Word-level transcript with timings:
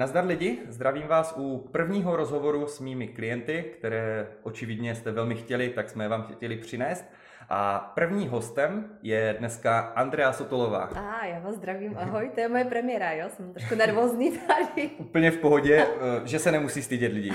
Nazdar 0.00 0.26
lidi, 0.26 0.58
zdravím 0.68 1.06
vás 1.06 1.34
u 1.36 1.68
prvního 1.72 2.16
rozhovoru 2.16 2.66
s 2.66 2.80
mými 2.80 3.08
klienty, 3.08 3.64
které 3.78 4.26
očividně 4.42 4.94
jste 4.94 5.12
velmi 5.12 5.34
chtěli, 5.34 5.68
tak 5.68 5.90
jsme 5.90 6.08
vám 6.08 6.22
chtěli 6.22 6.56
přinést. 6.56 7.04
A 7.48 7.78
první 7.94 8.28
hostem 8.28 8.84
je 9.02 9.36
dneska 9.38 9.78
Andrea 9.78 10.32
Sotolová. 10.32 10.78
A 10.84 11.26
já 11.26 11.38
vás 11.38 11.54
zdravím, 11.54 11.96
ahoj, 11.98 12.30
to 12.34 12.40
je 12.40 12.48
moje 12.48 12.64
premiéra, 12.64 13.12
jo, 13.12 13.28
jsem 13.28 13.52
trošku 13.52 13.74
nervózní 13.74 14.38
tady. 14.38 14.90
Úplně 14.98 15.30
v 15.30 15.38
pohodě, 15.38 15.86
eh, 15.86 16.20
že 16.24 16.38
se 16.38 16.52
nemusí 16.52 16.82
stydět 16.82 17.12
lidi. 17.12 17.32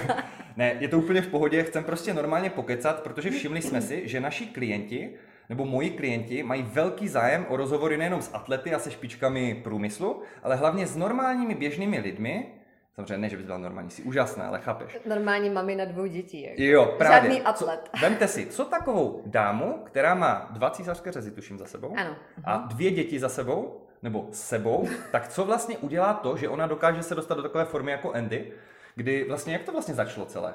ne, 0.56 0.76
je 0.80 0.88
to 0.88 0.98
úplně 0.98 1.22
v 1.22 1.28
pohodě, 1.28 1.62
chcem 1.62 1.84
prostě 1.84 2.14
normálně 2.14 2.50
pokecat, 2.50 3.02
protože 3.02 3.30
všimli 3.30 3.62
jsme 3.62 3.80
si, 3.80 4.08
že 4.08 4.20
naši 4.20 4.46
klienti 4.46 5.14
nebo 5.48 5.64
moji 5.64 5.90
klienti 5.90 6.42
mají 6.42 6.62
velký 6.62 7.08
zájem 7.08 7.46
o 7.48 7.56
rozhovory 7.56 7.96
nejenom 7.96 8.22
s 8.22 8.34
atlety 8.34 8.74
a 8.74 8.78
se 8.78 8.90
špičkami 8.90 9.60
průmyslu, 9.64 10.22
ale 10.42 10.56
hlavně 10.56 10.86
s 10.86 10.96
normálními 10.96 11.54
běžnými 11.54 11.98
lidmi, 11.98 12.46
Samozřejmě 12.94 13.18
ne, 13.18 13.28
že 13.28 13.36
bys 13.36 13.46
byla 13.46 13.58
normální, 13.58 13.90
jsi 13.90 14.02
úžasná, 14.02 14.48
ale 14.48 14.60
chápeš. 14.60 14.98
Normální 15.06 15.50
mami 15.50 15.74
na 15.74 15.84
dvou 15.84 16.06
dětí. 16.06 16.42
Jako. 16.42 16.62
Jo, 16.62 16.94
právě. 16.98 17.30
Žádný 17.30 17.42
atlet. 17.46 17.90
Co, 17.94 18.00
vemte 18.02 18.28
si, 18.28 18.46
co 18.46 18.64
takovou 18.64 19.22
dámu, 19.26 19.82
která 19.84 20.14
má 20.14 20.48
dva 20.50 20.70
císařské 20.70 21.12
řezy, 21.12 21.30
tuším, 21.30 21.58
za 21.58 21.66
sebou, 21.66 21.94
ano. 21.96 22.16
a 22.44 22.56
dvě 22.56 22.90
děti 22.90 23.18
za 23.18 23.28
sebou, 23.28 23.86
nebo 24.02 24.28
s 24.30 24.48
sebou, 24.48 24.88
tak 25.12 25.28
co 25.28 25.44
vlastně 25.44 25.78
udělá 25.78 26.14
to, 26.14 26.36
že 26.36 26.48
ona 26.48 26.66
dokáže 26.66 27.02
se 27.02 27.14
dostat 27.14 27.34
do 27.34 27.42
takové 27.42 27.64
formy 27.64 27.90
jako 27.90 28.12
Andy, 28.12 28.52
kdy 28.94 29.24
vlastně, 29.24 29.52
jak 29.52 29.62
to 29.62 29.72
vlastně 29.72 29.94
začalo 29.94 30.26
celé? 30.26 30.54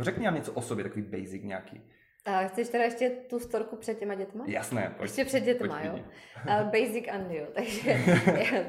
Řekni 0.00 0.24
nám 0.24 0.34
něco 0.34 0.52
o 0.52 0.62
sobě, 0.62 0.84
takový 0.84 1.02
basic 1.02 1.42
nějaký. 1.42 1.80
A 2.24 2.44
chceš 2.44 2.68
teda 2.68 2.84
ještě 2.84 3.10
tu 3.10 3.40
storku 3.40 3.76
před 3.76 3.98
těma 3.98 4.14
dětma? 4.14 4.44
Jasné. 4.46 4.94
Pojď, 4.96 5.10
ještě 5.10 5.24
před 5.24 5.40
dětma, 5.40 5.82
jo. 5.82 5.92
Uh, 5.92 6.62
basic 6.62 7.08
and 7.08 7.30
jo. 7.30 7.46
Takže 7.54 7.96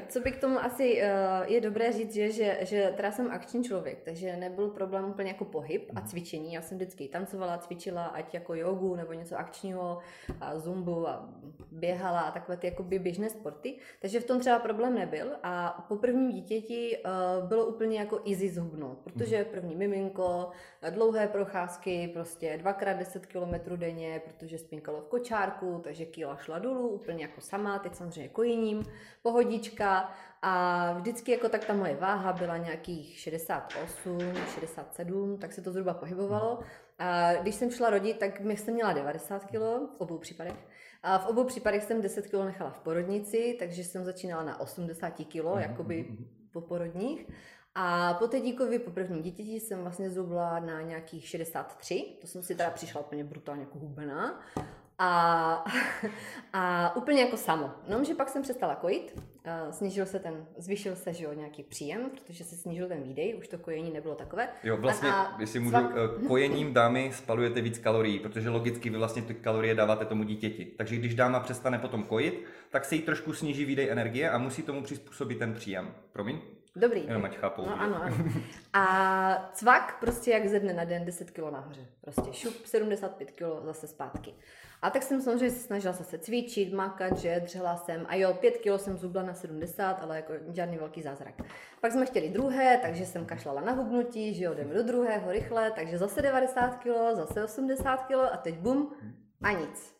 co 0.08 0.20
by 0.20 0.32
k 0.32 0.40
tomu 0.40 0.58
asi 0.58 1.02
uh, 1.02 1.52
je 1.52 1.60
dobré 1.60 1.92
říct, 1.92 2.14
že, 2.14 2.32
že, 2.32 2.58
že 2.60 2.92
teda 2.96 3.12
jsem 3.12 3.30
akční 3.30 3.64
člověk, 3.64 4.02
takže 4.04 4.36
nebyl 4.36 4.68
problém 4.68 5.04
úplně 5.04 5.28
jako 5.28 5.44
pohyb 5.44 5.90
a 5.94 6.00
cvičení. 6.00 6.52
Já 6.52 6.62
jsem 6.62 6.78
vždycky 6.78 7.08
tancovala, 7.08 7.58
cvičila, 7.58 8.04
ať 8.04 8.34
jako 8.34 8.54
jogu 8.54 8.96
nebo 8.96 9.12
něco 9.12 9.36
akčního, 9.36 9.98
a 10.40 10.58
zumbu 10.58 11.08
a 11.08 11.28
běhala 11.70 12.20
a 12.20 12.30
takové 12.30 12.56
ty 12.56 12.66
jakoby 12.66 12.98
běžné 12.98 13.30
sporty. 13.30 13.74
Takže 14.00 14.20
v 14.20 14.24
tom 14.24 14.40
třeba 14.40 14.58
problém 14.58 14.94
nebyl 14.94 15.32
a 15.42 15.84
po 15.88 15.96
prvním 15.96 16.30
dítěti 16.30 16.98
uh, 16.98 17.48
bylo 17.48 17.66
úplně 17.66 17.98
jako 17.98 18.20
easy 18.30 18.48
zhubnout, 18.48 18.98
protože 18.98 19.36
mhm. 19.36 19.46
první 19.50 19.76
miminko, 19.76 20.50
dlouhé 20.90 21.28
procházky, 21.28 22.10
prostě 22.12 22.58
dvakrát 22.58 22.92
10 22.92 23.26
kg 23.26 23.43
kilometrů 23.44 23.76
denně, 23.76 24.22
protože 24.24 24.58
spinkalo 24.58 25.00
v 25.00 25.08
kočárku, 25.08 25.80
takže 25.84 26.04
kýla 26.04 26.36
šla 26.36 26.58
dolů, 26.58 26.88
úplně 26.88 27.22
jako 27.24 27.40
sama, 27.40 27.78
teď 27.78 27.94
samozřejmě 27.94 28.28
kojením, 28.28 28.84
pohodička 29.22 30.10
a 30.42 30.92
vždycky 30.92 31.32
jako 31.32 31.48
tak 31.48 31.64
ta 31.64 31.74
moje 31.74 31.96
váha 31.96 32.32
byla 32.32 32.56
nějakých 32.56 33.18
68, 33.18 34.18
67, 34.54 35.38
tak 35.38 35.52
se 35.52 35.62
to 35.62 35.72
zhruba 35.72 35.94
pohybovalo. 35.94 36.58
A 36.98 37.34
když 37.34 37.54
jsem 37.54 37.70
šla 37.70 37.90
rodit, 37.90 38.18
tak 38.18 38.40
jsem 38.40 38.74
měla 38.74 38.92
90 38.92 39.44
kg 39.44 39.52
v 39.52 39.94
obou 39.98 40.18
případech. 40.18 40.56
A 41.02 41.18
v 41.18 41.26
obou 41.26 41.44
případech 41.44 41.82
jsem 41.82 42.02
10 42.02 42.26
kg 42.26 42.34
nechala 42.44 42.70
v 42.70 42.80
porodnici, 42.80 43.56
takže 43.58 43.84
jsem 43.84 44.04
začínala 44.04 44.42
na 44.42 44.60
80 44.60 45.10
kg, 45.10 45.34
jakoby 45.58 46.18
po 46.52 46.60
porodních. 46.60 47.26
A 47.74 48.14
po 48.14 48.28
té 48.28 48.40
díkovi, 48.40 48.78
po 48.78 48.90
prvním 48.90 49.22
dítěti 49.22 49.60
jsem 49.60 49.80
vlastně 49.80 50.10
zubla 50.10 50.58
na 50.58 50.80
nějakých 50.80 51.28
63, 51.28 52.04
to 52.20 52.26
jsem 52.26 52.42
si 52.42 52.54
teda 52.54 52.70
přišla 52.70 53.00
úplně 53.00 53.24
brutálně 53.24 53.62
jako 53.62 53.78
hubená. 53.78 54.40
A, 54.98 55.64
a 56.52 56.96
úplně 56.96 57.20
jako 57.20 57.36
samo. 57.36 57.70
No, 57.88 58.04
že 58.04 58.14
pak 58.14 58.28
jsem 58.28 58.42
přestala 58.42 58.74
kojit, 58.74 59.22
snížil 59.70 60.06
se 60.06 60.18
ten, 60.18 60.46
zvýšil 60.58 60.96
se 60.96 61.12
že 61.12 61.24
jo, 61.24 61.32
nějaký 61.32 61.62
příjem, 61.62 62.10
protože 62.10 62.44
se 62.44 62.56
snížil 62.56 62.88
ten 62.88 63.02
výdej, 63.02 63.34
už 63.38 63.48
to 63.48 63.58
kojení 63.58 63.92
nebylo 63.92 64.14
takové. 64.14 64.48
Jo, 64.62 64.76
vlastně, 64.76 65.12
a, 65.12 65.36
jestli 65.40 65.60
můžu, 65.60 65.70
svak... 65.70 65.92
Eh, 65.92 66.26
kojením 66.26 66.74
dámy 66.74 67.10
spalujete 67.14 67.60
víc 67.60 67.78
kalorií, 67.78 68.18
protože 68.18 68.50
logicky 68.50 68.90
vy 68.90 68.98
vlastně 68.98 69.22
ty 69.22 69.34
kalorie 69.34 69.74
dáváte 69.74 70.04
tomu 70.04 70.24
dítěti. 70.24 70.64
Takže 70.64 70.96
když 70.96 71.14
dáma 71.14 71.40
přestane 71.40 71.78
potom 71.78 72.02
kojit, 72.02 72.44
tak 72.70 72.84
se 72.84 72.94
jí 72.94 73.02
trošku 73.02 73.32
sníží 73.32 73.64
výdej 73.64 73.90
energie 73.90 74.30
a 74.30 74.38
musí 74.38 74.62
tomu 74.62 74.82
přizpůsobit 74.82 75.38
ten 75.38 75.54
příjem. 75.54 75.94
Promiň? 76.12 76.40
Dobrý. 76.76 77.06
Jenom 77.06 77.24
ať 77.24 77.36
chápou. 77.36 77.66
No, 77.66 77.80
ano, 77.80 78.02
ano. 78.02 78.16
A 78.72 79.50
cvak 79.52 80.00
prostě 80.00 80.30
jak 80.30 80.48
ze 80.48 80.60
dne 80.60 80.72
na 80.72 80.84
den 80.84 81.04
10 81.04 81.30
kg 81.30 81.50
nahoře. 81.52 81.86
Prostě 82.00 82.32
šup 82.32 82.66
75 82.66 83.30
kg 83.30 83.64
zase 83.64 83.86
zpátky. 83.86 84.34
A 84.82 84.90
tak 84.90 85.02
jsem 85.02 85.22
samozřejmě 85.22 85.50
se 85.50 85.66
snažila 85.66 85.92
zase 85.92 86.18
cvičit, 86.18 86.72
makat, 86.72 87.18
že 87.18 87.40
dřela 87.40 87.76
jsem. 87.76 88.06
A 88.08 88.14
jo, 88.14 88.34
5 88.34 88.58
kg 88.58 88.80
jsem 88.80 88.98
zubla 88.98 89.22
na 89.22 89.34
70, 89.34 89.92
ale 90.02 90.16
jako 90.16 90.32
žádný 90.48 90.78
velký 90.78 91.02
zázrak. 91.02 91.34
Pak 91.80 91.92
jsme 91.92 92.06
chtěli 92.06 92.28
druhé, 92.28 92.78
takže 92.82 93.06
jsem 93.06 93.26
kašlala 93.26 93.60
na 93.60 93.72
hubnutí, 93.72 94.34
že 94.34 94.44
jo, 94.44 94.54
jdeme 94.54 94.74
do 94.74 94.82
druhého 94.82 95.32
rychle, 95.32 95.70
takže 95.70 95.98
zase 95.98 96.22
90 96.22 96.74
kg, 96.74 97.16
zase 97.16 97.44
80 97.44 97.96
kg 97.96 98.14
a 98.32 98.36
teď 98.36 98.58
bum 98.58 98.94
a 99.42 99.52
nic. 99.52 99.93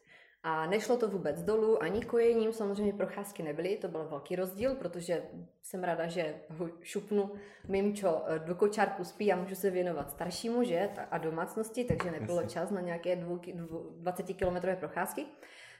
A 0.46 0.66
nešlo 0.66 0.96
to 0.96 1.08
vůbec 1.08 1.42
dolů, 1.42 1.82
ani 1.82 2.04
kojením, 2.04 2.52
samozřejmě 2.52 2.92
procházky 2.92 3.42
nebyly, 3.42 3.76
to 3.76 3.88
byl 3.88 4.06
velký 4.10 4.36
rozdíl, 4.36 4.74
protože 4.74 5.22
jsem 5.62 5.84
ráda, 5.84 6.06
že 6.06 6.34
ho 6.48 6.68
šupnu 6.82 7.30
mimčo 7.68 8.22
eh, 8.26 8.38
do 8.38 8.54
kočárku 8.54 9.04
spí 9.04 9.32
a 9.32 9.36
můžu 9.36 9.54
se 9.54 9.70
věnovat 9.70 10.10
staršímu, 10.10 10.64
že, 10.64 10.88
a 11.10 11.18
domácnosti, 11.18 11.84
takže 11.84 12.10
nebylo 12.10 12.42
čas 12.42 12.70
na 12.70 12.80
nějaké 12.80 13.16
20-kilometrové 13.16 14.76
procházky. 14.76 15.26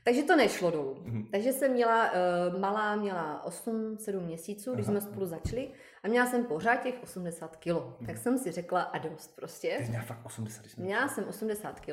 Takže 0.05 0.23
to 0.23 0.37
nešlo 0.37 0.71
dolů. 0.71 0.95
Mm-hmm. 0.95 1.27
Takže 1.31 1.53
jsem 1.53 1.73
měla, 1.73 2.11
uh, 2.13 2.61
malá 2.61 2.97
měla 2.97 3.47
8-7 3.47 4.21
měsíců, 4.21 4.75
když 4.75 4.87
Aha. 4.87 5.01
jsme 5.01 5.11
spolu 5.11 5.27
začali 5.27 5.71
a 6.05 6.09
měla 6.09 6.27
jsem 6.27 6.45
pořád 6.45 6.77
těch 6.77 6.95
80 7.03 7.57
kg. 7.57 7.67
Mm-hmm. 7.67 8.07
Tak 8.07 8.19
jsem 8.19 8.39
si 8.39 8.53
řekla 8.53 8.83
a 8.83 8.99
dost 8.99 9.37
prostě. 9.37 9.75
Ty 9.79 9.89
měla 9.89 10.05
fakt 10.05 10.19
80 10.25 10.67
jsme 10.67 10.85
Měla 10.85 11.09
jsem 11.09 11.25
80 11.29 11.81
kg 11.81 11.93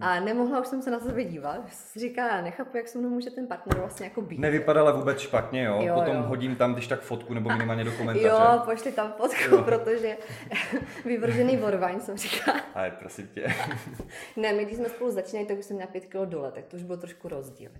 a 0.00 0.20
nemohla 0.20 0.60
už 0.60 0.66
jsem 0.66 0.82
se 0.82 0.90
na 0.90 1.00
sebe 1.00 1.24
dívat. 1.24 1.60
Říká, 1.96 2.36
já 2.36 2.42
nechápu, 2.42 2.76
jak 2.76 2.88
se 2.88 2.98
mnou 2.98 3.08
může 3.08 3.30
ten 3.30 3.46
partner 3.46 3.78
vlastně 3.78 4.06
jako 4.06 4.22
být. 4.22 4.38
Nevypadala 4.38 4.92
vůbec 4.92 5.20
špatně, 5.20 5.64
jo? 5.64 5.82
jo 5.82 5.94
Potom 5.94 6.16
jo. 6.16 6.22
hodím 6.22 6.56
tam, 6.56 6.72
když 6.72 6.86
tak 6.86 7.00
fotku 7.00 7.34
nebo 7.34 7.50
minimálně 7.50 7.84
do 7.84 7.92
komentáře. 7.92 8.28
Jo, 8.28 8.62
pošli 8.64 8.92
tam 8.92 9.12
fotku, 9.12 9.54
jo. 9.54 9.62
protože 9.62 10.16
vyvržený 11.04 11.56
vorvaň 11.56 12.00
jsem 12.00 12.16
říkala. 12.16 12.60
Ale 12.74 12.90
prosím 12.90 13.28
tě. 13.28 13.54
ne, 14.36 14.52
my 14.52 14.64
když 14.64 14.76
jsme 14.76 14.88
spolu 14.88 15.10
začínali, 15.10 15.48
tak 15.48 15.58
už 15.58 15.64
jsem 15.64 15.76
měla 15.76 15.90
5 15.90 16.06
kg 16.06 16.16
dole, 16.24 16.52
tak 16.52 16.64
to 16.64 16.76
už 16.76 16.82
bylo 16.82 16.98
trošku 16.98 17.28
rozdíl. 17.28 17.70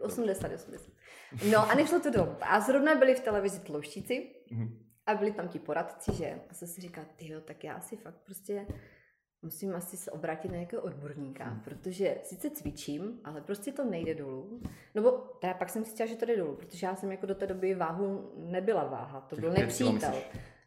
80, 0.00 0.52
80. 0.52 0.92
No 1.50 1.70
a 1.70 1.74
nešlo 1.74 2.00
to 2.00 2.10
dolů. 2.10 2.36
A 2.40 2.60
zrovna 2.60 2.94
byli 2.94 3.14
v 3.14 3.20
televizi 3.20 3.60
tlouštíci 3.60 4.30
mm-hmm. 4.52 4.81
A 5.06 5.14
byli 5.14 5.32
tam 5.32 5.48
ti 5.48 5.58
poradci, 5.58 6.12
že 6.14 6.40
a 6.50 6.54
se 6.54 6.66
si 6.66 6.80
říká, 6.80 7.04
ty 7.16 7.34
tak 7.44 7.64
já 7.64 7.74
asi 7.74 7.96
fakt 7.96 8.18
prostě 8.24 8.66
musím 9.42 9.74
asi 9.74 9.96
se 9.96 10.10
obrátit 10.10 10.48
na 10.48 10.54
nějakého 10.54 10.82
odborníka, 10.82 11.44
hmm. 11.44 11.60
protože 11.60 12.16
sice 12.22 12.50
cvičím, 12.50 13.20
ale 13.24 13.40
prostě 13.40 13.72
to 13.72 13.84
nejde 13.84 14.14
dolů. 14.14 14.60
No 14.94 15.02
bo 15.02 15.10
teda 15.10 15.54
pak 15.54 15.70
jsem 15.70 15.84
si 15.84 15.90
chtěla, 15.90 16.06
že 16.06 16.16
to 16.16 16.26
jde 16.26 16.36
dolů, 16.36 16.56
protože 16.56 16.86
já 16.86 16.96
jsem 16.96 17.10
jako 17.10 17.26
do 17.26 17.34
té 17.34 17.46
doby 17.46 17.74
váhu 17.74 18.32
nebyla 18.36 18.84
váha, 18.84 19.20
to 19.20 19.36
byl 19.36 19.50
nepřítel. 19.52 20.14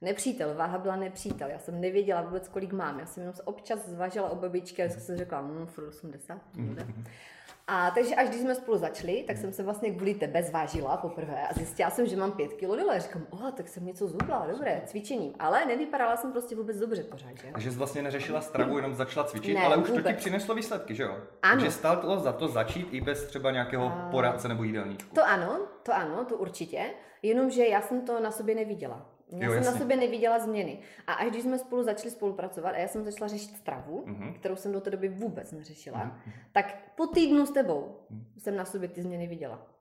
Nepřítel, 0.01 0.55
váha 0.55 0.77
byla 0.77 0.95
nepřítel. 0.95 1.49
Já 1.49 1.59
jsem 1.59 1.81
nevěděla 1.81 2.21
vůbec, 2.21 2.47
kolik 2.47 2.73
mám. 2.73 2.99
Já 2.99 3.05
jsem 3.05 3.23
jenom 3.23 3.35
občas 3.45 3.87
zvažila 3.87 4.29
o 4.29 4.35
babičky 4.35 4.83
a 4.83 4.89
jsem 4.89 5.17
řekla, 5.17 5.49
furt 5.65 5.87
80. 5.87 6.41
Mm-hmm. 6.55 7.03
A 7.67 7.91
takže 7.91 8.15
až 8.15 8.29
když 8.29 8.41
jsme 8.41 8.55
spolu 8.55 8.77
začali, 8.77 9.23
tak 9.27 9.37
jsem 9.37 9.53
se 9.53 9.63
vlastně 9.63 9.91
kvůli 9.91 10.13
tebe 10.13 10.43
zvážila 10.43 10.97
poprvé 10.97 11.47
a 11.47 11.53
zjistila 11.53 11.89
jsem, 11.89 12.07
že 12.07 12.15
mám 12.15 12.31
pět 12.31 12.53
kilo 12.53 12.75
dole. 12.75 12.99
Říkám, 12.99 13.27
oh, 13.29 13.51
tak 13.51 13.67
jsem 13.67 13.85
něco 13.85 14.07
zubla, 14.07 14.47
dobré, 14.51 14.81
cvičením. 14.85 15.33
Ale 15.39 15.65
nevypadala 15.65 16.17
jsem 16.17 16.31
prostě 16.31 16.55
vůbec 16.55 16.79
dobře 16.79 17.03
pořád, 17.03 17.37
že? 17.41 17.47
Takže 17.51 17.71
jsi 17.71 17.77
vlastně 17.77 18.01
neřešila 18.01 18.41
stravu, 18.41 18.77
jenom 18.77 18.93
začala 18.93 19.25
cvičit, 19.27 19.55
ne, 19.55 19.65
ale 19.65 19.77
už 19.77 19.89
vůbec. 19.89 20.03
to 20.03 20.11
ti 20.11 20.17
přineslo 20.17 20.55
výsledky, 20.55 20.95
že 20.95 21.03
jo? 21.03 21.17
Ano. 21.41 21.53
Takže 21.61 21.71
stálo 21.71 22.19
za 22.19 22.33
to 22.33 22.47
začít 22.47 22.87
i 22.91 23.01
bez 23.01 23.27
třeba 23.27 23.51
nějakého 23.51 23.85
a... 23.85 24.07
poradce 24.11 24.47
nebo 24.47 24.63
jídelníčku. 24.63 25.15
To 25.15 25.27
ano, 25.27 25.59
to 25.83 25.93
ano, 25.93 26.25
to 26.25 26.37
určitě. 26.37 26.85
Jenomže 27.21 27.65
já 27.65 27.81
jsem 27.81 28.01
to 28.01 28.19
na 28.19 28.31
sobě 28.31 28.55
neviděla. 28.55 29.14
Já 29.29 29.45
jo, 29.45 29.51
jsem 29.51 29.57
jasně. 29.57 29.71
na 29.71 29.77
sobě 29.77 29.97
neviděla 29.97 30.39
změny. 30.39 30.79
A 31.07 31.13
až 31.13 31.29
když 31.29 31.43
jsme 31.43 31.59
spolu 31.59 31.83
začali 31.83 32.11
spolupracovat 32.11 32.69
a 32.69 32.77
já 32.77 32.87
jsem 32.87 33.03
začala 33.03 33.27
řešit 33.27 33.57
stravu, 33.57 34.03
uh-huh. 34.07 34.33
kterou 34.33 34.55
jsem 34.55 34.71
do 34.71 34.81
té 34.81 34.89
doby 34.89 35.09
vůbec 35.09 35.51
neřešila, 35.51 35.99
uh-huh. 35.99 36.31
tak 36.51 36.77
po 36.95 37.07
týdnu 37.07 37.45
s 37.45 37.51
tebou 37.51 37.97
uh-huh. 38.11 38.39
jsem 38.39 38.55
na 38.55 38.65
sobě 38.65 38.89
ty 38.89 39.01
změny 39.01 39.27
viděla. 39.27 39.74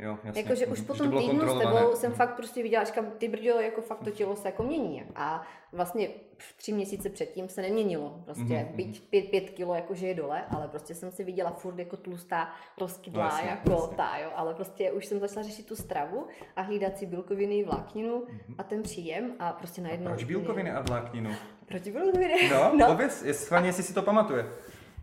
Jo, 0.00 0.18
jasně. 0.24 0.42
Jakože 0.42 0.66
už 0.66 0.80
po 0.80 0.94
tom 0.94 1.18
týdnu 1.18 1.48
s 1.48 1.58
tebou 1.58 1.96
jsem 1.96 2.12
fakt 2.12 2.36
prostě 2.36 2.62
viděla, 2.62 2.84
říkám, 2.84 3.06
ty 3.18 3.28
brďo, 3.28 3.60
jako 3.60 3.82
fakt 3.82 4.04
to 4.04 4.10
tělo 4.10 4.36
se 4.36 4.48
jako 4.48 4.62
mění. 4.62 5.04
A 5.14 5.42
vlastně 5.72 6.08
tři 6.56 6.72
měsíce 6.72 7.10
předtím 7.10 7.48
se 7.48 7.62
neměnilo. 7.62 8.20
Prostě 8.24 8.42
mm-hmm. 8.42 8.74
byť 8.74 9.08
pět, 9.10 9.30
pět 9.30 9.50
kilo 9.50 9.74
jakože 9.74 10.06
je 10.06 10.14
dole, 10.14 10.44
ale 10.50 10.68
prostě 10.68 10.94
jsem 10.94 11.10
si 11.10 11.24
viděla 11.24 11.50
furt 11.50 11.78
jako 11.78 11.96
tlustá, 11.96 12.50
rozkydlá, 12.80 13.24
no, 13.24 13.28
jasně, 13.28 13.48
jako 13.48 13.70
jasně. 13.70 13.96
ta, 13.96 14.18
jo. 14.18 14.30
Ale 14.34 14.54
prostě 14.54 14.92
už 14.92 15.06
jsem 15.06 15.20
začala 15.20 15.46
řešit 15.46 15.66
tu 15.66 15.76
stravu 15.76 16.26
a 16.56 16.62
hlídat 16.62 16.98
si 16.98 17.06
bílkoviny, 17.06 17.64
vlákninu 17.64 18.20
mm-hmm. 18.20 18.54
a 18.58 18.62
ten 18.62 18.82
příjem 18.82 19.32
a 19.38 19.52
prostě 19.52 19.82
najednou... 19.82 20.06
A 20.06 20.10
proč 20.10 20.24
bílkoviny 20.24 20.72
a 20.72 20.80
vlákninu? 20.80 21.30
Proč 21.66 21.82
bílkoviny? 21.82 22.50
No, 22.50 22.72
no. 22.76 22.86
pověz, 22.86 23.22
jestli, 23.22 23.66
jestli 23.66 23.82
si 23.82 23.94
to 23.94 24.02
pamatuje. 24.02 24.46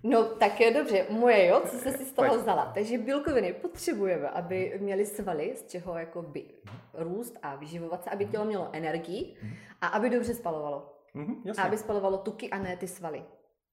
No, 0.04 0.24
tak 0.24 0.60
je 0.60 0.72
dobře, 0.74 1.06
moje 1.10 1.48
jo, 1.48 1.62
co 1.70 1.78
jste 1.78 1.92
si 1.92 2.06
z 2.06 2.12
toho 2.14 2.38
vzala. 2.38 2.72
Takže 2.74 2.98
bílkoviny 2.98 3.54
potřebujeme, 3.54 4.30
aby 4.30 4.78
měly 4.80 5.06
svaly, 5.06 5.54
z 5.56 5.68
čeho 5.68 5.98
jako 5.98 6.22
by 6.22 6.44
růst 6.94 7.38
a 7.42 7.56
vyživovat 7.56 8.04
se, 8.04 8.10
aby 8.10 8.26
tělo 8.26 8.46
mělo 8.46 8.70
energii 8.72 9.36
a 9.82 9.88
aby 9.88 10.10
dobře 10.10 10.34
spalovalo. 10.34 10.94
Mhm, 11.14 11.36
A 11.44 11.48
jasně. 11.48 11.64
aby 11.64 11.78
spalovalo 11.78 12.18
tuky 12.18 12.50
a 12.50 12.58
ne 12.58 12.78
ty 12.78 12.88
svaly. 12.88 13.24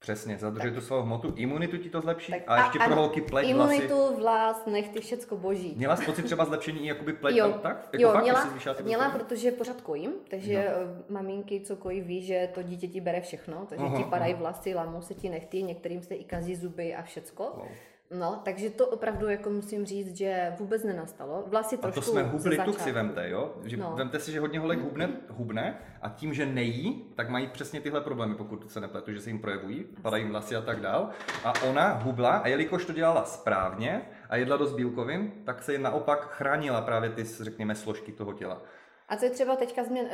Přesně, 0.00 0.38
zadržuje 0.38 0.72
tu 0.74 0.80
svou 0.80 1.02
hmotu, 1.02 1.32
imunitu 1.36 1.76
ti 1.76 1.90
to 1.90 2.00
zlepší 2.00 2.32
Tak 2.32 2.42
a 2.46 2.64
ještě 2.64 2.78
pro 2.78 2.86
ano, 2.86 2.96
holky 2.96 3.20
pleť, 3.20 3.54
vlasy. 3.54 3.74
Imunitu, 3.76 4.16
vlas, 4.16 4.66
nechty, 4.66 5.00
všecko 5.00 5.36
boží. 5.36 5.74
Měla 5.76 5.96
jsi 5.96 6.04
pocit 6.04 6.22
třeba 6.22 6.44
zlepšení 6.44 6.84
i 6.84 6.86
jakoby 6.86 7.12
pleť, 7.12 7.36
Jo, 7.36 7.44
a 7.54 7.58
tak? 7.58 7.88
Jako 7.92 8.02
jo 8.02 8.12
fakt, 8.12 8.22
měla, 8.22 8.48
měla, 8.82 9.10
protože 9.10 9.52
pořád 9.52 9.80
kojím, 9.80 10.12
takže 10.30 10.52
Jo. 10.52 10.60
eh, 10.66 11.12
maminky, 11.12 11.60
co 11.60 11.76
kojí, 11.76 12.00
ví, 12.00 12.22
že 12.22 12.48
to 12.54 12.62
dítě 12.62 12.88
ti 12.88 13.00
bere 13.00 13.20
všechno, 13.20 13.66
takže 13.68 13.84
Aha, 13.84 13.96
ti 13.96 14.04
padají 14.04 14.32
aha. 14.32 14.40
vlasy, 14.40 14.74
lámou 14.74 15.02
se 15.02 15.14
ti 15.14 15.28
nechty, 15.28 15.62
některým 15.62 16.02
se 16.02 16.14
i 16.14 16.24
kazí 16.24 16.56
zuby 16.56 16.94
a 16.94 17.02
všecko. 17.02 17.52
Wow. 17.56 17.68
No, 18.18 18.40
takže 18.44 18.70
to 18.70 18.86
opravdu 18.86 19.28
jako 19.28 19.50
musím 19.50 19.86
říct, 19.86 20.16
že 20.16 20.52
vůbec 20.58 20.84
nenastalo. 20.84 21.44
Vlasy 21.46 21.76
A 21.76 21.78
trošku 21.78 22.00
to 22.00 22.06
jsme 22.06 22.22
hubli 22.22 22.58
tuk 22.58 22.80
si 22.80 22.92
vemte, 22.92 23.30
jo? 23.30 23.54
Že 23.64 23.76
No. 23.76 23.92
Vemte 23.96 24.20
si, 24.20 24.32
že 24.32 24.40
hodně 24.40 24.58
holek 24.58 24.80
hubne, 24.80 25.10
hubne 25.28 25.78
a 26.02 26.08
tím, 26.08 26.34
že 26.34 26.46
nejí, 26.46 27.04
tak 27.14 27.28
mají 27.28 27.46
přesně 27.46 27.80
tyhle 27.80 28.00
problémy, 28.00 28.34
pokud 28.34 28.70
se 28.70 28.80
nepletu, 28.80 29.12
že 29.12 29.20
se 29.20 29.30
jim 29.30 29.38
projevují, 29.38 29.86
padají 30.02 30.22
jim 30.22 30.30
vlasy 30.30 30.56
a 30.56 30.60
tak 30.60 30.80
dál. 30.80 31.08
A 31.44 31.62
ona 31.62 31.92
hubla 31.92 32.30
a 32.30 32.48
jelikož 32.48 32.84
to 32.84 32.92
dělala 32.92 33.24
správně 33.24 34.02
a 34.28 34.36
jedla 34.36 34.56
dost 34.56 34.72
bílkovin, 34.72 35.32
tak 35.44 35.62
se 35.62 35.78
naopak 35.78 36.28
chránila 36.30 36.80
právě 36.80 37.10
ty, 37.10 37.24
řekněme, 37.24 37.74
složky 37.74 38.12
toho 38.12 38.32
těla. 38.32 38.62
A 39.10 39.16
co 39.16 39.24
je 39.24 39.30
třeba 39.30 39.56
teďka 39.56 39.84
jsi 39.84 39.90
mě 39.90 40.08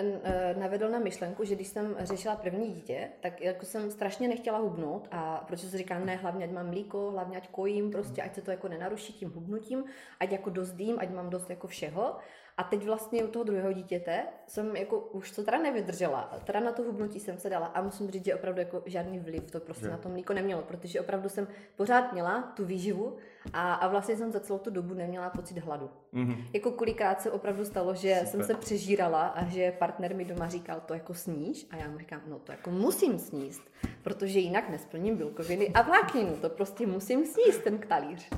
navedl 0.59 0.89
na 0.89 0.99
myšlenku, 0.99 1.45
že 1.45 1.55
když 1.55 1.69
jsem 1.69 1.97
řešila 1.99 2.37
první 2.37 2.73
dítě, 2.73 3.09
tak 3.21 3.41
jako 3.41 3.67
jsem 3.67 3.91
strašně 3.91 4.29
nechtěla 4.29 4.59
hubnout 4.59 5.09
a 5.11 5.45
protože 5.47 5.69
se 5.69 5.79
říká, 5.79 5.99
ne, 5.99 6.17
hlavně 6.17 6.45
ať 6.45 6.51
mám 6.51 6.67
mlíko, 6.67 7.11
hlavně 7.11 7.37
ať 7.37 7.49
kojím, 7.49 7.91
prostě 7.91 8.23
ať 8.23 8.35
se 8.35 8.43
to 8.43 8.51
jako 8.51 8.69
nenaruší 8.69 9.13
tím 9.13 9.31
hubnutím, 9.31 9.85
ať 10.21 10.33
jako 10.33 10.51
dost 10.51 10.79
jím, 10.79 10.97
ať 10.99 11.11
mám 11.11 11.31
dost 11.31 11.51
jako 11.51 11.67
všeho. 11.67 12.17
A 12.59 12.65
teď 12.65 12.85
vlastně 12.85 13.25
u 13.25 13.29
toho 13.29 13.45
druhého 13.45 13.73
dítěte 13.73 14.23
jsem 14.47 14.77
jako 14.77 14.99
už 14.99 15.31
to 15.31 15.43
teda 15.45 15.59
nevydržela. 15.59 16.39
Teda 16.45 16.61
na 16.61 16.73
to 16.73 16.83
hubnutí 16.83 17.21
jsem 17.21 17.39
se 17.39 17.51
dala 17.51 17.67
a 17.67 17.83
musím 17.83 18.11
říct, 18.11 18.25
že 18.25 18.35
opravdu 18.35 18.61
jako 18.61 18.83
žádný 18.87 19.19
vliv 19.19 19.51
to 19.51 19.61
prostě 19.61 19.85
Jo. 19.87 19.91
na 19.93 19.99
to 19.99 20.09
mlíko 20.09 20.33
nemělo, 20.33 20.63
protože 20.63 21.01
opravdu 21.01 21.29
jsem 21.29 21.49
pořád 21.77 22.13
měla 22.13 22.43
tu 22.43 22.65
výživu 22.65 23.17
a, 23.53 23.75
a 23.75 23.89
vlastně 23.89 24.17
jsem 24.17 24.33
za 24.33 24.41
celou 24.41 24.59
tu 24.59 24.71
dobu 24.71 24.95
neměla 24.95 25.31
pocit 25.31 25.59
hladu. 25.59 25.91
Mhm. 26.13 26.35
Jako 26.53 26.71
kolikrát 26.71 27.21
se 27.23 27.31
opravdu 27.31 27.65
stalo, 27.65 27.95
že 27.95 28.15
Super. 28.15 28.27
jsem 28.29 28.45
se 28.45 28.55
přežírala 28.55 29.27
a 29.27 29.45
že 29.45 29.73
partner 29.73 30.15
mi 30.15 30.25
doma 30.25 30.49
říkal, 30.49 30.81
to 30.87 30.95
jako 30.95 31.15
sníš 31.15 31.67
a 31.71 31.77
já 31.77 31.89
mu 31.89 31.99
říkám, 31.99 32.21
no 32.27 32.39
to 32.39 32.53
jako 32.53 32.71
musím 32.71 33.19
sníst, 33.19 33.63
protože 34.03 34.39
jinak 34.39 34.71
nesplním 34.71 35.17
bílkoviny 35.17 35.69
a 35.69 35.83
vlákninu, 35.83 36.37
to 36.37 36.49
prostě 36.51 36.87
musím 36.87 37.27
sníst 37.27 37.63
ten 37.65 37.79
talíř. 37.79 38.29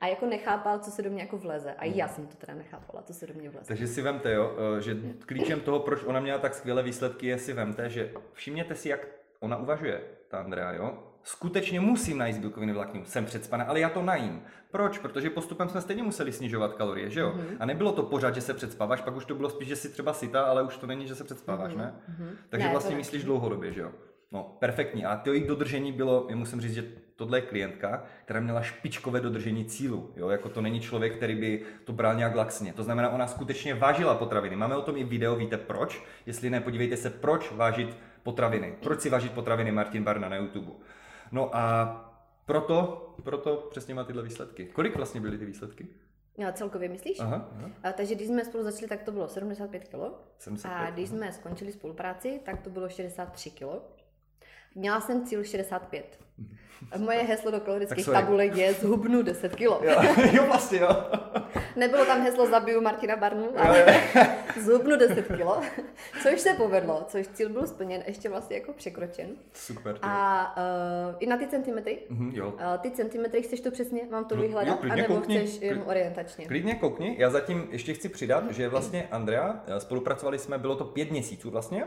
A 0.00 0.06
jako 0.06 0.26
nechápal, 0.26 0.78
co 0.78 0.90
se 0.90 1.02
do 1.02 1.10
mě 1.10 1.22
jako 1.22 1.38
vleze. 1.38 1.74
A 1.78 1.84
i 1.84 1.98
já 1.98 2.08
jsem 2.08 2.26
to 2.26 2.36
teda 2.36 2.54
nechápala, 2.54 3.02
co 3.02 3.14
se 3.14 3.26
do 3.26 3.34
mě 3.34 3.50
vleze. 3.50 3.66
Takže 3.68 3.86
si 3.86 4.02
vemte, 4.02 4.32
jo, 4.32 4.56
eh, 4.78 4.80
že 4.80 4.96
klíčem 5.26 5.60
toho, 5.60 5.80
proč 5.80 6.04
ona 6.04 6.20
měla 6.20 6.38
tak 6.38 6.54
skvělé 6.54 6.82
výsledky, 6.82 7.26
je 7.26 7.38
si 7.38 7.52
vemte, 7.52 7.90
že 7.90 8.12
všimněte 8.32 8.74
si, 8.74 8.88
jak 8.88 9.06
ona 9.40 9.56
uvažuje, 9.56 10.00
ta 10.28 10.38
Andrea, 10.38 10.72
jo. 10.72 10.98
Skutečně 11.22 11.80
musím 11.80 12.18
najít 12.18 12.38
bílkoviny 12.38 12.72
vlákninu, 12.72 13.04
jsem 13.06 13.24
předspaná, 13.24 13.64
ale 13.64 13.80
já 13.80 13.88
to 13.88 14.02
najím. 14.02 14.42
Proč? 14.70 14.98
Protože 14.98 15.30
postupem 15.30 15.68
jsme 15.68 15.80
stejně 15.80 16.02
museli 16.02 16.32
snižovat 16.32 16.74
kalorie, 16.74 17.10
že 17.10 17.20
jo? 17.20 17.32
Mhm. 17.36 17.56
A 17.60 17.66
nebylo 17.66 17.92
to 17.92 18.02
pořád, 18.02 18.34
že 18.34 18.40
se 18.40 18.54
předspáváš, 18.54 19.00
pak 19.00 19.16
už 19.16 19.24
to 19.24 19.34
bylo 19.34 19.50
spíš, 19.50 19.68
že 19.68 19.76
si 19.76 19.88
třeba 19.88 20.12
syta, 20.12 20.42
ale 20.44 20.62
už 20.62 20.76
to 20.76 20.86
není, 20.86 21.08
že 21.08 21.14
se 21.14 21.24
předspáváš, 21.24 21.74
ne? 21.74 21.94
Takže 22.48 22.66
Ne, 22.66 22.72
vlastně 22.72 22.96
myslíš 22.96 23.24
dlouhodobě, 23.24 23.72
že 23.72 23.80
jo? 23.80 23.92
No, 24.34 24.56
perfektní. 24.58 25.04
A 25.04 25.16
to 25.16 25.32
jejich 25.32 25.46
dodržení 25.48 25.92
bylo, 25.92 26.26
já 26.30 26.36
musím 26.36 26.60
říct, 26.60 26.74
že 26.74 26.84
tohle 27.16 27.38
je 27.38 27.42
klientka, 27.42 28.02
která 28.24 28.40
měla 28.40 28.62
špičkové 28.62 29.20
dodržení 29.20 29.64
cílu. 29.64 30.12
Jo? 30.16 30.28
Jako 30.28 30.48
to 30.48 30.60
není 30.60 30.80
člověk, 30.80 31.16
který 31.16 31.34
by 31.34 31.62
to 31.84 31.92
bral 31.92 32.14
nějak 32.14 32.34
laxně. 32.34 32.72
To 32.72 32.82
znamená, 32.82 33.10
ona 33.10 33.26
skutečně 33.26 33.74
vážila 33.74 34.14
potraviny. 34.14 34.56
Máme 34.56 34.76
o 34.76 34.82
tom 34.82 34.96
i 34.96 35.04
video, 35.04 35.36
víte 35.36 35.58
proč? 35.58 36.02
Jestli 36.26 36.50
ne, 36.50 36.60
podívejte 36.60 36.96
se, 36.96 37.10
proč 37.10 37.52
vážit 37.52 37.96
potraviny. 38.22 38.74
Proč 38.82 39.00
si 39.00 39.10
vážit 39.10 39.32
potraviny 39.32 39.72
Martin 39.72 40.04
Barna 40.04 40.28
na 40.28 40.36
YouTube. 40.36 40.72
No 41.32 41.56
a 41.56 41.94
proto, 42.46 43.08
proto 43.22 43.68
přesně 43.70 43.94
má 43.94 44.04
tyhle 44.04 44.22
výsledky. 44.22 44.66
Kolik 44.66 44.96
vlastně 44.96 45.20
byly 45.20 45.38
ty 45.38 45.44
výsledky? 45.44 45.86
No, 46.38 46.52
celkově 46.52 46.88
myslíš? 46.88 47.20
Aha, 47.20 47.48
aha. 47.58 47.70
A, 47.82 47.92
takže 47.92 48.14
když 48.14 48.28
jsme 48.28 48.44
spolu 48.44 48.64
začali, 48.64 48.88
tak 48.88 49.02
to 49.02 49.12
bylo 49.12 49.28
75 49.28 49.88
kg. 49.88 49.94
75, 50.38 50.76
A 50.76 50.90
když 50.90 51.08
jsme 51.08 51.32
skončili 51.32 51.72
spolupráci, 51.72 52.40
tak 52.44 52.60
to 52.60 52.70
bylo 52.70 52.88
63 52.88 53.50
kg. 53.50 54.03
Měla 54.74 55.00
jsem 55.00 55.26
cíl 55.26 55.44
65. 55.44 56.18
Moje 56.98 57.18
heslo 57.22 57.50
do 57.50 57.60
kalorických 57.60 58.06
tabulek 58.06 58.56
je 58.56 58.72
zhubnu 58.72 59.22
10 59.22 59.56
kg. 59.56 59.60
Jo, 59.60 59.78
jo, 60.32 60.46
vlastně 60.46 60.78
jo. 60.78 60.88
Nebylo 61.76 62.04
tam 62.04 62.22
heslo 62.22 62.46
zabiju 62.46 62.80
Martina 62.80 63.16
Barnu, 63.16 63.48
ale 63.56 63.86
zhubnu 64.60 64.96
10 64.96 65.22
kg, 65.26 65.42
což 66.22 66.40
se 66.40 66.52
povedlo, 66.54 67.04
což 67.08 67.28
cíl 67.28 67.48
byl 67.48 67.66
splněn, 67.66 68.02
ještě 68.06 68.28
vlastně 68.28 68.56
jako 68.56 68.72
překročen. 68.72 69.28
Super. 69.52 69.98
A 70.02 70.56
uh, 71.10 71.14
i 71.20 71.26
na 71.26 71.36
ty 71.36 71.46
centimetry, 71.46 71.98
Mhm, 72.10 72.30
jo. 72.34 72.48
uh, 72.48 72.78
ty 72.80 72.90
centimetry, 72.90 73.42
chceš 73.42 73.60
to 73.60 73.70
přesně, 73.70 74.00
mám 74.10 74.24
to 74.24 74.34
No, 74.36 74.42
jo, 74.42 74.48
vyhledat, 74.48 74.78
klidně 74.80 74.92
anebo 75.04 75.14
koukni, 75.14 75.38
chceš 75.46 75.60
jen 75.60 75.82
orientačně? 75.86 76.46
Klidně 76.46 76.74
koukni, 76.74 77.14
já 77.18 77.30
zatím 77.30 77.68
ještě 77.70 77.94
chci 77.94 78.08
přidat, 78.08 78.50
že 78.50 78.68
vlastně 78.68 79.08
Andrea, 79.10 79.62
eh, 79.66 79.80
spolupracovali 79.80 80.38
jsme, 80.38 80.58
bylo 80.58 80.76
to 80.76 80.84
pět 80.84 81.10
měsíců 81.10 81.50
vlastně, 81.50 81.84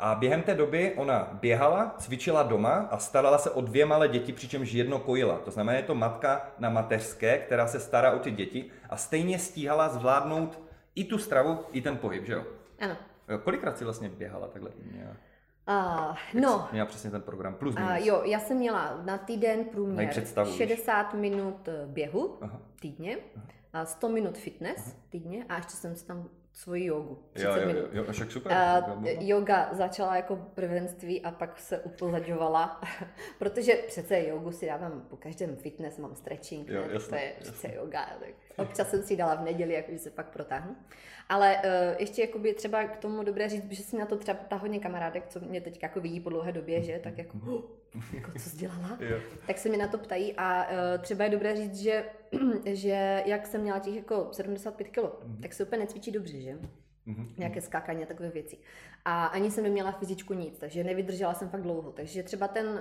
a 0.00 0.14
během 0.14 0.42
té 0.42 0.54
doby 0.54 0.94
ona 0.96 1.28
běhala, 1.32 1.94
cvičila 1.98 2.42
doma 2.42 2.88
a 2.90 2.98
starala 2.98 3.38
se 3.38 3.50
o 3.50 3.60
dvě 3.60 3.86
malé 3.86 4.08
děti, 4.08 4.32
přičemž 4.32 4.72
jedno 4.72 4.98
kojila. 4.98 5.38
To 5.38 5.50
znamená, 5.50 5.76
je 5.76 5.82
to 5.82 5.94
matka 5.94 6.46
na 6.58 6.70
mateřské, 6.70 7.38
která 7.38 7.66
se 7.66 7.80
stará 7.80 8.12
o 8.12 8.18
ty 8.18 8.30
děti 8.30 8.70
a 8.90 8.96
stejně 8.96 9.38
stíhala 9.38 9.88
zvládnout 9.88 10.58
i 10.94 11.04
tu 11.04 11.18
stravu, 11.18 11.58
i 11.72 11.80
ten 11.82 11.96
pohyb, 11.96 12.26
že 12.26 12.32
jo? 12.32 12.44
Ano. 12.80 12.96
Jo, 13.28 13.38
Kolikrát 13.38 13.78
si 13.78 13.84
vlastně 13.84 14.08
běhala 14.08 14.48
takhle? 14.48 14.70
Měla, 14.92 15.10
Uh, 15.68 16.40
no, 16.40 16.68
měla 16.72 16.86
přesně 16.86 17.10
ten 17.10 17.22
program, 17.22 17.54
plus 17.54 17.74
minus. 17.74 18.06
jo, 18.06 18.22
já 18.24 18.40
jsem 18.40 18.56
měla 18.56 19.00
na 19.04 19.18
týden 19.18 19.64
průměr 19.64 20.08
představu, 20.08 20.48
víš. 20.50 20.58
60 20.58 21.14
minut 21.14 21.68
eh, 21.68 21.86
běhu 21.86 22.38
Aha. 22.40 22.60
týdně, 22.80 23.18
a 23.72 23.84
100 23.84 24.08
minut 24.08 24.38
fitness 24.38 24.96
týdně 25.10 25.44
a 25.48 25.56
ještě 25.56 25.72
jsem 25.72 25.94
tam 26.06 26.28
svoji 26.52 26.84
jogu. 26.84 27.18
30 27.32 27.48
Jo, 27.48 27.68
jo, 27.68 27.76
jo, 27.92 28.04
jo, 28.04 28.12
však 28.12 28.30
super. 28.32 28.52
T- 29.04 29.16
yoga 29.20 29.68
začala 29.72 30.16
jako 30.16 30.36
prvenství 30.54 31.22
a 31.22 31.30
pak 31.30 31.58
se 31.60 31.78
upozaďovala, 31.78 32.80
protože 33.38 33.74
přece 33.74 34.24
jogu 34.28 34.52
si 34.52 34.66
dávám 34.66 35.06
po 35.10 35.16
každém 35.16 35.56
fitness, 35.56 35.98
mám 35.98 36.14
stretching, 36.14 36.68
Jo, 36.68 36.80
ne? 36.86 36.92
Jasně, 36.92 37.08
to 37.08 37.14
je 37.14 37.32
přece 37.40 37.74
yoga, 37.74 38.06
tak 38.20 38.28
občas 38.60 38.90
jsem 38.90 39.02
si 39.02 39.16
dala 39.16 39.34
v 39.34 39.44
neděli, 39.44 39.74
jakože 39.74 39.98
se 39.98 40.10
pak 40.10 40.26
protáhnu. 40.26 40.76
Ale 41.28 41.56
uh, 41.56 42.00
ještě 42.00 42.22
jakoby 42.22 42.54
třeba 42.54 42.84
k 42.84 42.96
tomu 42.96 43.22
dobré 43.22 43.48
říct, 43.48 43.72
že 43.72 43.82
si 43.82 43.96
na 43.98 44.06
to 44.06 44.16
třeba 44.16 44.38
ta 44.48 44.56
hodně 44.56 44.80
kamarádek, 44.80 45.26
co 45.28 45.40
mě 45.40 45.60
teď 45.60 45.82
jako 45.82 46.00
vidí 46.00 46.20
po 46.20 46.30
dlouhé 46.30 46.52
době, 46.52 46.82
že 46.82 47.00
tak 47.02 47.18
jako, 47.18 47.38
oh, 47.46 47.62
jako 48.14 48.30
co 48.38 48.56
dělala? 48.56 48.98
Tak 49.46 49.58
se 49.58 49.68
mi 49.68 49.76
na 49.76 49.88
to 49.88 49.98
ptají 49.98 50.34
a 50.36 50.66
uh, 50.66 51.02
třeba 51.02 51.24
je 51.24 51.30
dobré 51.30 51.56
říct, 51.56 51.76
že, 51.76 52.04
že 52.64 53.22
jak 53.26 53.46
jsem 53.46 53.60
měla 53.60 53.78
těch 53.78 53.96
jako 53.96 54.28
75 54.32 54.88
kg, 54.88 54.98
tak 55.42 55.52
se 55.52 55.64
úplně 55.64 55.80
necvičí 55.80 56.10
dobře, 56.10 56.40
že? 56.40 56.58
Mhm. 57.06 57.34
Nějaké 57.38 57.60
skákání 57.60 58.02
a 58.02 58.06
takové 58.06 58.30
věci. 58.30 58.58
A 59.04 59.26
ani 59.26 59.50
jsem 59.50 59.64
neměla 59.64 59.92
fyzičku 59.92 60.34
nic, 60.34 60.58
takže 60.58 60.84
nevydržela 60.84 61.34
jsem 61.34 61.48
fakt 61.48 61.62
dlouho. 61.62 61.92
Takže 61.92 62.22
třeba 62.22 62.48
ten 62.48 62.66
uh, 62.66 62.80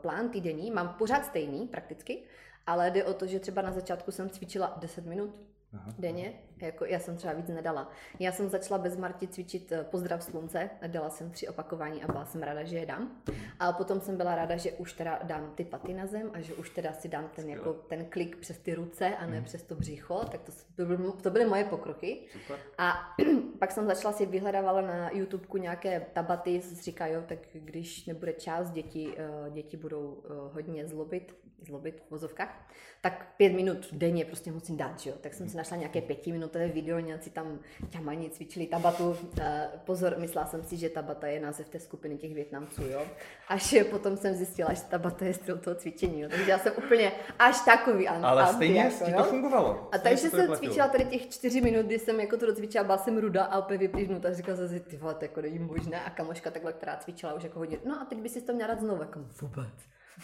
plán 0.00 0.28
týdenní 0.28 0.70
mám 0.70 0.88
pořád 0.88 1.24
stejný 1.24 1.66
prakticky, 1.66 2.22
ale 2.70 2.90
jde 2.90 3.04
o 3.04 3.14
to, 3.14 3.26
že 3.26 3.40
třeba 3.40 3.62
na 3.62 3.72
začátku 3.72 4.12
jsem 4.12 4.30
cvičila 4.30 4.76
10 4.80 5.06
minut 5.06 5.34
Aha. 5.74 5.94
denně, 5.98 6.32
jako 6.62 6.84
já 6.84 6.98
jsem 6.98 7.16
třeba 7.16 7.32
víc 7.32 7.48
nedala. 7.48 7.90
Já 8.18 8.32
jsem 8.32 8.48
začala 8.48 8.78
bez 8.78 8.96
Marti 8.96 9.28
cvičit 9.28 9.72
eh, 9.72 9.84
pozdrav 9.84 10.22
slunce, 10.22 10.70
dala 10.86 11.10
jsem 11.10 11.30
tři 11.30 11.48
opakování 11.48 12.02
a 12.04 12.06
byla 12.12 12.24
jsem 12.24 12.42
ráda, 12.42 12.62
že 12.64 12.78
je 12.78 12.86
dám. 12.86 13.22
A 13.60 13.72
potom 13.72 14.00
jsem 14.00 14.16
byla 14.16 14.34
ráda, 14.34 14.56
že 14.56 14.72
už 14.72 14.92
teda 14.92 15.20
dám 15.22 15.52
ty 15.54 15.64
paty 15.64 15.94
na 15.94 16.06
zem 16.06 16.30
a 16.34 16.40
že 16.40 16.54
už 16.54 16.70
teda 16.70 16.92
si 16.92 17.08
dám 17.08 17.28
ten, 17.36 17.48
jako, 17.48 17.72
ten 17.72 18.04
klik 18.04 18.36
přes 18.36 18.58
ty 18.58 18.74
ruce 18.74 19.16
a 19.16 19.26
ne 19.26 19.42
přes 19.42 19.62
to 19.62 19.74
břicho, 19.74 20.24
tak 20.30 20.40
to, 20.42 20.52
s- 20.52 20.64
to, 20.76 20.84
byly, 20.86 21.12
to 21.22 21.30
byly 21.30 21.46
moje 21.46 21.64
pokroky. 21.64 22.18
Super. 22.32 22.58
A 22.78 22.92
pak 23.58 23.72
jsem 23.72 23.86
začala 23.86 24.14
si 24.14 24.26
vyhledávala 24.26 24.80
na 24.80 25.10
YouTubeku 25.10 25.56
nějaké 25.56 26.00
tabaty, 26.12 26.60
říká, 26.82 27.06
jo, 27.06 27.22
tak 27.28 27.38
když 27.52 28.06
nebude 28.06 28.32
čas, 28.32 28.70
děti, 28.70 29.14
eh, 29.18 29.50
děti 29.50 29.76
budou 29.76 30.22
eh, 30.24 30.28
hodně 30.54 30.86
zlobit, 30.86 31.36
zlobit 31.66 32.00
v 32.06 32.10
vozovkách, 32.10 32.68
tak 33.00 33.34
pět 33.36 33.52
minut 33.52 33.88
denně 33.92 34.24
prostě 34.24 34.52
musím 34.52 34.76
dát, 34.76 35.00
že 35.00 35.10
jo. 35.10 35.16
Tak 35.20 35.34
jsem 35.34 35.48
si 35.48 35.56
našla 35.60 35.76
nějaké 35.76 36.00
pětiminutové 36.00 36.68
video, 36.68 36.98
nějací 36.98 37.30
tam 37.30 37.58
ťamani 37.90 38.30
cvičili 38.30 38.66
tabatu. 38.66 39.16
Eh, 39.40 39.68
Pozor, 39.84 40.14
myslela 40.18 40.46
jsem 40.46 40.62
si, 40.64 40.76
že 40.76 40.88
tabata 40.88 41.26
je 41.26 41.40
název 41.40 41.68
té 41.68 41.80
skupiny 41.80 42.16
těch 42.18 42.34
Větnamců, 42.34 42.82
jo. 42.82 43.02
Až 43.48 43.74
potom 43.90 44.16
jsem 44.16 44.34
zjistila, 44.34 44.72
že 44.72 44.82
tabata 44.82 45.24
je 45.24 45.34
styl 45.34 45.58
toho 45.58 45.76
cvičení, 45.76 46.20
jo. 46.20 46.28
Takže 46.28 46.50
já 46.50 46.58
jsem 46.58 46.72
úplně 46.84 47.12
až 47.38 47.60
takový 47.60 48.08
an- 48.08 48.26
Ale 48.26 48.42
anti, 48.42 48.54
stejně 48.54 48.80
jako, 48.80 49.04
ti 49.04 49.12
to 49.12 49.22
fungovalo. 49.24 49.88
A 49.92 49.98
Stejně 49.98 50.16
takže 50.16 50.30
jsem 50.30 50.40
vyplatilo. 50.40 50.56
cvičila 50.72 50.88
tady 50.88 51.04
těch 51.04 51.28
čtyři 51.28 51.60
minut, 51.60 51.86
kdy 51.86 51.98
jsem 51.98 52.20
jako 52.20 52.36
to 52.36 52.46
docvičila, 52.46 52.84
byla 52.84 52.98
jsem 52.98 53.18
ruda 53.18 53.44
a 53.44 53.58
úplně 53.58 53.78
vyplížnuta. 53.78 54.28
A 54.28 54.32
říkala 54.32 54.56
jsem 54.56 54.68
si, 54.68 54.80
ty 54.80 54.96
vole, 54.96 55.14
to 55.14 55.24
jako 55.24 55.40
není 55.40 55.58
možné. 55.58 56.00
A 56.04 56.10
kamoška 56.10 56.50
takhle, 56.50 56.72
která 56.72 56.96
cvičila 56.96 57.34
už 57.34 57.42
jako 57.42 57.58
hodně, 57.58 57.78
no 57.84 58.00
a 58.00 58.04
teď 58.04 58.18
by 58.18 58.28
si 58.28 58.40
to 58.42 58.52
měla 58.52 58.68
dát 58.74 58.80
znovu, 58.80 59.00
jako 59.02 59.18
vůbec. 59.40 59.68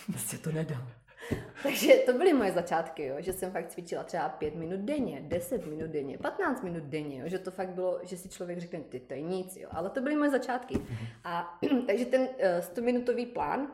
Prostě 0.06 0.38
to 0.38 0.52
nedám. 0.52 0.88
Takže 1.62 1.94
to 1.94 2.12
byly 2.12 2.32
moje 2.32 2.52
začátky, 2.52 3.06
jo, 3.06 3.16
že 3.18 3.32
jsem 3.32 3.52
fakt 3.52 3.68
cvičila 3.68 4.02
třeba 4.02 4.28
5 4.28 4.54
minut 4.54 4.80
denně, 4.80 5.20
10 5.22 5.66
minut 5.66 5.90
denně, 5.90 6.18
15 6.18 6.62
minut 6.62 6.82
denně, 6.82 7.20
jo, 7.20 7.28
že 7.28 7.38
to 7.38 7.50
fakt 7.50 7.68
bylo, 7.68 8.00
že 8.02 8.16
si 8.16 8.28
člověk 8.28 8.58
řekne, 8.58 8.80
ty 8.80 9.00
to 9.00 9.14
je 9.14 9.22
nic, 9.22 9.56
jo, 9.56 9.68
ale 9.72 9.90
to 9.90 10.00
byly 10.00 10.16
moje 10.16 10.30
začátky. 10.30 10.78
A 11.24 11.58
takže 11.86 12.04
ten 12.04 12.20
uh, 12.20 12.28
100 12.60 12.82
minutový 12.82 13.26
plán 13.26 13.68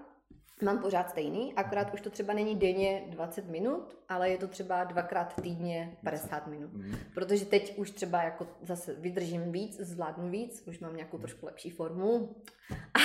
mám 0.63 0.79
pořád 0.79 1.11
stejný, 1.11 1.55
akorát 1.55 1.95
už 1.95 2.01
to 2.01 2.11
třeba 2.11 2.35
není 2.35 2.57
denně 2.57 3.03
20 3.09 3.49
minut, 3.49 3.97
ale 4.09 4.31
je 4.31 4.39
to 4.39 4.49
třeba 4.49 4.85
dvakrát 4.85 5.43
týdně 5.43 5.97
50 6.05 6.47
minut. 6.47 6.73
Mm. 6.73 6.95
Protože 7.15 7.45
teď 7.45 7.79
už 7.79 7.91
třeba 7.91 8.23
jako 8.23 8.47
zase 8.63 8.95
vydržím 8.95 9.53
víc, 9.53 9.81
zvládnu 9.81 10.31
víc, 10.31 10.63
už 10.67 10.79
mám 10.79 10.97
nějakou 10.97 11.19
trošku 11.19 11.47
lepší 11.47 11.71
formu 11.71 12.37
a, 12.95 12.99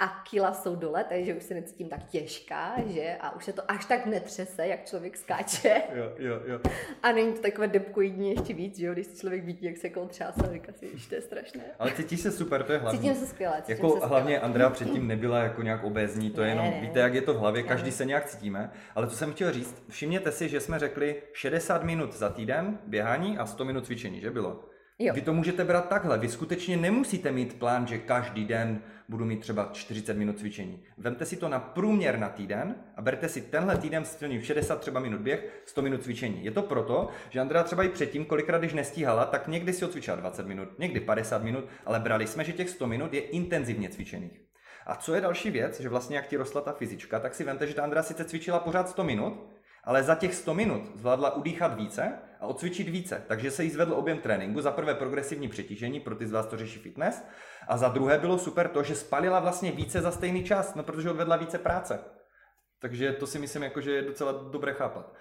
a 0.04 0.24
kila 0.30 0.52
jsou 0.52 0.76
dole, 0.76 1.04
takže 1.04 1.34
už 1.34 1.42
se 1.42 1.54
necítím 1.54 1.88
tak 1.88 2.04
těžká, 2.04 2.74
že? 2.86 3.16
A 3.20 3.36
už 3.36 3.44
se 3.44 3.52
to 3.52 3.70
až 3.70 3.84
tak 3.84 4.06
netřese, 4.06 4.66
jak 4.66 4.84
člověk 4.84 5.16
skáče. 5.16 5.82
jo, 5.94 6.12
jo, 6.18 6.40
jo. 6.46 6.60
A 7.02 7.12
není 7.12 7.32
to 7.32 7.42
takové 7.42 7.68
depkoidní 7.68 8.30
ještě 8.30 8.54
víc, 8.54 8.78
že 8.78 8.86
jo? 8.86 8.92
Když 8.92 9.06
člověk 9.20 9.44
vidí, 9.44 9.66
jak 9.66 9.76
se 9.76 9.88
koltřásá, 9.88 10.52
říká 10.52 10.72
si, 10.72 10.98
že 10.98 11.08
to 11.08 11.14
je 11.14 11.22
strašné. 11.22 11.62
Ale 11.78 11.92
cítíš 11.92 12.20
se 12.20 12.32
super, 12.32 12.62
to 12.62 12.72
je 12.72 12.78
hlavně. 12.78 13.00
Cítím 13.00 13.14
se 13.14 13.26
skvěle. 13.26 13.56
Cítím 13.62 13.76
jako 13.76 13.88
se 13.88 13.96
skvěle. 13.96 14.08
hlavně 14.08 14.40
Andrea 14.40 14.70
předtím 14.78 15.06
nebyla 15.06 15.38
jako 15.38 15.62
nějak 15.62 15.84
obézní, 15.84 16.30
to 16.30 16.42
je 16.42 16.48
jenom, 16.48 16.66
ne. 16.66 16.77
Víte, 16.80 17.00
jak 17.00 17.14
je 17.14 17.22
to 17.22 17.34
v 17.34 17.38
hlavě, 17.38 17.62
každý 17.62 17.92
se 17.92 18.04
nějak 18.04 18.26
cítíme. 18.26 18.70
Ale 18.94 19.06
co 19.06 19.16
jsem 19.16 19.32
chtěl 19.32 19.52
říct, 19.52 19.82
všimněte 19.88 20.32
si, 20.32 20.48
že 20.48 20.60
jsme 20.60 20.78
řekli 20.78 21.22
60 21.32 21.82
minut 21.82 22.14
za 22.14 22.28
týden 22.28 22.78
běhání 22.86 23.38
a 23.38 23.46
100 23.46 23.64
minut 23.64 23.86
cvičení, 23.86 24.20
že 24.20 24.30
bylo? 24.30 24.64
Jo. 25.00 25.14
Vy 25.14 25.20
to 25.20 25.34
můžete 25.34 25.64
brát 25.64 25.88
takhle, 25.88 26.18
vy 26.18 26.28
skutečně 26.28 26.76
nemusíte 26.76 27.32
mít 27.32 27.58
plán, 27.58 27.86
že 27.86 27.98
každý 27.98 28.44
den 28.44 28.82
budu 29.08 29.24
mít 29.24 29.40
třeba 29.40 29.70
40 29.72 30.16
minut 30.16 30.38
cvičení. 30.38 30.84
Vemte 30.98 31.24
si 31.24 31.36
to 31.36 31.48
na 31.48 31.60
průměr 31.60 32.18
na 32.18 32.28
týden 32.28 32.74
a 32.96 33.02
berte 33.02 33.28
si 33.28 33.40
tenhle 33.40 33.76
týden 33.76 34.04
splním 34.04 34.42
60 34.42 34.80
třeba 34.80 35.00
minut 35.00 35.20
běh, 35.20 35.62
100 35.64 35.82
minut 35.82 36.02
cvičení. 36.02 36.44
Je 36.44 36.50
to 36.50 36.62
proto, 36.62 37.08
že 37.30 37.40
Andrea 37.40 37.62
třeba 37.62 37.82
i 37.82 37.88
předtím, 37.88 38.24
kolikrát 38.24 38.58
když 38.58 38.74
nestíhala, 38.74 39.24
tak 39.24 39.48
někdy 39.48 39.72
si 39.72 39.84
odcvičila 39.84 40.16
20 40.16 40.46
minut, 40.46 40.68
někdy 40.78 41.00
50 41.00 41.42
minut, 41.42 41.64
ale 41.86 42.00
brali 42.00 42.26
jsme, 42.26 42.44
že 42.44 42.52
těch 42.52 42.70
100 42.70 42.86
minut 42.86 43.14
je 43.14 43.20
intenzivně 43.20 43.88
cvičených. 43.88 44.48
A 44.88 44.94
co 44.94 45.14
je 45.14 45.20
další 45.20 45.50
věc, 45.50 45.80
že 45.80 45.88
vlastně 45.88 46.16
jak 46.16 46.26
ti 46.26 46.36
rostla 46.36 46.60
ta 46.60 46.72
fyzička, 46.72 47.20
tak 47.20 47.34
si 47.34 47.44
vemte, 47.44 47.66
že 47.66 47.74
ta 47.74 47.82
Andrea 47.82 48.02
sice 48.02 48.24
cvičila 48.24 48.58
pořád 48.58 48.88
100 48.88 49.04
minut, 49.04 49.48
ale 49.84 50.02
za 50.02 50.14
těch 50.14 50.34
100 50.34 50.54
minut 50.54 50.82
zvládla 50.94 51.36
udýchat 51.36 51.74
více 51.74 52.12
a 52.40 52.46
odcvičit 52.46 52.88
více. 52.88 53.24
Takže 53.28 53.50
se 53.50 53.64
jí 53.64 53.70
zvedl 53.70 53.92
objem 53.92 54.18
tréninku. 54.18 54.60
Za 54.60 54.70
prvé 54.70 54.94
progresivní 54.94 55.48
přetížení, 55.48 56.00
pro 56.00 56.16
ty 56.16 56.26
z 56.26 56.32
vás 56.32 56.46
to 56.46 56.56
řeší 56.56 56.78
fitness. 56.78 57.24
A 57.68 57.76
za 57.76 57.88
druhé 57.88 58.18
bylo 58.18 58.38
super 58.38 58.68
to, 58.68 58.82
že 58.82 58.94
spalila 58.94 59.40
vlastně 59.40 59.72
více 59.72 60.00
za 60.00 60.10
stejný 60.10 60.44
čas, 60.44 60.74
no 60.74 60.82
protože 60.82 61.10
odvedla 61.10 61.36
více 61.36 61.58
práce. 61.58 62.00
Takže 62.80 63.12
to 63.12 63.26
si 63.26 63.38
myslím, 63.38 63.62
jako, 63.62 63.80
že 63.80 63.90
je 63.90 64.02
docela 64.02 64.32
dobré 64.32 64.72
chápat. 64.72 65.14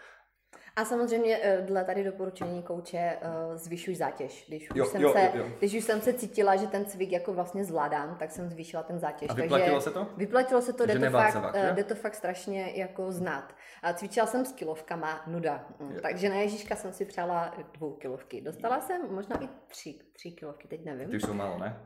A 0.77 0.86
samozřejmě 0.86 1.39
eh, 1.41 1.62
dle 1.62 1.84
tady 1.86 2.03
doporučení 2.03 2.63
kouče 2.63 2.98
eh, 2.98 3.17
zvyšuj 3.57 3.96
zátěž. 3.96 4.46
Když 4.48 4.69
už, 4.72 4.77
Jo, 4.77 4.86
jsem 4.86 5.01
jo, 5.01 5.12
se, 5.13 5.22
jo, 5.22 5.43
jo. 5.43 5.46
když 5.60 5.74
už 5.74 5.84
jsem 5.84 6.01
se 6.01 6.13
cítila, 6.13 6.55
že 6.55 6.67
ten 6.67 6.86
cvik 6.86 7.12
jako 7.12 7.34
vlastně 7.34 7.65
zvládám, 7.65 8.15
tak 8.19 8.31
jsem 8.31 8.50
zvýšila 8.50 8.84
ten 8.84 9.00
zátěž. 9.00 9.29
A 9.29 9.34
vyplatilo 9.34 9.69
Takže 9.69 9.81
se 9.84 9.91
to? 9.91 10.07
Vyplatilo 10.17 10.62
se 10.62 10.74
to, 10.74 10.77
Takže 10.88 11.00
jde 11.00 11.10
to, 11.10 11.17
fakt, 11.17 11.36
vak, 11.36 11.55
eh, 11.55 11.67
že? 11.67 11.74
jde 11.74 11.84
to 11.84 11.96
fakt 11.96 12.15
strašně 12.15 12.72
jako 12.75 13.12
znát. 13.12 13.55
A 13.84 13.93
cvičila 13.93 14.25
jsem 14.27 14.46
s 14.46 14.51
kilovkama, 14.51 15.24
nuda. 15.27 15.65
Mm, 15.79 15.91
Jo. 15.91 16.00
Takže 16.01 16.29
na 16.29 16.36
Ježíška 16.36 16.75
jsem 16.75 16.93
si 16.93 17.05
přála 17.05 17.53
dvou 17.74 17.91
kilovky. 17.93 18.41
Dostala 18.41 18.81
jsem 18.81 19.01
možná 19.10 19.43
i 19.43 19.48
tři, 19.67 19.96
tři 20.13 20.31
kilovky, 20.31 20.67
teď 20.67 20.86
nevím. 20.86 21.10
Ty 21.10 21.15
už 21.15 21.22
jsou 21.24 21.34
málo, 21.34 21.57
ne? 21.60 21.77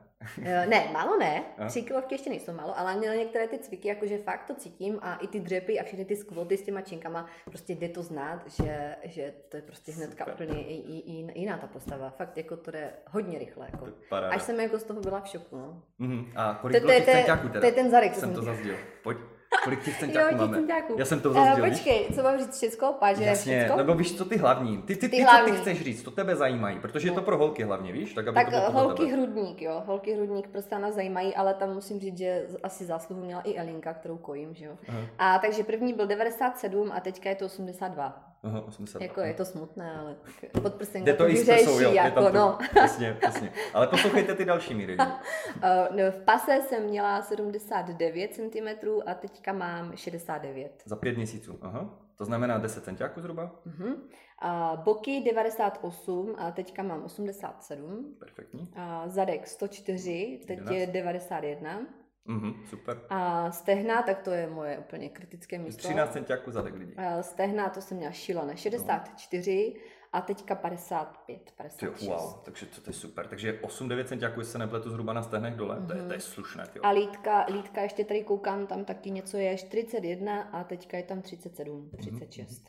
Eh, 0.44 0.66
Ne, 0.68 0.90
málo 0.94 1.18
ne. 1.18 1.44
Tři 1.68 1.82
kilovky 1.82 2.16
ještě 2.16 2.30
nejsou 2.30 2.54
málo, 2.54 2.80
ale 2.80 2.96
na 2.96 3.16
některé 3.16 3.48
ty 3.48 3.58
cviky, 3.60 3.88
jakože 3.88 4.18
fakt 4.18 4.44
to 4.48 4.56
cítím 4.56 5.00
a 5.02 5.16
i 5.16 5.28
ty 5.28 5.40
dřepy 5.40 5.80
a 5.80 5.84
všechny 5.84 6.06
ty 6.06 6.16
skvoty 6.16 6.58
s 6.58 6.62
těma 6.62 6.82
činkama, 6.82 7.26
prostě 7.46 7.74
jde 7.74 7.90
to 7.90 8.04
znát, 8.04 8.44
že, 8.64 8.96
že 9.04 9.34
to 9.50 9.58
je 9.58 9.62
prostě 9.62 9.92
hnedka 9.92 10.26
Super. 10.26 10.48
úplně 10.48 10.64
i- 10.64 10.74
i- 10.74 11.00
i- 11.34 11.40
jiná 11.40 11.58
ta 11.58 11.68
postava. 11.68 12.10
Fakt 12.10 12.38
jako 12.38 12.58
to 12.58 12.72
jde 12.72 12.94
hodně 13.10 13.40
rychle. 13.40 13.68
Jako. 13.72 13.86
To. 13.86 14.16
Až 14.16 14.42
jsem 14.42 14.60
jako 14.60 14.80
z 14.80 14.84
toho 14.84 15.00
byla 15.02 15.22
v 15.22 15.28
šoku. 15.28 15.58
No. 15.58 15.84
Mhm. 16.00 16.32
A 16.36 16.54
To, 16.54 16.60
kolik 16.62 16.82
to, 16.82 16.88
bylo 16.88 17.00
to, 17.00 17.06
centiáků 17.06 17.48
teda? 17.48 17.60
to 17.60 17.66
je 17.66 17.72
ten 17.72 17.92
zadek, 17.92 18.14
co 18.14 18.20
jsem 18.20 18.34
to 18.34 18.42
zazděl. 18.42 18.76
Pojď. 19.04 19.18
Kolik 19.64 19.84
těch 19.84 20.00
centiáků 20.00 20.36
máme? 20.36 20.58
centiáků. 20.58 20.96
Já 20.98 21.06
jsem 21.06 21.20
to 21.20 21.30
Eh, 21.30 21.34
zazděl, 21.34 21.66
víš? 21.66 21.74
Počkej, 21.74 22.08
co 22.16 22.24
mám 22.24 22.40
říct 22.40 22.58
všechno? 22.58 22.94
Páže 22.94 23.24
Jasně, 23.24 23.60
všecko? 23.60 23.78
nebo 23.78 23.94
víš, 23.96 24.18
co 24.18 24.26
ty 24.26 24.38
hlavní? 24.38 24.78
Ty, 24.78 24.96
ty, 24.96 24.96
ty, 24.96 25.00
Ty 25.02 25.10
ty 25.10 25.18
co 25.18 25.18
ty 25.18 25.24
hlavní. 25.38 25.58
chceš 25.58 25.82
říct, 25.84 26.04
to 26.04 26.12
tebe 26.12 26.36
zajímají, 26.36 26.80
protože 26.80 27.08
je 27.08 27.12
to 27.12 27.20
No. 27.20 27.26
pro 27.26 27.38
holky 27.38 27.64
hlavně, 27.64 27.92
víš? 27.92 28.14
Tak, 28.14 28.28
aby 28.28 28.36
Tak 28.36 28.46
to 28.46 28.52
bylo 28.52 28.64
eh, 28.68 28.70
holky 28.72 29.04
tebe. 29.06 29.12
hrudník, 29.18 29.62
jo. 29.62 29.84
Holky 29.86 30.14
hrudník 30.16 30.48
prostě 30.48 30.80
nás 30.80 30.96
zajímají, 30.96 31.36
ale 31.36 31.54
tam 31.54 31.74
musím 31.74 32.00
říct, 32.00 32.18
že 32.18 32.48
asi 32.64 32.86
zásluhu 32.86 33.22
měla 33.26 33.42
i 33.42 33.58
Elinka, 33.58 33.94
kterou 33.94 34.18
kojím, 34.18 34.54
že 34.56 34.66
jo. 34.66 34.72
Aha. 34.88 35.00
A 35.20 35.40
takže 35.40 35.64
první 35.64 35.94
byl 35.94 36.08
97 36.08 36.92
a 36.96 37.00
teďka 37.00 37.30
je 37.30 37.36
to 37.36 37.46
82. 37.46 38.31
Aha, 38.44 38.62
80. 38.62 39.02
Jako 39.02 39.22
je 39.22 39.34
to 39.34 39.46
smutné, 39.46 39.98
ale 40.00 40.16
podprsenka 40.62 41.06
Jde 41.06 41.14
to 41.14 41.30
i 41.30 41.38
s 41.38 41.40
vyřeší, 41.40 41.66
prsou, 41.66 41.80
jo, 41.80 41.90
je 41.90 41.96
jako, 41.96 42.22
to, 42.24 42.32
no. 42.32 42.58
přesně, 42.76 43.14
přesně. 43.14 43.54
Ale 43.74 43.88
poslouchejte 43.88 44.36
ty 44.36 44.46
další 44.46 44.74
míry. 44.74 44.98
Uh, 44.98 45.06
no, 45.98 46.12
v 46.12 46.24
pase 46.26 46.62
jsem 46.62 46.84
měla 46.84 47.22
79 47.22 48.34
cm 48.34 48.90
a 49.06 49.14
teďka 49.14 49.54
mám 49.54 49.96
69. 49.96 50.84
Za 50.86 50.96
pět 50.96 51.18
měsíců, 51.18 51.60
aha. 51.62 51.90
To 52.18 52.26
znamená 52.26 52.58
10 52.58 52.84
centiáků 52.84 53.22
zhruba? 53.22 53.62
Uh-huh. 53.68 53.96
A 54.40 54.82
boky 54.86 55.22
98 55.22 56.36
a 56.38 56.52
teďka 56.52 56.84
mám 56.84 57.04
87. 57.04 58.16
Perfektní. 58.20 58.70
A 58.76 59.10
zadek 59.10 59.48
104, 59.48 60.40
teď 60.48 60.60
je 60.70 60.80
11. 60.80 60.94
91. 60.94 61.80
Mhm, 62.26 62.54
super. 62.70 63.02
A 63.10 63.52
stehna, 63.52 64.02
tak 64.02 64.22
to 64.22 64.32
je 64.32 64.48
moje 64.48 64.78
úplně 64.78 65.10
kritické 65.10 65.58
místo. 65.60 65.88
13 65.88 66.14
centiáků 66.14 66.52
zadek 66.52 66.74
lidí. 66.74 66.96
A 66.98 67.24
Stehna, 67.24 67.70
to 67.70 67.82
jsem 67.82 67.98
měla 67.98 68.12
šílené, 68.12 68.58
64 68.58 69.76
a 70.14 70.22
teďka 70.22 70.56
55, 70.56 71.40
Ty, 71.46 71.52
56. 71.58 72.08
wow, 72.08 72.34
takže 72.44 72.66
to, 72.66 72.82
to 72.82 72.90
je 72.90 72.94
super. 72.94 73.28
Takže 73.28 73.60
8-9 73.62 74.04
centiáků, 74.04 74.40
jestli 74.40 74.52
se 74.52 74.58
nepletu 74.58 74.90
zhruba 74.90 75.14
na 75.14 75.24
stehnech 75.24 75.56
dole, 75.56 75.84
to, 75.88 75.94
je, 75.94 76.04
to 76.04 76.14
je 76.14 76.20
slušné. 76.20 76.68
Tyjo. 76.68 76.86
A 76.86 76.90
lítka, 76.90 77.46
lítka 77.50 77.82
ještě 77.82 78.06
tady 78.06 78.24
koukám, 78.24 78.68
tam 78.68 78.86
taky 78.86 79.12
něco 79.12 79.38
je 79.38 79.58
41 79.58 80.42
a 80.42 80.64
teďka 80.64 80.98
je 80.98 81.04
tam 81.04 81.22
37, 81.22 81.90
36. 81.98 82.64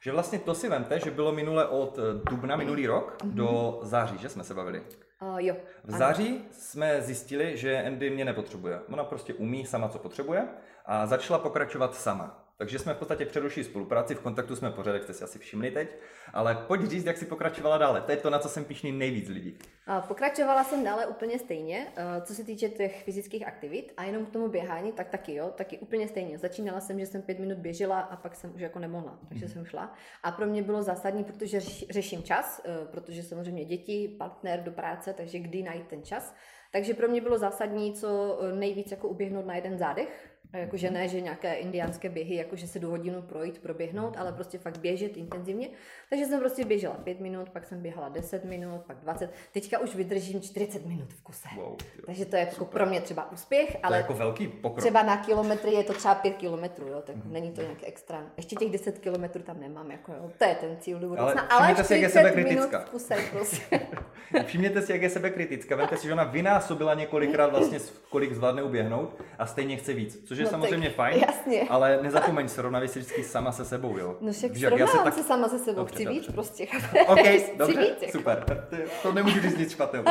Že 0.00 0.12
vlastně 0.12 0.38
to 0.38 0.54
si 0.54 0.68
vemte, 0.68 1.00
že 1.00 1.10
bylo 1.10 1.32
minule 1.32 1.68
od 1.68 1.98
eh, 1.98 2.30
dubna 2.30 2.56
minulý 2.56 2.86
rok 2.86 3.16
do 3.24 3.78
září, 3.82 4.18
že 4.18 4.28
jsme 4.28 4.44
se 4.44 4.54
bavili. 4.54 4.82
Uh, 5.22 5.38
jo. 5.38 5.56
V 5.84 5.88
ano. 5.88 5.98
září 5.98 6.44
jsme 6.52 7.02
zjistili, 7.02 7.56
že 7.56 7.82
Andy 7.86 8.10
mě 8.10 8.24
nepotřebuje. 8.24 8.80
Ona 8.92 9.04
prostě 9.04 9.34
umí 9.34 9.66
sama, 9.66 9.88
co 9.88 9.98
potřebuje 9.98 10.48
a 10.86 11.06
začala 11.06 11.38
pokračovat 11.38 11.94
sama. 11.94 12.47
Takže 12.58 12.78
jsme 12.78 12.94
v 12.94 12.96
podstatě 12.96 13.26
přerušili 13.26 13.64
spolupráci, 13.64 14.14
v 14.14 14.20
kontaktu 14.20 14.56
jsme 14.56 14.70
pořád, 14.70 14.92
jak 14.92 15.02
jste 15.02 15.12
si 15.12 15.24
asi 15.24 15.38
všimli 15.38 15.70
teď, 15.70 15.96
ale 16.32 16.54
pojď 16.54 16.90
říct, 16.90 17.04
jak 17.04 17.16
si 17.16 17.26
pokračovala 17.26 17.78
dále. 17.78 18.00
To 18.00 18.10
je 18.10 18.16
to, 18.16 18.30
na 18.30 18.38
co 18.38 18.48
jsem 18.48 18.64
pišný 18.64 18.92
nejvíc 18.92 19.28
lidí. 19.28 19.58
A 19.86 20.00
Pokračovala 20.00 20.64
jsem 20.64 20.84
dále 20.84 21.06
úplně 21.06 21.38
stejně, 21.38 21.86
eh, 21.96 22.20
co 22.20 22.34
se 22.34 22.44
týče 22.44 22.68
těch 22.68 23.04
fyzických 23.04 23.46
aktivit 23.46 23.92
a 23.96 24.04
jenom 24.04 24.26
k 24.26 24.30
tomu 24.30 24.48
běhání, 24.48 24.92
tak 24.92 25.08
taky 25.08 25.34
jo, 25.34 25.52
taky 25.56 25.78
úplně 25.78 26.08
stejně. 26.08 26.38
Začínala 26.38 26.80
jsem, 26.80 27.00
že 27.00 27.06
jsem 27.06 27.22
pět 27.22 27.38
minut 27.38 27.58
běžela 27.58 28.00
a 28.00 28.16
pak 28.16 28.34
jsem 28.34 28.54
už 28.54 28.60
jako 28.60 28.78
nemohla, 28.78 29.18
takže 29.28 29.48
jsem 29.48 29.64
šla. 29.64 29.94
A 30.22 30.32
pro 30.32 30.46
mě 30.46 30.62
bylo 30.62 30.82
zásadní, 30.82 31.24
protože 31.24 31.60
řeším 31.90 32.22
čas, 32.22 32.60
eh, 32.64 32.86
protože 32.90 33.22
samozřejmě 33.22 33.64
děti, 33.64 34.16
partner 34.18 34.62
do 34.62 34.72
práce, 34.72 35.12
takže 35.12 35.38
kdy 35.38 35.62
najít 35.62 35.86
ten 35.86 36.02
čas. 36.02 36.34
Takže 36.72 36.94
pro 36.94 37.08
mě 37.08 37.20
bylo 37.20 37.38
zásadní, 37.38 37.94
co 37.94 38.38
eh, 38.42 38.52
nejvíc 38.52 38.90
jako 38.90 39.08
uběhnout 39.08 39.46
na 39.46 39.54
jeden 39.54 39.78
zádech, 39.78 40.37
Jakože 40.52 40.90
ne, 40.90 41.08
že 41.08 41.20
nějaké 41.20 41.54
indiánské 41.54 42.08
běhy, 42.08 42.34
jakože 42.34 42.66
se 42.66 42.78
do 42.78 42.88
hodinu 42.90 43.22
projít, 43.22 43.58
proběhnout, 43.58 44.16
ale 44.16 44.32
prostě 44.32 44.58
fakt 44.58 44.78
běžet 44.78 45.16
intenzivně. 45.16 45.68
Takže 46.10 46.26
jsem 46.26 46.40
prostě 46.40 46.64
běžela 46.64 46.94
5 46.94 47.20
minut, 47.20 47.50
pak 47.50 47.66
jsem 47.66 47.82
běhala 47.82 48.08
10 48.08 48.44
minut, 48.44 48.80
pak 48.86 48.96
20. 48.96 49.30
Teďka 49.52 49.78
už 49.78 49.94
vydržím 49.94 50.40
40 50.40 50.86
minut 50.86 51.12
v 51.12 51.22
kuse. 51.22 51.48
Wow, 51.56 51.64
jo. 51.64 51.76
Takže 52.06 52.24
to 52.24 52.36
je 52.36 52.40
jako 52.42 52.64
pro 52.64 52.86
mě 52.86 53.00
třeba 53.00 53.32
úspěch, 53.32 53.70
To 53.70 53.76
je 53.76 53.82
ale 53.82 53.96
jako 53.96 54.14
velký 54.14 54.48
pokrok. 54.48 54.78
třeba 54.78 55.02
na 55.02 55.16
kilometry 55.16 55.72
je 55.72 55.84
to 55.84 55.92
třeba 55.92 56.14
5 56.14 56.36
kilometrů, 56.36 56.86
jo, 56.88 57.02
tak 57.06 57.16
není 57.24 57.52
to 57.52 57.62
nějak 57.62 57.78
extra. 57.82 58.26
Ještě 58.36 58.56
těch 58.56 58.70
10 58.70 58.98
kilometrů 58.98 59.42
tam 59.42 59.60
nemám, 59.60 59.90
jako 59.90 60.12
jo, 60.12 60.30
to 60.38 60.44
je 60.44 60.54
ten 60.54 60.76
cíl 60.80 60.98
do 60.98 61.08
budoucna. 61.08 61.42
Ale 61.42 61.74
všimněte 61.74 61.84
si, 61.84 61.92
jak 61.92 62.02
je 62.02 62.08
40 62.08 62.36
minut 62.36 62.70
v 62.70 62.90
kuse 62.90 63.14
prostě. 63.32 63.80
Všimněte 64.44 64.82
si, 64.82 64.92
jak 64.92 65.02
je 65.02 65.10
sebekritická. 65.10 65.76
Vemte 65.76 65.96
si, 65.96 66.06
že 66.06 66.12
ona 66.12 66.24
vynásobila 66.24 66.94
několikrát 66.94 67.46
vlastně, 67.46 67.78
kolik 68.10 68.32
zvládne 68.32 68.62
uběhnout 68.62 69.22
a 69.38 69.46
stejně 69.46 69.76
chce 69.76 69.92
víc. 69.92 70.24
Což 70.28 70.37
je 70.40 70.44
No 70.44 70.50
samozřejmě 70.50 70.88
tak, 70.88 70.96
fajn, 70.96 71.18
jasně. 71.26 71.62
ale 71.68 71.98
nezapomeň, 72.02 72.48
srovnávej 72.48 72.88
si 72.88 72.98
vždycky 72.98 73.24
sama 73.24 73.52
se 73.52 73.64
sebou, 73.64 73.98
jo. 73.98 74.16
No 74.20 74.32
však 74.32 74.52
Víš, 74.52 74.62
já 74.62 74.68
srovnávám 74.68 75.04
tak- 75.04 75.14
se 75.14 75.22
sama 75.22 75.48
se 75.48 75.58
sebou, 75.58 75.76
Dobře, 75.76 75.94
chci 75.94 76.06
víc 76.06 76.16
dobře. 76.26 76.32
prostě. 76.32 76.66
OK, 77.08 77.18
dobře, 77.58 77.80
víc, 77.80 78.02
jako. 78.02 78.18
super. 78.18 78.44
To- 78.70 78.76
To 79.02 79.12
nemůžu 79.12 79.40
říct 79.40 79.58
nic 79.58 79.72
špatného. 79.72 80.04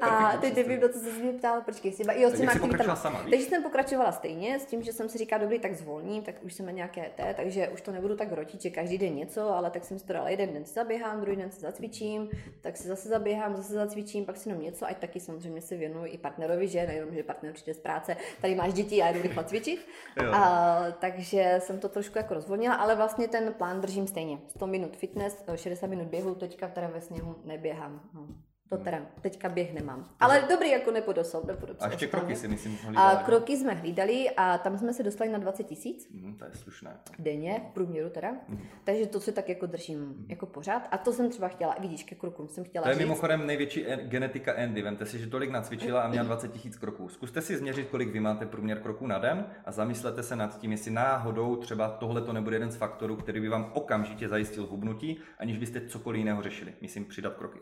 A 0.00 0.36
teď 0.40 0.56
nevím, 0.56 0.80
do 0.80 0.88
co 0.88 0.98
se 0.98 1.12
mě 1.12 1.32
ptal, 1.32 1.60
počkej, 1.60 1.92
si, 1.92 2.02
jo, 2.02 2.28
s 2.28 2.32
Tak 2.32 2.40
těma 2.40 2.52
jsi 2.52 2.58
aktivitama. 2.58 2.58
pokračovala 2.68 2.96
sama, 2.96 3.20
víš? 3.22 3.30
Takže 3.30 3.46
jsem 3.46 3.62
pokračovala 3.62 4.12
stejně, 4.12 4.58
s 4.58 4.64
tím, 4.64 4.82
že 4.82 4.92
jsem 4.92 5.08
si 5.08 5.18
říkala, 5.18 5.42
dobrý, 5.42 5.58
tak 5.58 5.74
zvolním, 5.74 6.22
tak 6.22 6.34
už 6.42 6.52
jsem 6.54 6.66
na 6.66 6.72
nějaké 6.72 7.10
té, 7.16 7.34
takže 7.36 7.68
už 7.68 7.80
to 7.80 7.92
nebudu 7.92 8.16
tak 8.16 8.32
rotit, 8.32 8.62
že 8.62 8.70
každý 8.70 8.98
den 8.98 9.14
něco, 9.14 9.50
ale 9.54 9.70
tak 9.70 9.84
jsem 9.84 9.98
si 9.98 10.06
to 10.06 10.12
dala, 10.12 10.28
jeden 10.28 10.52
den 10.52 10.64
si 10.64 10.72
zaběhám, 10.74 11.20
druhý 11.20 11.36
den 11.36 11.50
si 11.50 11.60
zacvičím, 11.60 12.28
tak 12.60 12.76
si 12.76 12.88
zase 12.88 13.08
zaběhám, 13.08 13.56
zase 13.56 13.72
zacvičím, 13.74 14.24
pak 14.24 14.36
si 14.36 14.48
jenom 14.48 14.62
něco, 14.62 14.86
ať 14.86 14.98
taky 14.98 15.20
samozřejmě 15.20 15.60
se 15.62 15.76
věnuju 15.76 16.04
i 16.06 16.18
partnerovi, 16.18 16.68
že 16.68 16.86
nejenom, 16.86 17.14
že 17.14 17.22
partner 17.22 17.52
přijde 17.52 17.74
z 17.74 17.78
práce, 17.78 18.16
tady 18.40 18.54
máš 18.54 18.72
děti, 18.72 18.96
já 18.96 19.12
jdu 19.12 19.22
cvičit. 19.42 19.86
A, 20.32 20.80
takže 20.98 21.58
jsem 21.58 21.80
to 21.80 21.88
trošku 21.88 22.18
jako 22.18 22.34
rozvolnila, 22.34 22.74
ale 22.74 22.94
vlastně 22.96 23.28
ten 23.28 23.54
plán 23.54 23.80
držím 23.80 24.06
stejně. 24.06 24.38
100 24.48 24.66
minut 24.66 24.96
fitness, 24.96 25.44
60 25.54 25.86
minut 25.86 26.06
běhu, 26.06 26.34
teďka 26.34 26.68
teda 26.68 26.86
ve 26.86 27.00
sněhu 27.00 27.36
neběhám. 27.44 28.00
No. 28.14 28.28
To 28.68 28.76
teda, 28.76 28.98
teďka 29.20 29.48
běh 29.48 29.74
nemám. 29.74 30.08
Ale 30.20 30.44
dobrý, 30.48 30.70
jako 30.70 30.90
nepodosol. 30.90 31.42
nepodosol 31.46 31.86
a 31.86 31.90
ještě 31.90 32.06
kroky 32.06 32.36
si 32.36 32.48
myslím 32.48 32.78
hlídali. 32.82 33.16
A 33.16 33.22
kroky 33.22 33.56
jsme 33.56 33.74
hlídali 33.74 34.30
a 34.36 34.58
tam 34.58 34.78
jsme 34.78 34.92
se 34.92 35.02
dostali 35.02 35.30
na 35.30 35.38
20 35.38 35.64
tisíc. 35.64 36.08
Mm, 36.10 36.34
to 36.38 36.44
je 36.44 36.50
slušné. 36.54 36.96
Denně, 37.18 37.62
v 37.70 37.74
průměru 37.74 38.10
teda. 38.10 38.32
Mm. 38.48 38.60
Takže 38.84 39.06
to 39.06 39.20
se 39.20 39.32
tak 39.32 39.48
jako 39.48 39.66
držím 39.66 39.98
mm. 39.98 40.26
jako 40.28 40.46
pořád. 40.46 40.88
A 40.90 40.98
to 40.98 41.12
jsem 41.12 41.30
třeba 41.30 41.48
chtěla, 41.48 41.76
vidíš, 41.80 42.04
ke 42.04 42.14
krokům 42.14 42.48
jsem 42.48 42.64
chtěla 42.64 42.82
To 42.82 42.88
je 42.88 42.94
říct. 42.94 43.02
mimochodem 43.02 43.46
největší 43.46 43.84
genetika 44.02 44.52
Andy. 44.52 44.82
Vemte 44.82 45.06
si, 45.06 45.18
že 45.18 45.26
tolik 45.26 45.50
nacvičila 45.50 46.02
a 46.02 46.08
měla 46.08 46.24
20 46.26 46.52
tisíc 46.52 46.76
kroků. 46.76 47.08
Zkuste 47.08 47.42
si 47.42 47.56
změřit, 47.56 47.88
kolik 47.88 48.08
vy 48.08 48.20
máte 48.20 48.46
průměr 48.46 48.80
kroků 48.80 49.06
na 49.06 49.18
den 49.18 49.46
a 49.64 49.72
zamyslete 49.72 50.22
se 50.22 50.36
nad 50.36 50.58
tím, 50.58 50.72
jestli 50.72 50.90
náhodou 50.90 51.56
třeba 51.56 51.88
tohle 51.88 52.22
to 52.22 52.32
nebude 52.32 52.56
jeden 52.56 52.70
z 52.70 52.76
faktorů, 52.76 53.16
který 53.16 53.40
by 53.40 53.48
vám 53.48 53.70
okamžitě 53.74 54.28
zajistil 54.28 54.66
hubnutí, 54.66 55.18
aniž 55.38 55.58
byste 55.58 55.88
cokoliv 55.88 56.18
jiného 56.18 56.42
řešili. 56.42 56.74
Myslím 56.80 57.04
přidat 57.04 57.34
kroky. 57.34 57.58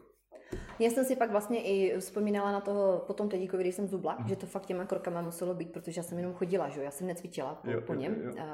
Já 0.79 0.91
jsem 0.91 1.05
si 1.05 1.17
pak 1.17 1.31
vlastně 1.31 1.63
i 1.63 1.99
vzpomínala 1.99 2.53
na 2.53 2.61
toho 2.61 3.05
potom 3.07 3.29
tedíkovi, 3.29 3.63
když 3.63 3.75
jsem 3.75 3.89
zubla, 3.89 4.17
mm. 4.21 4.29
že 4.29 4.37
to 4.37 4.47
fakt 4.47 4.67
těma 4.67 4.85
krokama 4.85 5.23
muselo 5.23 5.55
být, 5.55 5.73
protože 5.73 5.99
já 5.99 6.03
jsem 6.03 6.19
jenom 6.19 6.35
chodila, 6.35 6.69
že 6.69 6.83
já 6.83 6.91
jsem 6.91 7.07
necvičila 7.07 7.55
po, 7.55 7.71
jo, 7.71 7.81
po 7.81 7.95
něm. 7.95 8.15
Jo, 8.25 8.33
jo. 8.37 8.45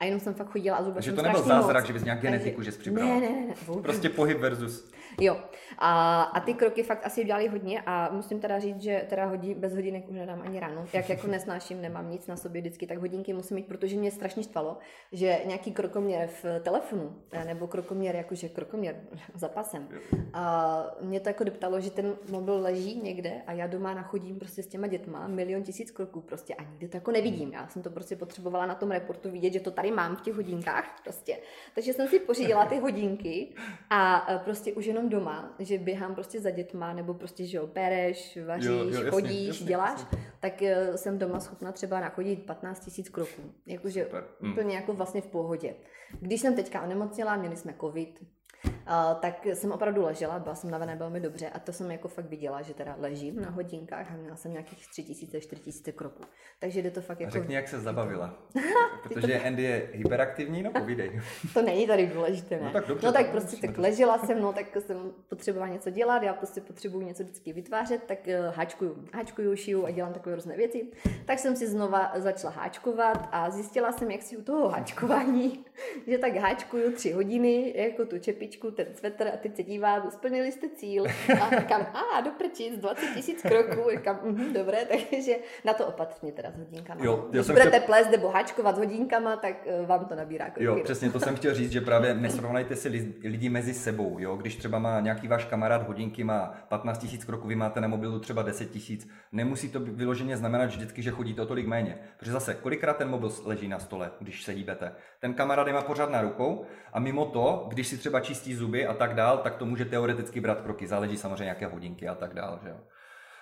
A, 0.00 0.04
jenom 0.04 0.20
jsem 0.20 0.34
fakt 0.34 0.50
chodila 0.50 0.76
a 0.76 0.82
zubla 0.82 1.00
že 1.00 1.12
to 1.12 1.22
nebyl 1.22 1.42
zázrak, 1.42 1.82
moc. 1.82 1.86
že 1.86 1.92
bys 1.92 2.04
nějak 2.04 2.20
genetiku, 2.20 2.62
že 2.62 2.72
jsi 2.72 2.78
přibrala. 2.78 3.14
Ne, 3.14 3.20
ne, 3.20 3.30
ne. 3.30 3.46
ne 3.46 3.82
prostě 3.82 4.08
pohyb 4.08 4.38
versus. 4.38 4.90
Jo. 5.20 5.40
A, 5.78 6.22
a 6.22 6.40
ty 6.40 6.54
kroky 6.54 6.82
fakt 6.82 7.06
asi 7.06 7.24
dělali 7.24 7.48
hodně 7.48 7.82
a 7.86 8.10
musím 8.12 8.40
teda 8.40 8.58
říct, 8.58 8.80
že 8.80 9.06
teda 9.08 9.26
hodí, 9.26 9.54
bez 9.54 9.74
hodinek 9.74 10.08
už 10.08 10.16
nedám 10.16 10.42
ani 10.44 10.60
ráno. 10.60 10.86
Jak 10.92 11.08
jako 11.08 11.26
nesnáším, 11.26 11.82
nemám 11.82 12.10
nic 12.10 12.26
na 12.26 12.36
sobě 12.36 12.60
vždycky, 12.60 12.86
tak 12.86 12.98
hodinky 12.98 13.32
musím 13.32 13.54
mít, 13.54 13.66
protože 13.66 13.96
mě 13.96 14.10
strašně 14.10 14.42
štvalo, 14.42 14.78
že 15.12 15.40
nějaký 15.44 15.72
krokoměr 15.72 16.28
v 16.42 16.60
telefonu, 16.60 17.16
nebo 17.46 17.66
krokoměr 17.66 18.16
jakože 18.16 18.48
krokoměr 18.48 18.96
za 19.34 19.48
pasem, 19.48 19.88
a 20.32 20.84
mě 21.00 21.20
to 21.20 21.28
jako 21.28 21.44
deptalo, 21.44 21.80
že 21.80 21.90
ten 21.90 22.16
mobil 22.30 22.62
leží 22.62 23.00
někde 23.02 23.42
a 23.46 23.52
já 23.52 23.66
doma 23.66 23.94
nachodím 23.94 24.38
prostě 24.38 24.62
s 24.62 24.66
těma 24.66 24.86
dětma 24.86 25.26
milion 25.26 25.62
tisíc 25.62 25.90
kroků 25.90 26.20
prostě 26.20 26.54
a 26.54 26.62
nikdy 26.62 26.88
to 26.88 26.96
jako 26.96 27.10
nevidím. 27.10 27.52
Já 27.52 27.68
jsem 27.68 27.82
to 27.82 27.90
prostě 27.90 28.16
potřebovala 28.16 28.66
na 28.66 28.74
tom 28.74 28.90
reportu 28.90 29.30
vidět, 29.30 29.52
že 29.52 29.60
to 29.60 29.70
tady 29.70 29.90
mám 29.90 30.16
v 30.16 30.20
těch 30.20 30.34
hodinkách 30.34 31.00
prostě. 31.02 31.38
Takže 31.74 31.92
jsem 31.92 32.08
si 32.08 32.18
pořídila 32.20 32.66
ty 32.66 32.78
hodinky 32.78 33.54
a 33.90 34.26
prostě 34.44 34.72
už 34.72 34.86
jenom 34.86 35.03
doma, 35.08 35.54
že 35.58 35.78
běhám 35.78 36.14
prostě 36.14 36.40
za 36.40 36.50
dětma 36.50 36.92
nebo 36.92 37.14
prostě, 37.14 37.46
že 37.46 37.56
jo, 37.56 37.66
pereš, 37.66 38.38
vaříš, 38.46 38.66
jo, 38.66 38.74
jo, 38.74 38.88
jasně, 38.88 39.10
chodíš, 39.10 39.48
jasně, 39.48 39.66
děláš, 39.66 40.00
jasně. 40.00 40.18
tak 40.40 40.62
uh, 40.62 40.94
jsem 40.94 41.18
doma 41.18 41.40
schopna 41.40 41.72
třeba 41.72 42.00
nachodit 42.00 42.46
15 42.46 42.84
tisíc 42.84 43.08
kroků. 43.08 43.42
Jakože 43.66 44.08
hmm. 44.40 44.52
úplně 44.52 44.76
jako 44.76 44.92
vlastně 44.92 45.20
v 45.20 45.26
pohodě. 45.26 45.74
Když 46.20 46.40
jsem 46.40 46.54
teďka 46.56 46.82
onemocněla, 46.82 47.36
měli 47.36 47.56
jsme 47.56 47.74
covid, 47.80 48.20
Uh, 48.64 49.20
tak 49.20 49.46
jsem 49.46 49.72
opravdu 49.72 50.02
ležela, 50.02 50.38
byla 50.38 50.54
jsem 50.54 50.70
navené 50.70 50.96
velmi 50.96 51.20
dobře 51.20 51.48
a 51.48 51.58
to 51.58 51.72
jsem 51.72 51.90
jako 51.90 52.08
fakt 52.08 52.24
viděla, 52.24 52.62
že 52.62 52.74
teda 52.74 52.96
ležím 52.98 53.40
na 53.40 53.50
hodinkách 53.50 54.12
a 54.12 54.16
měla 54.16 54.36
jsem 54.36 54.52
nějakých 54.52 54.88
3000, 54.88 55.40
4000 55.40 55.92
kroků. 55.92 56.22
Takže 56.58 56.82
jde 56.82 56.90
to 56.90 57.00
fakt 57.00 57.20
jako... 57.20 57.36
A 57.36 57.40
řekni, 57.40 57.54
jak 57.54 57.68
se 57.68 57.80
zabavila. 57.80 58.34
Protože 59.02 59.38
to... 59.38 59.46
Andy 59.46 59.62
je 59.62 59.88
hyperaktivní, 59.92 60.62
no 60.62 60.70
povídej. 60.70 61.20
to 61.54 61.62
není 61.62 61.86
tady 61.86 62.06
důležité, 62.06 62.56
ne? 62.56 62.64
No 62.64 62.72
tak, 62.72 62.86
dobře, 62.86 63.06
no, 63.06 63.12
tak 63.12 63.30
prostě 63.30 63.66
tak 63.66 63.78
ležela 63.78 64.18
jsem, 64.18 64.40
no 64.40 64.52
tak 64.52 64.66
jsem 64.78 65.12
potřebovala 65.28 65.72
něco 65.72 65.90
dělat, 65.90 66.22
já 66.22 66.34
prostě 66.34 66.60
potřebuju 66.60 67.06
něco 67.06 67.22
vždycky 67.22 67.52
vytvářet, 67.52 68.02
tak 68.02 68.18
uh, 68.26 68.54
háčkuju, 68.54 69.04
háčkuju, 69.12 69.56
šiju 69.56 69.86
a 69.86 69.90
dělám 69.90 70.12
takové 70.12 70.34
různé 70.34 70.56
věci. 70.56 70.86
Tak 71.24 71.38
jsem 71.38 71.56
si 71.56 71.68
znova 71.68 72.12
začala 72.16 72.52
háčkovat 72.52 73.28
a 73.32 73.50
zjistila 73.50 73.92
jsem, 73.92 74.10
jak 74.10 74.22
si 74.22 74.36
u 74.36 74.42
toho 74.42 74.68
háčkování, 74.68 75.64
že 76.06 76.18
tak 76.18 76.36
háčkuju 76.36 76.92
tři 76.92 77.12
hodiny, 77.12 77.72
jako 77.76 78.06
tu 78.06 78.18
čepičku, 78.18 78.53
ten 78.74 78.86
svetr 78.94 79.28
a 79.28 79.36
teď 79.36 79.56
se 79.56 79.62
dívám, 79.62 80.10
splnili 80.10 80.52
jste 80.52 80.68
cíl. 80.68 81.04
A 81.40 81.60
říkám, 81.60 81.86
a 82.16 82.20
do 82.20 82.30
prčic, 82.30 82.78
20 82.78 83.06
tisíc 83.14 83.42
kroků, 83.42 83.90
říkám, 83.90 84.20
mm, 84.22 84.52
dobré, 84.52 84.78
takže 85.10 85.36
na 85.64 85.74
to 85.74 85.86
opatrně 85.86 86.32
teda 86.32 86.50
s 86.50 86.58
hodinkama. 86.58 87.04
Jo, 87.04 87.26
Když 87.30 87.46
budete 87.46 87.68
chtěl... 87.68 87.80
plést 87.80 88.10
nebo 88.10 88.28
háčkovat 88.28 88.76
s 88.76 88.78
hodinkama, 88.78 89.36
tak 89.36 89.66
uh, 89.80 89.86
vám 89.86 90.04
to 90.04 90.14
nabírá 90.14 90.50
kroky. 90.50 90.64
Jo, 90.64 90.80
přesně 90.84 91.10
to 91.10 91.20
jsem 91.20 91.36
chtěl 91.36 91.54
říct, 91.54 91.72
že 91.72 91.80
právě 91.80 92.14
nesrovnajte 92.14 92.76
si 92.76 92.88
lidi 93.24 93.48
mezi 93.48 93.74
sebou, 93.74 94.16
jo, 94.18 94.36
když 94.36 94.56
třeba 94.56 94.78
má 94.78 95.00
nějaký 95.00 95.28
váš 95.28 95.44
kamarád 95.44 95.86
hodinky, 95.86 96.24
má 96.24 96.54
15 96.68 96.98
tisíc 96.98 97.24
kroků, 97.24 97.48
vy 97.48 97.56
máte 97.56 97.80
na 97.80 97.88
mobilu 97.88 98.20
třeba 98.20 98.42
10 98.42 98.70
tisíc, 98.70 99.08
nemusí 99.32 99.68
to 99.68 99.80
vyloženě 99.80 100.36
znamenat 100.36 100.66
vždycky, 100.66 101.02
že 101.02 101.10
chodíte 101.10 101.42
o 101.42 101.46
tolik 101.46 101.66
méně. 101.66 101.98
Protože 102.16 102.32
zase, 102.32 102.54
kolikrát 102.54 102.96
ten 102.96 103.08
mobil 103.08 103.32
leží 103.44 103.68
na 103.68 103.78
stole, 103.78 104.10
když 104.20 104.42
se 104.42 104.52
hýbete. 104.52 104.92
Ten 105.20 105.34
kamarád 105.34 105.66
je 105.66 105.72
má 105.72 105.82
pořád 105.82 106.10
na 106.10 106.20
rukou 106.20 106.64
a 106.92 107.00
mimo 107.00 107.26
to, 107.26 107.66
když 107.68 107.88
si 107.88 107.98
třeba 107.98 108.20
čistí 108.20 108.43
zuby 108.52 108.86
a 108.86 108.94
tak 108.94 109.14
dál, 109.14 109.38
tak 109.38 109.56
to 109.56 109.66
může 109.66 109.84
teoreticky 109.84 110.40
brát 110.40 110.60
kroky. 110.60 110.86
Záleží 110.86 111.16
samozřejmě 111.16 111.44
nějaké 111.44 111.66
hodinky 111.66 112.08
a 112.08 112.14
tak 112.14 112.34
dál. 112.34 112.60
Že 112.62 112.68
jo? 112.68 112.76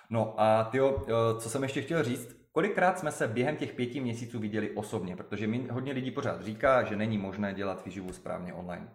No 0.09 0.33
a 0.37 0.63
tyjo, 0.63 1.03
eh, 1.07 1.39
co 1.39 1.49
jsem 1.49 1.63
ještě 1.63 1.81
chtěl 1.81 2.03
říct, 2.03 2.35
kolikrát 2.51 2.99
jsme 2.99 3.11
se 3.11 3.27
během 3.27 3.55
těch 3.55 3.73
pěti 3.73 3.99
měsíců 3.99 4.39
viděli 4.39 4.71
osobně, 4.71 5.15
protože 5.15 5.47
mi 5.47 5.67
hodně 5.71 5.93
lidí 5.93 6.11
pořád 6.11 6.41
říká, 6.41 6.83
že 6.83 6.95
není 6.95 7.17
možné 7.17 7.53
dělat 7.53 7.85
výživu 7.85 8.13
správně 8.13 8.53
online. 8.53 8.87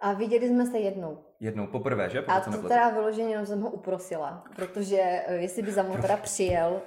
A 0.00 0.12
viděli 0.12 0.48
jsme 0.48 0.66
se 0.66 0.78
jednou. 0.78 1.24
Jednou, 1.44 1.66
poprvé, 1.66 2.10
že? 2.10 2.22
Pokud 2.22 2.32
a 2.32 2.40
to 2.40 2.50
nepletu. 2.50 2.68
teda 2.68 2.90
vyloženě 2.90 3.46
jsem 3.46 3.60
ho 3.60 3.70
uprosila, 3.70 4.44
protože 4.56 5.22
uh, 5.28 5.34
jestli 5.34 5.62
by 5.62 5.72
za 5.72 5.82
mnou 5.82 5.96
teda 5.96 6.16
přijel, 6.16 6.80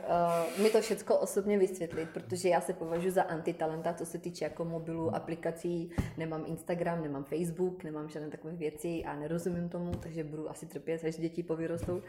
uh, 0.58 0.64
mi 0.64 0.70
to 0.70 0.82
všechno 0.82 1.18
osobně 1.18 1.58
vysvětlit, 1.58 2.10
protože 2.14 2.50
já 2.50 2.62
se 2.62 2.74
považuji 2.74 3.12
za 3.12 3.24
antitalenta, 3.24 3.94
co 3.94 4.06
se 4.06 4.18
týče 4.18 4.46
jako 4.46 4.66
mobilů, 4.66 5.16
aplikací, 5.16 5.92
nemám 6.18 6.44
Instagram, 6.48 7.02
nemám 7.02 7.24
Facebook, 7.24 7.84
nemám 7.84 8.10
žádné 8.10 8.30
takové 8.30 8.54
věci 8.54 9.04
a 9.06 9.16
nerozumím 9.16 9.70
tomu, 9.70 9.92
takže 9.92 10.24
budu 10.24 10.50
asi 10.50 10.66
trpět, 10.66 11.04
až 11.04 11.16
děti 11.16 11.44
povyrostou. 11.44 12.02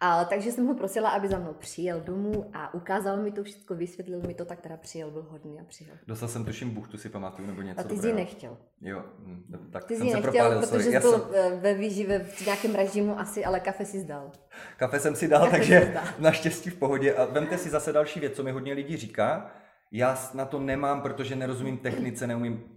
A, 0.00 0.24
takže 0.24 0.52
jsem 0.52 0.66
ho 0.66 0.74
prosila, 0.74 1.10
aby 1.10 1.28
za 1.28 1.38
mnou 1.38 1.52
přijel 1.52 2.00
domů 2.00 2.50
a 2.52 2.74
ukázal 2.74 3.16
mi 3.16 3.32
to 3.32 3.44
všechno, 3.44 3.76
vysvětlil 3.76 4.22
mi 4.26 4.34
to, 4.34 4.44
tak 4.44 4.60
teda 4.60 4.76
přijel, 4.76 5.10
byl 5.10 5.26
hodný 5.30 5.60
a 5.60 5.64
přijel. 5.64 5.96
Dostal 6.06 6.28
jsem 6.28 6.44
tuším 6.44 6.70
buchtu, 6.70 6.98
si 6.98 7.08
pamatuju, 7.08 7.48
nebo 7.48 7.62
něco 7.62 7.80
A 7.80 7.84
ty 7.84 7.96
jsi 7.96 8.12
nechtěl. 8.12 8.56
Jo, 8.80 9.02
hm, 9.18 9.70
tak 9.70 9.84
ty 9.84 9.96
jsem 9.96 10.06
jsi 10.06 10.10
se 10.10 10.16
nechtěl, 10.16 10.32
propálil, 10.32 10.60
protože 10.60 10.70
sorry. 10.70 10.92
jsi 10.92 11.00
byl 11.00 11.12
jsem... 11.12 11.60
ve 11.60 11.74
výžive 11.96 12.18
v 12.18 12.46
nějakém 12.46 12.74
režimu 12.74 13.18
asi, 13.18 13.44
ale 13.44 13.60
kafe 13.60 13.84
si 13.84 14.00
zdal. 14.00 14.30
Kafe 14.76 15.00
jsem 15.00 15.16
si 15.16 15.28
dal, 15.28 15.40
kafe 15.40 15.56
takže 15.56 15.88
zdal. 15.90 16.04
naštěstí 16.18 16.70
v 16.70 16.74
pohodě. 16.74 17.14
A 17.14 17.24
vemte 17.24 17.58
si 17.58 17.70
zase 17.70 17.92
další 17.92 18.20
věc, 18.20 18.32
co 18.32 18.42
mi 18.42 18.52
hodně 18.52 18.72
lidí 18.72 18.96
říká. 18.96 19.50
Já 19.92 20.18
na 20.34 20.44
to 20.44 20.60
nemám, 20.60 21.02
protože 21.02 21.36
nerozumím 21.36 21.78
technice, 21.78 22.26
neumím 22.26 22.75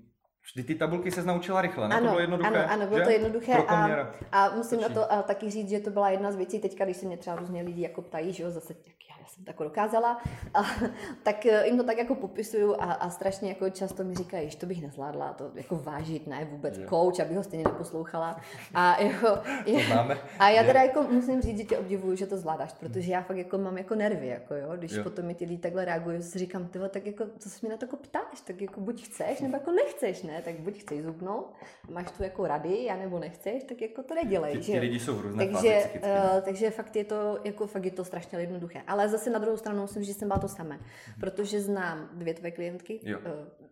Vždy 0.53 0.63
ty 0.63 0.75
tabulky 0.75 1.11
se 1.11 1.23
naučila 1.23 1.61
rychle, 1.61 1.87
ne? 1.89 1.95
Ano, 1.95 2.05
to 2.05 2.09
bylo 2.09 2.19
jednoduché. 2.19 2.49
Ano, 2.49 2.71
ano, 2.71 2.87
bylo 2.87 2.99
že? 2.99 3.05
to 3.05 3.11
jednoduché 3.11 3.53
a, 3.53 4.07
a 4.31 4.55
musím 4.55 4.79
Točí. 4.79 4.93
na 4.93 5.01
to 5.01 5.11
a 5.11 5.21
taky 5.21 5.49
říct, 5.49 5.69
že 5.69 5.79
to 5.79 5.89
byla 5.89 6.09
jedna 6.09 6.31
z 6.31 6.35
věcí, 6.35 6.59
teďka, 6.59 6.85
když 6.85 6.97
se 6.97 7.05
mě 7.05 7.17
třeba 7.17 7.35
různě 7.35 7.61
lidi 7.61 7.81
jako 7.81 8.01
ptají, 8.01 8.33
že 8.33 8.43
jo, 8.43 8.51
zase 8.51 8.73
jak 8.73 8.95
já 9.09 9.25
jsem 9.27 9.43
to 9.43 9.49
jako 9.49 9.63
dokázala, 9.63 10.21
a, 10.53 10.63
tak 11.23 11.45
eh, 11.45 11.67
jim 11.67 11.77
to 11.77 11.83
tak 11.83 11.97
jako 11.97 12.15
popisuju 12.15 12.75
a, 12.79 12.93
a 12.93 13.09
strašně 13.09 13.49
jako 13.49 13.69
často 13.69 14.03
mi 14.03 14.15
říkají, 14.15 14.49
že 14.49 14.57
to 14.57 14.65
bych 14.65 14.81
nezvládla, 14.81 15.33
to 15.33 15.51
jako 15.55 15.75
vážit, 15.75 16.27
ne 16.27 16.45
vůbec 16.45 16.77
je. 16.77 16.87
coach, 16.87 17.19
aby 17.19 17.35
ho 17.35 17.43
stejně 17.43 17.65
neposlouchala. 17.65 18.39
A, 18.73 19.01
jako, 19.01 19.27
je, 19.65 19.85
to 19.87 19.95
máme. 19.95 20.17
a 20.39 20.49
já 20.49 20.63
teda 20.63 20.81
jako 20.83 21.03
musím 21.03 21.41
říct, 21.41 21.57
že 21.57 21.63
tě 21.63 21.77
obdivuju, 21.77 22.15
že 22.15 22.27
to 22.27 22.37
zvládáš, 22.37 22.73
protože 22.73 23.11
já 23.11 23.21
fakt 23.21 23.37
jako 23.37 23.57
mám 23.57 23.77
jako 23.77 23.95
nervy, 23.95 24.27
jako 24.27 24.55
jo, 24.55 24.69
když 24.75 24.91
jo. 24.91 25.03
potom 25.03 25.25
mi 25.25 25.35
ty 25.35 25.45
lidi 25.45 25.61
takhle 25.61 25.85
reagují, 25.85 26.21
si 26.21 26.39
říkám, 26.39 26.67
tyhle, 26.67 26.89
tak 26.89 27.05
jako, 27.05 27.25
co 27.39 27.49
se 27.49 27.59
mi 27.63 27.69
na 27.69 27.77
to 27.77 27.85
jako 27.85 27.97
ptáš, 27.97 28.41
tak 28.47 28.61
jako 28.61 28.81
buď 28.81 29.05
chceš, 29.05 29.41
nebo 29.41 29.55
jako 29.55 29.71
nechceš, 29.71 30.23
ne, 30.23 30.38
tak 30.41 30.59
buď 30.59 30.77
chceš 30.77 31.01
zubnout, 31.01 31.53
máš 31.91 32.11
tu 32.11 32.23
jako 32.23 32.47
rady, 32.47 32.83
já 32.83 32.97
nebo 32.97 33.19
nechceš, 33.19 33.63
tak 33.63 33.81
jako 33.81 34.03
to 34.03 34.15
nedělej. 34.15 34.57
Ti, 34.57 34.71
ti 34.71 34.79
lidi 34.79 34.99
jsou 34.99 35.15
v 35.15 35.21
různé 35.21 35.47
takže, 35.47 35.89
uh, 35.95 36.41
takže 36.41 36.71
fakt 36.71 36.95
je 36.95 37.03
to, 37.03 37.39
jako 37.43 37.67
fakt 37.67 37.85
je 37.85 37.91
to 37.91 38.05
strašně 38.05 38.39
jednoduché. 38.39 38.81
Ale 38.87 39.09
zase 39.09 39.29
na 39.29 39.39
druhou 39.39 39.57
stranu 39.57 39.81
musím, 39.81 40.03
že 40.03 40.13
jsem 40.13 40.27
byla 40.27 40.39
to 40.39 40.47
samé, 40.47 40.79
protože 41.19 41.61
znám 41.61 42.09
dvě 42.13 42.33
tvé 42.33 42.51
klientky, 42.51 42.99
jo. 43.03 43.19
Uh, 43.19 43.25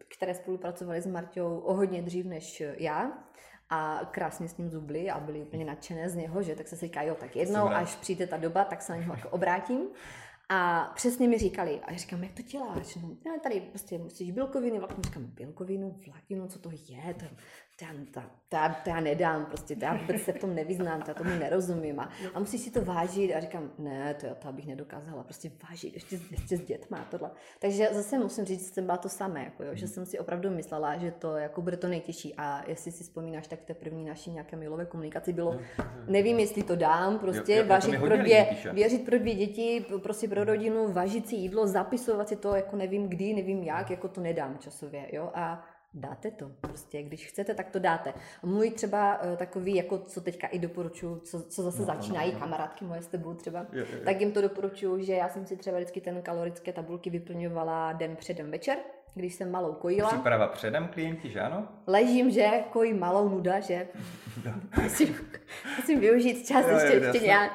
které 0.07 0.35
spolupracovaly 0.35 1.01
s 1.01 1.07
Marťou 1.07 1.59
o 1.59 1.73
hodně 1.73 2.01
dřív 2.01 2.25
než 2.25 2.63
já 2.77 3.11
a 3.69 4.01
krásně 4.11 4.49
s 4.49 4.57
ním 4.57 4.69
zubli 4.69 5.09
a 5.09 5.19
byli 5.19 5.41
úplně 5.41 5.65
nadšené 5.65 6.09
z 6.09 6.15
něho, 6.15 6.41
že 6.41 6.55
tak 6.55 6.67
se 6.67 6.75
si 6.75 6.85
říká, 6.85 7.01
jo, 7.01 7.15
tak 7.19 7.35
jednou, 7.35 7.67
až 7.67 7.95
přijde 7.95 8.27
ta 8.27 8.37
doba, 8.37 8.63
tak 8.63 8.81
se 8.81 8.91
na 8.91 8.99
něho 8.99 9.13
jako 9.13 9.29
obrátím. 9.29 9.81
A 10.49 10.91
přesně 10.95 11.27
mi 11.27 11.37
říkali, 11.37 11.81
a 11.81 11.91
já 11.91 11.97
říkám, 11.97 12.23
jak 12.23 12.33
to 12.33 12.41
děláš? 12.41 12.95
No, 12.95 13.39
tady 13.43 13.61
prostě 13.61 13.97
musíš 13.97 14.31
bílkoviny, 14.31 14.79
vlaknu, 14.79 15.03
říkám, 15.03 15.25
bílkovinu, 15.25 15.99
vlaknu, 16.07 16.47
co 16.47 16.59
to 16.59 16.69
je? 16.71 17.13
To 17.13 17.25
já, 17.85 18.23
já, 18.53 18.69
to 18.83 18.89
já 18.89 18.99
nedám, 18.99 19.45
prostě, 19.45 19.75
já 19.81 19.93
vůbec 19.93 20.21
se 20.21 20.33
v 20.33 20.39
tom 20.39 20.55
nevyznám, 20.55 21.01
to 21.01 21.11
já 21.11 21.13
tomu 21.13 21.29
nerozumím. 21.29 21.99
A, 21.99 22.09
a 22.33 22.39
musíš 22.39 22.61
si 22.61 22.71
to 22.71 22.81
vážit 22.85 23.33
a 23.33 23.39
říkám, 23.39 23.71
ne, 23.77 24.13
to, 24.13 24.27
to 24.35 24.53
bych 24.53 24.67
nedokázala, 24.67 25.23
prostě 25.23 25.51
vážit, 25.69 25.93
ještě, 25.93 26.19
ještě 26.31 26.57
s 26.57 26.61
dětma 26.61 27.07
tohle. 27.11 27.31
Takže 27.59 27.89
zase 27.91 28.19
musím 28.19 28.45
říct, 28.45 28.67
že 28.67 28.73
jsem 28.73 28.85
byla 28.85 28.97
to 28.97 29.09
samé, 29.09 29.43
jako 29.43 29.63
jo, 29.63 29.69
že 29.73 29.87
jsem 29.87 30.05
si 30.05 30.19
opravdu 30.19 30.49
myslela, 30.49 30.97
že 30.97 31.11
to 31.11 31.35
jako 31.35 31.61
bude 31.61 31.77
to 31.77 31.87
nejtěžší. 31.87 32.35
A 32.37 32.69
jestli 32.69 32.91
si 32.91 33.03
vzpomínáš, 33.03 33.47
tak 33.47 33.59
v 33.59 33.65
té 33.65 33.73
první 33.73 34.05
naší 34.05 34.31
nějaké 34.31 34.55
milové 34.55 34.85
komunikaci 34.85 35.33
bylo, 35.33 35.59
nevím, 36.07 36.39
jestli 36.39 36.63
to 36.63 36.75
dám, 36.75 37.19
prostě 37.19 37.53
jo, 37.53 37.61
jo, 37.61 37.67
vážit, 37.67 37.99
pro 37.99 38.17
dvě, 38.17 38.57
věřit 38.73 39.05
pro 39.05 39.19
dvě 39.19 39.35
děti, 39.35 39.85
prostě 40.03 40.27
pro 40.27 40.43
rodinu, 40.43 40.91
vážit 40.91 41.27
si 41.27 41.35
jídlo, 41.35 41.67
zapisovat 41.67 42.29
si 42.29 42.35
to, 42.35 42.55
jako 42.55 42.75
nevím 42.75 43.07
kdy, 43.07 43.33
nevím 43.33 43.63
jak, 43.63 43.89
jako 43.91 44.07
to 44.07 44.21
nedám 44.21 44.57
časově, 44.57 45.09
jo, 45.11 45.31
a 45.33 45.65
dáte 45.99 46.31
to. 46.31 46.51
Prostě, 46.61 47.03
když 47.03 47.27
chcete, 47.27 47.53
tak 47.53 47.69
to 47.69 47.79
dáte. 47.79 48.13
Můj 48.43 48.71
třeba 48.71 49.21
uh, 49.21 49.37
takový, 49.37 49.75
jako 49.75 49.97
co 49.97 50.21
teďka 50.21 50.47
i 50.47 50.59
doporučuji, 50.59 51.19
co, 51.19 51.41
co 51.41 51.63
zase 51.63 51.79
no, 51.79 51.85
začínají, 51.85 52.31
no, 52.31 52.39
no. 52.39 52.45
kamarádky 52.45 52.85
moje 52.85 53.01
s 53.01 53.07
tebou 53.07 53.33
třeba, 53.33 53.65
je, 53.73 53.79
je, 53.79 53.85
je. 53.91 54.05
tak 54.05 54.21
jim 54.21 54.31
to 54.31 54.41
doporučuji, 54.41 55.05
že 55.05 55.13
já 55.13 55.29
jsem 55.29 55.45
si 55.45 55.57
třeba 55.57 55.77
vždycky 55.77 56.01
ten 56.01 56.21
kalorické 56.21 56.73
tabulky 56.73 57.09
vyplňovala 57.09 57.93
den 57.93 58.15
předem 58.15 58.51
večer, 58.51 58.77
když 59.13 59.33
jsem 59.33 59.51
malou 59.51 59.73
kojila. 59.73 60.09
Příprava 60.09 60.47
předem 60.47 60.87
klienti, 60.87 61.29
že 61.29 61.39
ano? 61.39 61.67
Ležím, 61.87 62.31
že 62.31 62.49
kojím 62.69 62.99
malou 62.99 63.29
nuda, 63.29 63.59
že 63.59 63.87
musím, 64.83 65.15
musím 65.77 65.99
využít 65.99 66.47
čas 66.47 66.65
jo, 66.69 66.77
ještě, 66.77 66.97
ještě 66.97 67.19
nějak. 67.19 67.51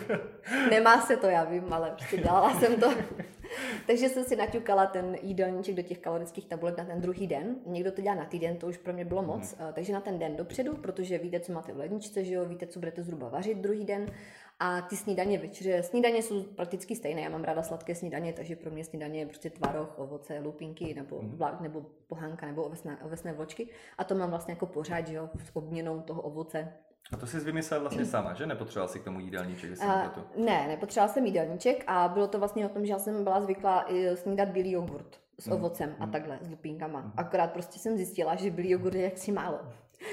Nemá 0.70 1.00
se 1.00 1.16
to, 1.16 1.26
já 1.26 1.44
vím, 1.44 1.72
ale 1.72 1.90
prostě 1.90 2.16
dělala 2.16 2.60
jsem 2.60 2.80
to. 2.80 2.92
Takže 3.86 4.08
jsem 4.08 4.24
si 4.24 4.36
naťukala 4.36 4.86
ten 4.86 5.16
jídelníček 5.22 5.74
do 5.74 5.82
těch 5.82 5.98
kalorických 5.98 6.46
tabulek 6.46 6.78
na 6.78 6.84
ten 6.84 7.00
druhý 7.00 7.26
den. 7.26 7.56
Někdo 7.66 7.92
to 7.92 8.00
dělá 8.00 8.14
na 8.14 8.24
týden, 8.24 8.56
to 8.56 8.66
už 8.66 8.76
pro 8.76 8.92
mě 8.92 9.04
bylo 9.04 9.22
moc. 9.22 9.56
Mm. 9.58 9.72
Takže 9.72 9.92
na 9.92 10.00
ten 10.00 10.18
den 10.18 10.36
dopředu, 10.36 10.76
protože 10.76 11.18
víte, 11.18 11.40
co 11.40 11.52
máte 11.52 11.72
v 11.72 11.76
ledničce, 11.76 12.24
že 12.24 12.34
jo, 12.34 12.44
víte, 12.44 12.66
co 12.66 12.78
budete 12.78 13.02
zhruba 13.02 13.28
vařit 13.28 13.58
druhý 13.58 13.84
den. 13.84 14.06
A 14.60 14.82
ty 14.82 14.96
snídaně 14.96 15.38
večeře, 15.38 15.82
snídaně 15.82 16.22
jsou 16.22 16.42
prakticky 16.42 16.96
stejné. 16.96 17.20
Já 17.20 17.28
mám 17.28 17.44
ráda 17.44 17.62
sladké 17.62 17.94
snídaně, 17.94 18.32
takže 18.32 18.56
pro 18.56 18.70
mě 18.70 18.84
snídaně 18.84 19.20
je 19.20 19.26
prostě 19.26 19.50
tvaroh, 19.50 19.98
ovoce, 19.98 20.38
lupinky 20.38 20.94
nebo, 20.94 21.22
mm. 21.22 21.30
vlak, 21.36 21.60
nebo 21.60 21.86
pohánka 22.06 22.46
nebo 22.46 22.62
ovesné, 22.62 22.98
ovesné 23.04 23.32
vločky. 23.32 23.68
A 23.98 24.04
to 24.04 24.14
mám 24.14 24.30
vlastně 24.30 24.52
jako 24.52 24.66
pořád, 24.66 25.06
že 25.06 25.14
jo, 25.14 25.30
s 25.44 25.56
obměnou 25.56 26.00
toho 26.00 26.22
ovoce 26.22 26.72
a 27.12 27.16
to 27.16 27.26
jsi 27.26 27.40
vymyslela 27.40 27.80
vlastně 27.80 28.04
sama, 28.04 28.34
že? 28.34 28.46
Nepotřeboval 28.46 28.88
si 28.88 29.00
k 29.00 29.04
tomu 29.04 29.20
jídelníček? 29.20 29.70
Uh, 29.70 30.44
ne, 30.44 30.64
nepotřebovala 30.68 31.12
jsem 31.12 31.26
jídelníček 31.26 31.84
a 31.86 32.08
bylo 32.08 32.28
to 32.28 32.38
vlastně 32.38 32.66
o 32.66 32.68
tom, 32.68 32.86
že 32.86 32.92
já 32.92 32.98
jsem 32.98 33.24
byla 33.24 33.40
zvyklá 33.40 33.86
snídat 34.14 34.48
bílý 34.48 34.72
jogurt 34.72 35.20
s 35.38 35.46
mm. 35.46 35.52
ovocem 35.52 35.88
mm. 35.88 36.02
a 36.02 36.06
takhle, 36.06 36.38
s 36.40 36.50
lupínkama. 36.50 37.00
Mm. 37.00 37.12
Akorát 37.16 37.52
prostě 37.52 37.78
jsem 37.78 37.96
zjistila, 37.96 38.34
že 38.34 38.50
bílý 38.50 38.70
jogurt 38.70 38.94
je 38.94 39.02
jaksi 39.02 39.32
málo. 39.32 39.60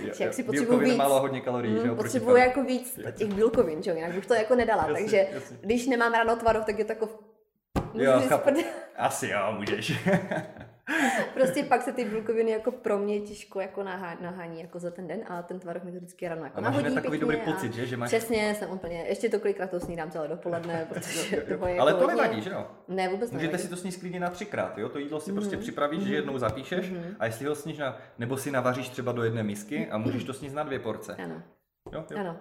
Je, 0.04 0.12
jak 0.20 0.34
si 0.34 0.44
potřebuji 0.44 0.80
víc. 0.80 0.96
málo 0.96 1.22
hodně 1.22 1.42
kalorií, 1.42 1.74
mm, 1.74 1.82
že 1.82 1.88
jo? 1.88 1.96
Potřebuji 1.96 2.36
jako 2.36 2.64
víc 2.64 2.98
je. 2.98 3.12
těch 3.12 3.34
bílkovin, 3.34 3.84
že 3.84 3.92
jo? 3.92 3.96
Jinak 3.96 4.14
bych 4.14 4.26
to 4.26 4.34
jako 4.34 4.56
nedala. 4.56 4.82
Jasně, 4.82 4.96
Takže 5.00 5.28
jasně. 5.32 5.58
když 5.62 5.88
nemám 5.88 6.14
ráno 6.14 6.36
tvarov, 6.36 6.66
tak 6.66 6.80
je 6.80 6.86
to 6.86 6.92
jako... 6.92 7.10
Jo, 7.94 8.22
Asi 8.98 9.28
jo, 9.28 9.56
můžeš. 9.58 9.94
prostě 11.34 11.64
pak 11.64 11.82
se 11.82 11.92
ty 11.92 12.06
bílkoviny 12.06 12.52
jako 12.52 12.72
pro 12.72 12.98
mě 12.98 13.20
těžko 13.20 13.62
jako 13.62 13.84
nahání 14.22 14.62
jako 14.62 14.80
za 14.80 14.92
ten 14.92 15.08
den 15.08 15.20
a 15.28 15.42
ten 15.42 15.60
tvaroh 15.60 15.84
mi 15.84 15.92
to 15.92 15.98
vždycky 15.98 16.28
ráno 16.28 16.44
jako 16.44 16.58
a 16.58 16.62
máš 16.62 16.94
takový 16.94 17.18
dobrý 17.20 17.38
pocit, 17.38 17.74
že? 17.74 17.86
že 17.86 17.98
máš... 17.98 18.10
Přesně, 18.10 18.56
jsem 18.56 18.72
úplně, 18.72 19.06
ještě 19.08 19.30
to 19.30 19.40
kolikrát 19.40 19.70
to 19.70 19.80
snídám 19.80 20.12
celé 20.12 20.28
dopoledne, 20.28 20.88
protože 20.94 21.38
toho 21.38 21.68
je 21.68 21.80
Ale 21.80 21.92
jako 21.92 22.00
to 22.00 22.08
hodně... 22.08 22.22
nevadí, 22.22 22.42
že 22.42 22.50
jo? 22.50 22.68
Ne, 22.88 23.10
vůbec 23.10 23.32
Můžete 23.32 23.48
nevadí. 23.48 23.64
si 23.64 23.70
to 23.70 23.76
sníst 23.76 24.00
klidně 24.00 24.20
na 24.20 24.30
třikrát, 24.30 24.78
jo? 24.78 24.90
To 24.90 25.00
jídlo 25.00 25.20
si 25.20 25.32
mm-hmm. 25.32 25.36
prostě 25.36 25.56
mhm. 25.56 25.64
připravíš, 25.64 26.00
mm-hmm. 26.00 26.08
že 26.08 26.16
jednou 26.16 26.38
zapíšeš 26.38 26.92
mm-hmm. 26.92 27.16
a 27.20 27.26
jestli 27.26 27.46
ho 27.46 27.56
sníš 27.56 27.78
na, 27.78 27.98
nebo 28.18 28.38
si 28.38 28.52
navaříš 28.52 28.90
třeba 28.90 29.12
do 29.12 29.24
jedné 29.24 29.44
misky 29.44 29.88
a 29.88 29.98
můžeš 29.98 30.24
to 30.30 30.34
sníst 30.34 30.56
na 30.56 30.64
dvě 30.64 30.80
porce. 30.80 31.16
Ano. 31.16 31.42
Jo, 31.94 32.06
jo, 32.12 32.18
ano. 32.20 32.38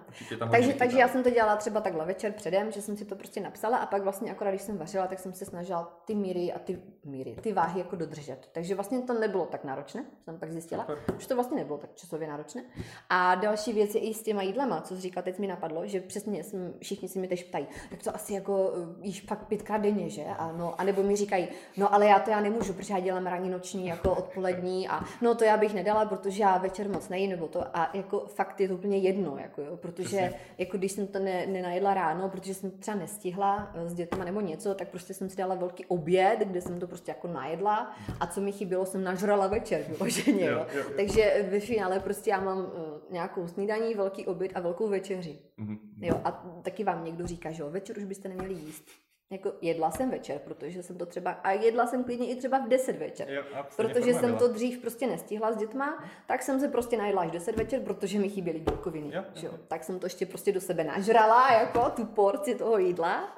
takže, 0.51 0.73
takže 0.73 0.99
já 0.99 1.07
jsem 1.07 1.23
to 1.23 1.29
dělala 1.29 1.55
třeba 1.55 1.81
takhle 1.81 2.05
večer 2.05 2.31
předem, 2.31 2.71
že 2.71 2.81
jsem 2.81 2.97
si 2.97 3.05
to 3.05 3.15
prostě 3.15 3.41
napsala 3.41 3.77
a 3.77 3.85
pak 3.85 4.03
vlastně 4.03 4.31
akorát, 4.31 4.51
když 4.51 4.61
jsem 4.61 4.77
vařila, 4.77 5.07
tak 5.07 5.19
jsem 5.19 5.33
se 5.33 5.45
snažila 5.45 6.01
ty 6.05 6.15
míry 6.15 6.53
a 6.53 6.59
ty 6.59 6.79
míry, 7.05 7.35
ty 7.41 7.53
váhy 7.53 7.79
jako 7.79 7.95
dodržet. 7.95 8.49
Takže 8.51 8.75
vlastně 8.75 9.01
to 9.01 9.13
nebylo 9.13 9.45
tak 9.45 9.63
náročné, 9.63 10.05
jsem 10.23 10.39
pak 10.39 10.51
zjistila, 10.51 10.85
Super. 10.85 11.15
že 11.17 11.27
to 11.27 11.35
vlastně 11.35 11.57
nebylo 11.57 11.77
tak 11.77 11.95
časově 11.95 12.27
náročné. 12.27 12.63
A 13.09 13.35
další 13.35 13.73
věc 13.73 13.95
je 13.95 14.01
i 14.01 14.13
s 14.13 14.23
těma 14.23 14.41
jídlema, 14.41 14.81
co 14.81 14.95
jsi 14.95 15.01
říkal, 15.01 15.23
teď 15.23 15.39
mi 15.39 15.47
napadlo, 15.47 15.87
že 15.87 16.01
přesně 16.01 16.43
jsem, 16.43 16.73
všichni 16.81 17.07
si 17.09 17.19
mi 17.19 17.27
teď 17.27 17.47
ptají, 17.47 17.67
tak 17.89 18.03
to 18.03 18.15
asi 18.15 18.33
jako 18.33 18.73
eh, 18.75 19.07
jíš 19.07 19.21
pak 19.21 19.47
pětkrát 19.47 19.81
denně, 19.81 20.09
že? 20.09 20.25
A, 20.37 20.51
no, 20.51 20.81
a 20.81 20.83
nebo 20.83 21.03
mi 21.03 21.15
říkají, 21.15 21.47
no 21.77 21.93
ale 21.93 22.05
já 22.05 22.19
to 22.19 22.29
já 22.29 22.41
nemůžu, 22.41 22.73
protože 22.73 22.93
já 22.93 22.99
dělám 22.99 23.27
ranní, 23.27 23.49
noční, 23.49 23.87
jako 23.87 24.15
odpolední 24.15 24.89
a 24.89 25.03
no 25.21 25.35
to 25.35 25.43
já 25.43 25.57
bych 25.57 25.73
nedala, 25.73 26.05
protože 26.05 26.43
já 26.43 26.57
večer 26.57 26.89
moc 26.89 27.09
nejím, 27.09 27.29
nebo 27.29 27.47
to 27.47 27.77
a 27.77 27.89
jako 27.93 28.19
fakt 28.19 28.59
je 28.61 28.67
to 28.67 28.73
úplně 28.73 28.97
jedno, 28.97 29.37
jako 29.41 29.61
jo, 29.61 29.77
protože 29.77 30.03
Přesně. 30.03 30.33
jako 30.57 30.77
když 30.77 30.91
jsem 30.91 31.07
to 31.07 31.19
ne, 31.19 31.45
nenajedla 31.45 31.93
ráno, 31.93 32.29
protože 32.29 32.53
jsem 32.53 32.71
třeba 32.71 32.97
nestihla 32.97 33.71
eh, 33.75 33.89
s 33.89 33.93
dětma 33.93 34.25
nebo 34.25 34.41
něco, 34.41 34.75
tak 34.75 34.87
prostě 34.89 35.13
jsem 35.13 35.29
si 35.29 35.37
dala 35.37 35.55
velký 35.55 35.85
oběd, 35.85 36.39
kde 36.39 36.61
jsem 36.61 36.79
to 36.79 36.87
prostě 36.87 37.11
jako 37.11 37.27
najedla 37.27 37.95
a 38.19 38.27
co 38.27 38.41
mi 38.41 38.51
chybělo, 38.51 38.85
jsem 38.85 39.03
nažrala 39.03 39.47
večer 39.47 39.81
vyloženě, 39.89 40.45
jo, 40.45 40.51
jo. 40.51 40.65
Jo, 40.73 40.83
jo. 40.83 40.89
Takže 40.95 41.47
ve 41.51 41.59
finále 41.59 41.99
prostě 41.99 42.29
já 42.29 42.39
mám 42.41 42.57
uh, 42.59 42.65
nějakou 43.09 43.47
snídaní, 43.47 43.95
velký 43.95 44.25
oběd 44.25 44.51
a 44.55 44.59
velkou 44.59 44.87
večeři. 44.89 45.39
Mm-hmm. 45.59 45.77
Jo, 46.01 46.21
a 46.23 46.31
taky 46.61 46.83
vám 46.83 47.05
někdo 47.05 47.27
říká, 47.27 47.51
že 47.51 47.63
jo, 47.63 47.69
večer 47.69 47.97
už 47.97 48.03
byste 48.03 48.29
neměli 48.29 48.53
jíst. 48.53 48.85
Jako 49.31 49.53
jedla 49.61 49.91
jsem 49.91 50.11
večer, 50.11 50.39
protože 50.39 50.83
jsem 50.83 50.97
to 50.97 51.05
třeba, 51.05 51.31
a 51.31 51.51
jedla 51.51 51.87
jsem 51.87 52.03
klidně 52.03 52.27
i 52.27 52.35
třeba 52.35 52.59
v 52.59 52.67
10 52.67 52.97
večer, 52.97 53.29
jo, 53.29 53.43
protože 53.75 54.13
jsem 54.13 54.37
to 54.37 54.47
dřív 54.47 54.79
prostě 54.81 55.07
nestihla 55.07 55.51
s 55.51 55.57
dětma, 55.57 56.03
tak 56.27 56.41
jsem 56.43 56.59
se 56.59 56.67
prostě 56.67 56.97
najedla 56.97 57.21
až 57.21 57.31
10 57.31 57.55
večer, 57.55 57.81
protože 57.81 58.19
mi 58.19 58.29
chyběly 58.29 58.59
bílkoviny, 58.59 59.15
jo, 59.15 59.23
jo. 59.35 59.51
Tak 59.67 59.83
jsem 59.83 59.99
to 59.99 60.05
ještě 60.05 60.25
prostě 60.25 60.51
do 60.51 60.61
sebe 60.61 60.83
nažrala, 60.83 61.53
jako 61.53 61.89
tu 61.89 62.05
porci 62.05 62.55
toho 62.55 62.77
jídla 62.77 63.35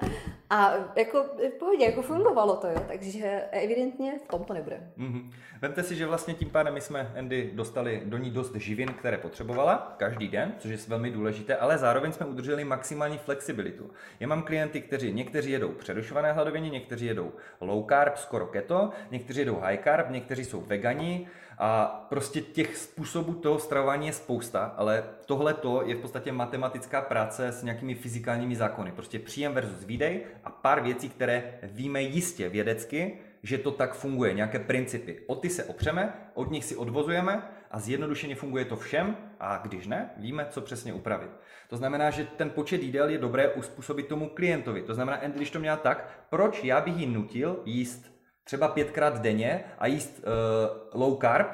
a 0.52 0.74
jako 0.96 1.22
v 1.22 1.58
pohodě, 1.58 1.84
jako 1.84 2.02
fungovalo 2.02 2.56
to, 2.56 2.66
jo, 2.66 2.84
takže 2.88 3.42
evidentně 3.50 4.18
v 4.24 4.28
tom 4.28 4.44
to 4.44 4.54
nebude. 4.54 4.80
Mm-hmm. 4.98 5.30
Vemte 5.60 5.82
si, 5.82 5.96
že 5.96 6.06
vlastně 6.06 6.34
tím 6.34 6.50
pádem 6.50 6.74
my 6.74 6.80
jsme 6.80 7.12
Andy 7.18 7.50
dostali 7.54 8.02
do 8.04 8.18
ní 8.18 8.30
dost 8.30 8.54
živin, 8.54 8.88
které 8.88 9.18
potřebovala 9.18 9.94
každý 9.96 10.28
den, 10.28 10.54
což 10.58 10.70
je 10.70 10.78
velmi 10.88 11.10
důležité, 11.10 11.56
ale 11.56 11.78
zároveň 11.78 12.12
jsme 12.12 12.26
udrželi 12.26 12.64
maximální 12.64 13.18
flexibilitu. 13.18 13.90
Já 14.20 14.28
mám 14.28 14.42
klienty, 14.42 14.80
kteří 14.80 15.12
někteří 15.12 15.50
jedou 15.50 15.68
přerušované 15.68 16.32
hladovění, 16.32 16.70
někteří 16.70 17.06
jedou 17.06 17.32
low 17.60 17.88
carb, 17.88 18.16
skoro 18.16 18.46
keto, 18.46 18.90
někteří 19.10 19.40
jedou 19.40 19.60
high 19.60 19.78
carb, 19.84 20.10
někteří 20.10 20.44
jsou 20.44 20.60
vegani 20.60 21.28
a 21.64 22.06
prostě 22.08 22.40
těch 22.40 22.76
způsobů 22.76 23.34
toho 23.34 23.58
stravování 23.58 24.06
je 24.06 24.12
spousta, 24.12 24.74
ale 24.76 25.04
tohle 25.26 25.54
to 25.54 25.82
je 25.86 25.94
v 25.94 25.98
podstatě 25.98 26.32
matematická 26.32 27.00
práce 27.00 27.48
s 27.48 27.62
nějakými 27.62 27.94
fyzikálními 27.94 28.56
zákony. 28.56 28.92
Prostě 28.92 29.18
příjem 29.18 29.52
versus 29.52 29.84
výdej 29.84 30.20
a 30.44 30.50
pár 30.50 30.82
věcí, 30.82 31.08
které 31.08 31.58
víme 31.62 32.02
jistě 32.02 32.48
vědecky, 32.48 33.18
že 33.42 33.58
to 33.58 33.70
tak 33.70 33.94
funguje, 33.94 34.34
nějaké 34.34 34.58
principy. 34.58 35.20
O 35.26 35.34
ty 35.34 35.50
se 35.50 35.64
opřeme, 35.64 36.14
od 36.34 36.50
nich 36.50 36.64
si 36.64 36.76
odvozujeme 36.76 37.42
a 37.70 37.80
zjednodušeně 37.80 38.34
funguje 38.34 38.64
to 38.64 38.76
všem 38.76 39.16
a 39.40 39.56
když 39.56 39.86
ne, 39.86 40.10
víme, 40.16 40.46
co 40.50 40.60
přesně 40.60 40.92
upravit. 40.92 41.30
To 41.68 41.76
znamená, 41.76 42.10
že 42.10 42.24
ten 42.24 42.50
počet 42.50 42.82
jídel 42.82 43.08
je 43.08 43.18
dobré 43.18 43.48
uspůsobit 43.48 44.06
tomu 44.06 44.28
klientovi. 44.28 44.82
To 44.82 44.94
znamená, 44.94 45.20
když 45.28 45.50
to 45.50 45.60
měla 45.60 45.76
tak, 45.76 46.26
proč 46.30 46.64
já 46.64 46.80
bych 46.80 46.96
ji 46.96 47.06
nutil 47.06 47.60
jíst 47.64 48.11
třeba 48.44 48.68
pětkrát 48.68 49.22
denně 49.22 49.64
a 49.78 49.86
jíst 49.86 50.18
uh, 50.18 51.00
low 51.00 51.20
carb, 51.20 51.46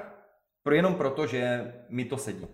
pro 0.62 0.74
jenom 0.74 0.94
proto, 0.94 1.26
že 1.26 1.74
mi 1.88 2.04
to 2.04 2.16
sedí. 2.16 2.46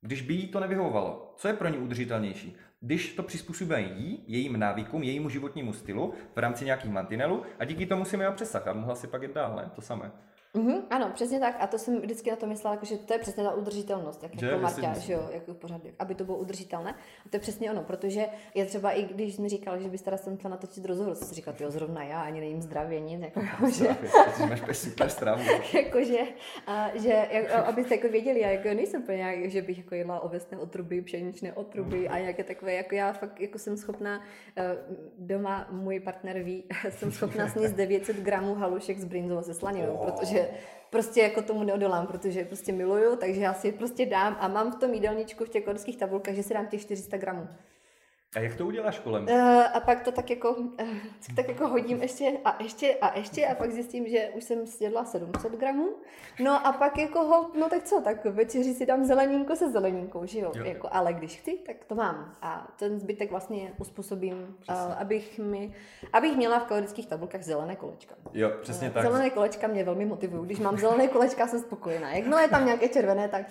Když 0.00 0.22
by 0.22 0.34
jí 0.34 0.48
to 0.48 0.60
nevyhovovalo, 0.60 1.34
co 1.36 1.48
je 1.48 1.54
pro 1.54 1.68
ní 1.68 1.78
udržitelnější? 1.78 2.56
Když 2.80 3.14
to 3.14 3.22
přizpůsobíme 3.22 3.80
jí, 3.80 4.24
jejím 4.26 4.58
návykům, 4.58 5.02
jejímu 5.02 5.28
životnímu 5.28 5.72
stylu 5.72 6.14
v 6.34 6.38
rámci 6.38 6.64
nějakých 6.64 6.90
mantinelů 6.90 7.42
a 7.58 7.64
díky 7.64 7.86
tomu 7.86 8.04
si 8.04 8.16
měla 8.16 8.32
přesah 8.32 8.68
a 8.68 8.72
mohla 8.72 8.94
si 8.94 9.06
pak 9.06 9.22
jít 9.22 9.34
dál, 9.34 9.56
ne? 9.56 9.70
To 9.74 9.82
samé. 9.82 10.12
Mm-hmm, 10.54 10.82
ano, 10.90 11.10
přesně 11.14 11.40
tak. 11.40 11.56
A 11.60 11.66
to 11.66 11.78
jsem 11.78 12.00
vždycky 12.00 12.30
na 12.30 12.36
to 12.36 12.46
myslela, 12.46 12.74
jako, 12.74 12.86
že 12.86 12.96
to 12.96 13.12
je 13.12 13.18
přesně 13.18 13.44
ta 13.44 13.54
udržitelnost, 13.54 14.22
jak 14.22 14.38
že, 14.40 14.46
jako 14.46 14.58
Marta, 14.58 14.98
že 14.98 15.12
jo, 15.12 15.28
jako 15.32 15.54
pořád, 15.54 15.80
aby 15.98 16.14
to 16.14 16.24
bylo 16.24 16.38
udržitelné. 16.38 16.90
A 17.26 17.28
to 17.30 17.36
je 17.36 17.40
přesně 17.40 17.70
ono, 17.70 17.82
protože 17.82 18.26
je 18.54 18.64
třeba 18.66 18.90
i 18.90 19.02
když 19.02 19.38
mi 19.38 19.48
říkal, 19.48 19.80
že 19.80 19.88
bys 19.88 20.02
teda 20.02 20.16
jsem 20.16 20.36
chtěla 20.36 20.50
natočit 20.50 20.84
rozhovor, 20.84 21.14
co 21.16 21.24
si 21.24 21.34
říkal, 21.34 21.54
jo, 21.60 21.70
zrovna 21.70 22.04
já 22.04 22.20
ani 22.22 22.40
nejím 22.40 22.62
zdravě 22.62 23.00
nic, 23.00 23.20
jako, 23.20 23.40
že... 23.72 23.96
máš 24.48 24.78
super 24.78 25.08
stravu. 25.08 25.42
jakože, 25.74 26.18
a, 26.66 26.90
že, 26.94 27.28
jak, 27.30 27.50
abyste 27.50 27.94
jako 27.94 28.08
věděli, 28.08 28.40
já 28.40 28.50
jako 28.50 28.68
nejsem 28.68 29.02
úplně, 29.02 29.50
že 29.50 29.62
bych 29.62 29.78
jako 29.78 29.94
jedla 29.94 30.20
ovesné 30.20 30.58
otruby, 30.58 31.02
pšeničné 31.02 31.52
otruby 31.52 32.08
a 32.08 32.18
nějaké 32.18 32.44
takové, 32.44 32.74
jako 32.74 32.94
já 32.94 33.12
fakt 33.12 33.40
jako 33.40 33.58
jsem 33.58 33.76
schopná, 33.76 34.22
eh, 34.56 34.76
doma 35.18 35.68
můj 35.70 36.00
partner 36.00 36.42
ví, 36.42 36.64
jsem 36.90 37.12
schopná 37.12 37.48
sníst 37.48 37.74
900 37.74 38.16
gramů 38.16 38.54
halušek 38.54 38.98
s 38.98 39.04
brinzou 39.04 39.42
se 39.42 39.54
slaninou, 39.54 39.94
oh. 39.94 40.41
Prostě 40.90 41.20
jako 41.20 41.42
tomu 41.42 41.62
neodolám, 41.62 42.06
protože 42.06 42.44
prostě 42.44 42.72
miluju, 42.72 43.16
takže 43.16 43.40
já 43.40 43.54
si 43.54 43.68
je 43.68 43.72
prostě 43.72 44.06
dám 44.06 44.36
a 44.40 44.48
mám 44.48 44.72
v 44.72 44.76
tom 44.76 44.94
jídelníčku 44.94 45.44
v 45.44 45.48
těch 45.48 45.64
korských 45.64 45.96
tabulkách, 45.96 46.34
že 46.34 46.42
si 46.42 46.54
dám 46.54 46.66
těch 46.66 46.80
400 46.80 47.16
gramů. 47.16 47.48
A 48.36 48.40
jak 48.40 48.54
to 48.54 48.66
uděláš 48.66 48.98
kolem? 48.98 49.24
Uh, 49.24 49.76
a 49.76 49.80
pak 49.80 50.02
to 50.02 50.12
tak 50.12 50.30
jako, 50.30 50.54
uh, 50.54 50.88
tak 51.36 51.48
jako 51.48 51.68
hodím 51.68 52.02
ještě 52.02 52.38
a 52.44 52.62
ještě 52.62 52.96
a 53.00 53.18
ještě 53.18 53.46
a 53.46 53.54
pak 53.54 53.70
zjistím, 53.70 54.08
že 54.08 54.30
už 54.34 54.44
jsem 54.44 54.66
snědla 54.66 55.04
700 55.04 55.52
gramů. 55.52 55.88
No 56.40 56.66
a 56.66 56.72
pak 56.72 56.98
jako 56.98 57.24
hold, 57.24 57.54
no 57.54 57.68
tak 57.68 57.82
co, 57.82 58.00
tak 58.00 58.24
večeři 58.24 58.74
si 58.74 58.86
dám 58.86 59.04
zelenínko 59.04 59.56
se 59.56 59.70
zeleninkou, 59.70 60.26
že 60.26 60.38
jo? 60.38 60.52
jo. 60.54 60.64
Jako, 60.64 60.88
ale 60.92 61.12
když 61.12 61.36
chci, 61.36 61.58
tak 61.66 61.84
to 61.84 61.94
mám. 61.94 62.36
A 62.42 62.72
ten 62.78 63.00
zbytek 63.00 63.30
vlastně 63.30 63.72
uspůsobím, 63.78 64.56
uh, 64.68 64.76
abych, 64.98 65.38
mi, 65.38 65.74
abych 66.12 66.36
měla 66.36 66.58
v 66.58 66.64
kalorických 66.64 67.06
tabulkách 67.06 67.42
zelené 67.42 67.76
kolečka. 67.76 68.14
Jo, 68.32 68.50
přesně 68.62 68.88
uh, 68.88 68.94
tak. 68.94 69.02
Zelené 69.02 69.30
kolečka 69.30 69.66
mě 69.66 69.84
velmi 69.84 70.04
motivují. 70.04 70.46
Když 70.46 70.58
mám 70.58 70.78
zelené 70.78 71.08
kolečka, 71.08 71.46
jsem 71.46 71.60
spokojená. 71.60 72.14
Jakmile 72.14 72.42
je 72.42 72.48
tam 72.48 72.64
nějaké 72.64 72.88
červené, 72.88 73.28
tak 73.28 73.46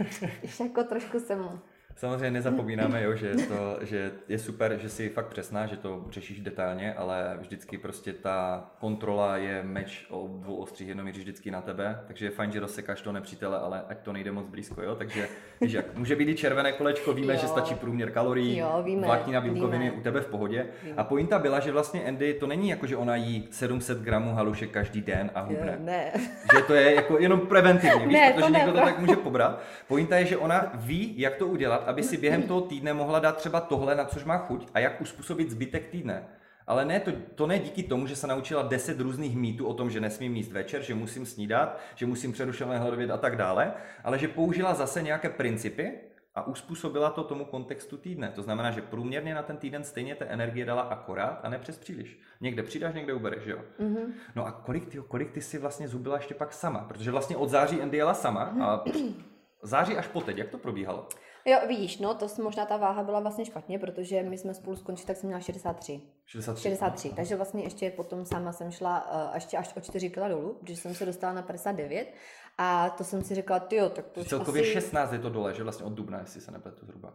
ještě 0.42 0.64
jako 0.64 0.84
trošku 0.84 1.20
jsem 1.20 1.60
Samozřejmě 1.98 2.30
nezapomínáme, 2.30 3.02
jo, 3.02 3.14
že, 3.16 3.26
je 3.26 3.36
to, 3.36 3.78
že 3.80 4.12
je 4.28 4.38
super, 4.38 4.78
že 4.82 4.88
si 4.88 5.08
fakt 5.08 5.26
přesná, 5.26 5.66
že 5.66 5.76
to 5.76 6.04
řešíš 6.10 6.40
detailně, 6.40 6.94
ale 6.94 7.36
vždycky 7.40 7.78
prostě 7.78 8.12
ta 8.12 8.64
kontrola 8.80 9.36
je 9.36 9.62
meč 9.62 10.06
o 10.10 10.28
dvou 10.28 10.56
ostřích, 10.56 10.88
jenom 10.88 11.04
míří 11.04 11.20
vždycky 11.20 11.50
na 11.50 11.60
tebe, 11.60 12.00
takže 12.06 12.26
je 12.26 12.30
fajn, 12.30 12.52
že 12.52 12.60
rozsekáš 12.60 13.00
to 13.00 13.12
nepřítele, 13.12 13.58
ale 13.58 13.82
ať 13.88 13.98
to 13.98 14.12
nejde 14.12 14.32
moc 14.32 14.46
blízko, 14.46 14.82
jo, 14.82 14.94
takže 14.94 15.28
víš 15.60 15.72
jak, 15.72 15.96
může 15.96 16.16
být 16.16 16.28
i 16.28 16.34
červené 16.34 16.72
kolečko, 16.72 17.12
víme, 17.12 17.34
jo. 17.34 17.40
že 17.40 17.48
stačí 17.48 17.74
průměr 17.74 18.10
kalorií, 18.10 18.58
jo, 18.58 18.82
víme, 18.84 19.06
vláknina 19.06 19.40
bílkoviny 19.40 19.84
víme. 19.84 19.96
u 19.96 20.02
tebe 20.02 20.20
v 20.20 20.26
pohodě 20.26 20.66
víme. 20.82 20.96
a 20.96 21.04
pointa 21.04 21.38
byla, 21.38 21.60
že 21.60 21.72
vlastně 21.72 22.04
Andy 22.04 22.34
to 22.34 22.46
není 22.46 22.68
jako, 22.68 22.86
že 22.86 22.96
ona 22.96 23.16
jí 23.16 23.48
700 23.50 23.98
gramů 23.98 24.34
halušek 24.34 24.70
každý 24.70 25.00
den 25.00 25.30
a 25.34 25.40
hubne. 25.40 25.76
Ne. 25.80 26.12
Že 26.54 26.62
to 26.66 26.74
je 26.74 26.94
jako 26.94 27.18
jenom 27.18 27.40
preventivně, 27.40 28.06
víš, 28.06 28.14
ne, 28.14 28.32
protože 28.32 28.46
to 28.46 28.52
někdo 28.52 28.72
to 28.72 28.80
tak 28.80 28.98
může 28.98 29.16
pobrat. 29.16 29.62
Pointa 29.88 30.16
je, 30.16 30.26
že 30.26 30.36
ona 30.36 30.72
ví, 30.74 31.14
jak 31.16 31.36
to 31.36 31.46
udělat, 31.46 31.87
aby 31.88 32.02
si 32.02 32.16
během 32.16 32.42
toho 32.42 32.60
týdne 32.60 32.94
mohla 32.94 33.18
dát 33.18 33.36
třeba 33.36 33.60
tohle, 33.60 33.94
na 33.94 34.04
což 34.04 34.24
má 34.24 34.38
chuť 34.38 34.68
a 34.74 34.78
jak 34.78 35.00
uspůsobit 35.00 35.50
zbytek 35.50 35.86
týdne. 35.86 36.28
Ale 36.66 36.84
ne, 36.84 37.00
to, 37.00 37.10
to 37.34 37.46
ne 37.46 37.58
díky 37.58 37.82
tomu, 37.82 38.06
že 38.06 38.16
se 38.16 38.26
naučila 38.26 38.62
10 38.62 39.00
různých 39.00 39.36
mýtů 39.36 39.66
o 39.66 39.74
tom, 39.74 39.90
že 39.90 40.00
nesmím 40.00 40.36
jíst 40.36 40.52
večer, 40.52 40.82
že 40.82 40.94
musím 40.94 41.26
snídat, 41.26 41.78
že 41.94 42.06
musím 42.06 42.32
přerušené 42.32 42.78
hladovět 42.78 43.10
a 43.10 43.16
tak 43.16 43.36
dále, 43.36 43.72
ale 44.04 44.18
že 44.18 44.28
použila 44.28 44.74
zase 44.74 45.02
nějaké 45.02 45.28
principy 45.28 45.92
a 46.34 46.46
uspůsobila 46.46 47.10
to 47.10 47.24
tomu 47.24 47.44
kontextu 47.44 47.96
týdne. 47.96 48.32
To 48.34 48.42
znamená, 48.42 48.70
že 48.70 48.82
průměrně 48.82 49.34
na 49.34 49.42
ten 49.42 49.56
týden 49.56 49.84
stejně 49.84 50.14
té 50.14 50.24
energie 50.24 50.66
dala 50.66 50.82
akorát 50.82 51.40
a 51.42 51.48
ne 51.48 51.58
přes 51.58 51.78
příliš. 51.78 52.18
Někde 52.40 52.62
přidáš, 52.62 52.94
někde 52.94 53.14
ubereš, 53.14 53.46
jo? 53.46 53.58
Mm-hmm. 53.80 54.12
No 54.36 54.46
a 54.46 54.52
kolik 54.52 54.86
ty, 54.86 54.98
kolik 55.08 55.30
ty 55.30 55.40
si 55.42 55.58
vlastně 55.58 55.88
zubila 55.88 56.16
ještě 56.16 56.34
pak 56.34 56.52
sama? 56.52 56.78
Protože 56.78 57.10
vlastně 57.10 57.36
od 57.36 57.48
září 57.48 57.82
Andy 57.82 57.96
jela 57.96 58.14
sama 58.14 58.54
a 58.60 58.84
září 59.62 59.96
až 59.96 60.06
po 60.06 60.20
teď, 60.20 60.38
jak 60.38 60.48
to 60.48 60.58
probíhalo? 60.58 61.08
Jo, 61.44 61.58
vidíš, 61.68 61.98
no, 61.98 62.14
to 62.14 62.26
možná 62.42 62.66
ta 62.66 62.76
váha 62.76 63.02
byla 63.02 63.20
vlastně 63.20 63.44
špatně, 63.44 63.78
protože 63.78 64.22
my 64.22 64.38
jsme 64.38 64.54
spolu 64.54 64.76
skončili, 64.76 65.06
tak 65.06 65.16
jsem 65.16 65.26
měla 65.26 65.40
63. 65.40 66.00
63. 66.26 66.62
63, 66.62 67.12
takže 67.16 67.36
vlastně 67.36 67.62
ještě 67.62 67.90
potom 67.90 68.24
sama 68.24 68.52
jsem 68.52 68.70
šla 68.70 69.10
uh, 69.28 69.34
ještě 69.34 69.56
až 69.56 69.76
o 69.76 69.80
4 69.80 70.10
kg 70.10 70.28
dolů, 70.28 70.54
protože 70.60 70.76
jsem 70.76 70.94
se 70.94 71.06
dostala 71.06 71.32
na 71.32 71.42
59 71.42 72.14
a 72.58 72.90
to 72.90 73.04
jsem 73.04 73.24
si 73.24 73.34
řekla, 73.34 73.60
ty 73.60 73.80
tak 73.94 74.06
to 74.08 74.24
Celkově 74.24 74.62
asi... 74.62 74.72
16 74.72 75.12
je 75.12 75.18
to 75.18 75.30
dole, 75.30 75.54
že 75.54 75.62
vlastně 75.62 75.86
od 75.86 75.92
dubna, 75.92 76.18
jestli 76.18 76.40
se 76.40 76.50
nepletu 76.50 76.86
zhruba. 76.86 77.14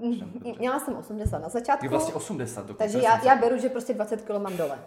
Uh, 0.00 0.58
měla 0.58 0.78
jsem 0.78 0.96
80 0.96 1.38
na 1.38 1.48
začátku. 1.48 1.84
Je 1.84 1.88
vlastně 1.90 2.14
80 2.14 2.66
dokonce. 2.66 2.78
Takže 2.78 3.06
já, 3.06 3.24
já 3.24 3.36
beru, 3.36 3.58
že 3.58 3.68
prostě 3.68 3.94
20 3.94 4.22
kg 4.22 4.30
mám 4.30 4.56
dole. 4.56 4.78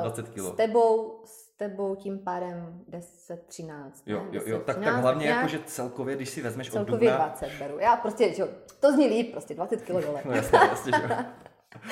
20 0.00 0.28
kg. 0.28 0.38
S 0.38 0.50
tebou, 0.50 1.20
s 1.24 1.56
tebou 1.56 1.94
tím 1.94 2.18
pádem 2.18 2.80
10, 2.88 3.46
13. 3.46 4.02
Jo, 4.06 4.26
jo, 4.30 4.42
jo. 4.46 4.58
tak, 4.58 4.76
13, 4.76 4.94
tak 4.94 5.02
hlavně 5.02 5.28
jako, 5.28 5.48
že 5.48 5.58
celkově, 5.66 6.16
když 6.16 6.30
si 6.30 6.42
vezmeš 6.42 6.70
celkově 6.70 6.94
od 6.94 7.12
dubna... 7.12 7.26
20 7.26 7.50
beru. 7.58 7.78
Já 7.78 7.96
prostě, 7.96 8.34
že 8.34 8.44
to 8.80 8.92
zní 8.92 9.06
líp, 9.06 9.32
prostě 9.32 9.54
20 9.54 9.82
kg 9.82 9.88
dole. 9.88 10.22
no 10.24 10.32
jasně, 10.32 10.58
jasně, 10.58 10.92
že 10.96 11.02
jo. 11.02 11.16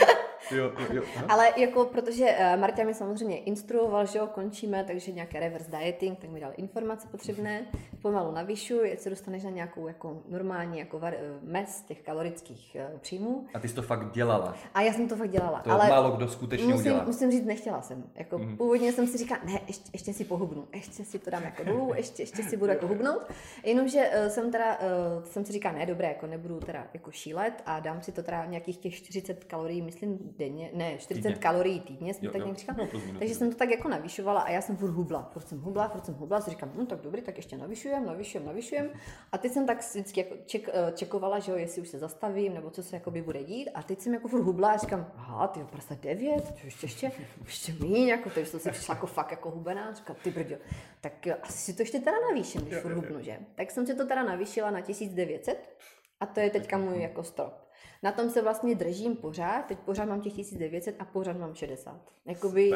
Jo, 0.53 0.73
jo. 0.93 1.03
Ale 1.29 1.49
jako, 1.57 1.85
protože 1.85 2.25
uh, 2.25 2.61
Marta 2.61 2.85
mi 2.85 2.95
samozřejmě 2.95 3.39
instruoval, 3.39 4.07
že 4.07 4.19
jo, 4.19 4.27
končíme, 4.27 4.85
takže 4.85 5.13
nějaké 5.13 5.41
reverse 5.41 5.71
dieting, 5.71 6.19
tak 6.19 6.31
mi 6.31 6.41
dal 6.41 6.53
informace 6.57 7.09
potřebné, 7.11 7.63
pomalu 8.03 8.33
navyšuj, 8.33 8.93
ať 8.93 8.99
se 8.99 9.11
dostaneš 9.11 9.45
na 9.45 9.51
nějakou 9.51 9.89
jako 9.89 10.23
normální 10.29 10.79
jako 10.79 10.99
var, 10.99 11.15
uh, 11.15 11.49
mes 11.49 11.83
těch 11.83 12.03
kalorických 12.03 12.77
uh, 12.93 12.99
příjmů. 12.99 13.47
A 13.55 13.59
ty 13.59 13.69
jsi 13.69 13.75
to 13.75 13.83
fakt 13.83 14.13
dělala. 14.13 14.55
A 14.75 14.81
já 14.83 14.93
jsem 14.93 15.09
to 15.09 15.17
fakt 15.17 15.31
dělala. 15.31 15.61
To 15.61 15.71
ale 15.71 15.89
málo 15.89 16.11
kdo 16.11 16.29
skutečně 16.29 16.67
musím, 16.67 16.81
udělá. 16.81 17.05
Musím 17.05 17.31
říct, 17.31 17.45
nechtěla 17.45 17.83
jsem. 17.83 18.05
Jako 18.15 18.39
mm. 18.39 18.57
Původně 18.57 18.93
jsem 18.93 19.07
si 19.07 19.19
říkala, 19.19 19.41
ne, 19.45 19.61
ještě, 19.67 19.91
ještě 19.93 20.13
si 20.13 20.25
pohubnu, 20.25 20.69
ještě 20.73 21.05
si 21.05 21.19
to 21.19 21.31
dám 21.31 21.43
jako 21.43 21.65
dolů, 21.65 21.93
ještě, 21.97 22.23
ještě 22.23 22.43
si 22.43 22.57
budu 22.57 22.71
jako 22.71 22.87
hubnout. 22.87 23.23
Jenomže 23.65 24.11
uh, 24.23 24.29
jsem 24.29 24.53
teda, 24.53 24.79
uh, 24.79 25.25
jsem 25.25 25.45
si 25.45 25.53
říkala, 25.53 25.79
ne, 25.79 25.87
dobré, 25.87 26.09
jako 26.09 26.27
nebudu 26.27 26.61
teda 26.61 26.87
jako 26.95 27.11
šílet 27.11 27.63
a 27.67 27.81
dám 27.81 28.03
si 28.03 28.13
to 28.13 28.23
teda 28.23 28.45
nějakých 28.45 28.77
těch 28.77 28.95
40 28.95 29.45
kalorií, 29.45 29.83
myslím, 29.83 30.19
denně, 30.40 30.70
ne, 30.74 30.98
40 30.98 31.22
týdně. 31.22 31.42
kalorií 31.42 31.81
týdně, 31.81 32.14
jsem 32.14 32.24
jo, 32.24 32.33
tak 32.33 32.42
nějak 32.42 32.59
říkala. 32.59 32.79
No, 32.79 33.00
minus, 33.00 33.18
Takže 33.18 33.35
jsem 33.35 33.50
to 33.50 33.57
tak 33.57 33.70
jako 33.70 33.88
navyšovala 33.88 34.40
a 34.40 34.50
já 34.50 34.61
jsem 34.61 34.76
furt 34.76 34.90
hubla. 34.90 35.31
Furt 35.33 35.48
jsem 35.48 35.61
hubla, 35.61 35.88
furt 35.88 36.05
jsem 36.05 36.14
hubla, 36.14 36.40
si 36.40 36.50
říkám, 36.50 36.72
hm, 36.74 36.87
tak 36.87 37.00
dobrý, 37.00 37.22
tak 37.22 37.37
ještě 37.37 37.57
navyšujem, 37.57 38.07
navyšujem, 38.07 38.46
navyšujem. 38.46 38.90
A 39.33 39.38
teď 39.38 39.53
jsem 39.53 39.66
tak 39.66 39.79
vždycky 39.90 40.20
jako 40.20 40.35
ček, 40.46 40.68
eh, 40.72 40.92
čekovala, 40.92 41.38
že 41.38 41.53
jo, 41.53 41.59
jestli 41.59 41.83
už 41.83 41.88
se 41.88 41.98
zastavím, 41.98 42.55
nebo 42.55 42.70
co 42.70 42.83
se 42.83 42.96
jakoby 42.96 43.22
bude 43.22 43.44
dít. 43.44 43.68
A 43.74 43.83
teď 43.83 44.00
jsem 44.00 44.14
jako 44.14 44.29
furt 44.29 44.42
hubla 44.42 44.70
a 44.70 44.76
říkám, 44.76 45.12
aha, 45.16 45.48
ty 45.48 45.61
prostě 45.64 45.94
9, 46.03 46.44
to 46.44 46.55
ještě, 46.64 46.87
ještě, 46.87 47.12
ještě 47.44 47.72
míň, 47.72 48.09
jako 48.09 48.31
to 48.31 48.40
jsem 48.40 48.61
si 48.61 48.70
přišla 48.70 48.94
jako 48.94 49.07
fakt 49.07 49.31
jako 49.31 49.50
hubená, 49.50 49.92
říkám, 49.92 50.16
ty 50.22 50.31
brďo, 50.31 50.57
tak 51.00 51.26
jo, 51.26 51.35
asi 51.42 51.59
si 51.59 51.72
to 51.74 51.83
ještě 51.83 51.98
teda 51.98 52.16
navýším, 52.29 52.61
když 52.61 52.79
furt 52.79 52.94
hubnu, 52.94 53.22
že? 53.22 53.38
Tak 53.55 53.70
jsem 53.70 53.87
si 53.87 53.94
to 53.94 54.07
teda 54.07 54.22
navýšila 54.22 54.70
na 54.70 54.81
1900 54.81 55.76
a 56.20 56.26
to 56.26 56.40
je 56.40 56.50
teďka 56.50 56.79
můj 56.79 57.03
jako 57.03 57.22
strop. 57.22 57.70
Na 58.03 58.13
tom 58.13 58.31
se 58.31 58.43
vlastně 58.43 58.75
držím 58.75 59.17
pořád, 59.17 59.67
teď 59.67 59.79
pořád 59.79 60.05
mám 60.05 60.21
těch 60.21 60.33
1900 60.33 60.97
a 60.99 61.05
pořád 61.05 61.37
mám 61.37 61.55
60. 61.55 62.01
Jakoby 62.27 62.73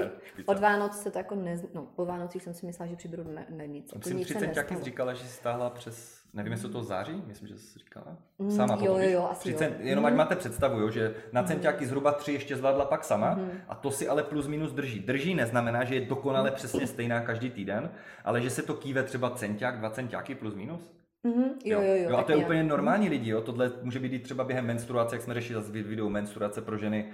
od 0.46 0.58
Vánoc 0.58 1.02
se 1.02 1.10
to 1.10 1.18
jako 1.18 1.34
ne, 1.34 1.62
no, 1.74 1.82
po 1.82 2.06
Vánocích 2.06 2.42
jsem 2.42 2.54
si 2.54 2.66
myslela, 2.66 2.90
že 2.90 2.96
přibudu 2.96 3.24
na, 3.24 3.42
na 3.48 3.64
nic. 3.64 3.86
Jako 3.86 3.98
Myslím, 3.98 4.16
nic 4.16 4.28
30 4.28 4.54
taky 4.54 4.76
říkala, 4.82 5.14
že 5.14 5.24
jsi 5.24 5.32
stáhla 5.32 5.70
přes, 5.70 6.20
nevím, 6.32 6.52
jestli 6.52 6.68
to 6.68 6.82
září, 6.82 7.22
myslím, 7.26 7.48
že 7.48 7.58
jsi 7.58 7.78
říkala. 7.78 8.16
Mm, 8.38 8.50
sama 8.50 8.78
jo, 8.80 8.98
jo, 8.98 9.10
jo, 9.10 9.28
asi 9.30 9.40
30, 9.40 9.64
jo. 9.64 9.74
Jenom 9.78 10.06
ať 10.06 10.12
mm. 10.12 10.18
máte 10.18 10.36
představu, 10.36 10.80
jo, 10.80 10.90
že 10.90 11.14
na 11.32 11.40
mm. 11.40 11.46
centiáky 11.46 11.86
zhruba 11.86 12.12
tři 12.12 12.32
ještě 12.32 12.56
zvládla 12.56 12.84
pak 12.84 13.04
sama 13.04 13.34
mm. 13.34 13.50
a 13.68 13.74
to 13.74 13.90
si 13.90 14.08
ale 14.08 14.22
plus 14.22 14.46
minus 14.46 14.72
drží. 14.72 15.00
Drží 15.00 15.34
neznamená, 15.34 15.84
že 15.84 15.94
je 15.94 16.06
dokonale 16.06 16.50
přesně 16.50 16.86
stejná 16.86 17.20
každý 17.20 17.50
týden, 17.50 17.90
ale 18.24 18.40
že 18.40 18.50
se 18.50 18.62
to 18.62 18.74
kýve 18.74 19.02
třeba 19.02 19.30
centiák, 19.30 19.78
dva 19.78 19.90
centiáky 19.90 20.34
plus 20.34 20.54
minus. 20.54 21.03
Mm-hmm, 21.24 21.50
jo, 21.64 21.80
jo, 21.80 21.94
jo, 21.96 22.10
jo. 22.10 22.16
A 22.16 22.22
to 22.22 22.32
je 22.32 22.38
úplně 22.38 22.62
normální 22.62 23.08
lidi, 23.08 23.30
jo. 23.30 23.40
Tohle 23.40 23.72
může 23.82 23.98
být 23.98 24.12
i 24.12 24.18
třeba 24.18 24.44
během 24.44 24.66
menstruace, 24.66 25.16
jak 25.16 25.22
jsme 25.22 25.34
řešili 25.34 25.62
zase 25.62 25.72
video 25.72 26.10
menstruace 26.10 26.60
pro 26.60 26.78
ženy. 26.78 27.12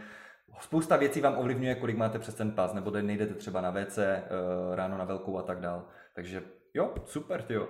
Spousta 0.60 0.96
věcí 0.96 1.20
vám 1.20 1.38
ovlivňuje, 1.38 1.74
kolik 1.74 1.96
máte 1.96 2.18
přes 2.18 2.34
ten 2.34 2.50
pás, 2.50 2.74
nebo 2.74 2.90
nejdete 2.90 3.34
třeba 3.34 3.60
na 3.60 3.70
WC 3.70 3.98
uh, 3.98 4.74
ráno 4.74 4.98
na 4.98 5.04
velkou 5.04 5.38
a 5.38 5.42
tak 5.42 5.60
dál. 5.60 5.86
Takže 6.14 6.42
jo, 6.74 6.94
super, 7.04 7.44
jo. 7.48 7.68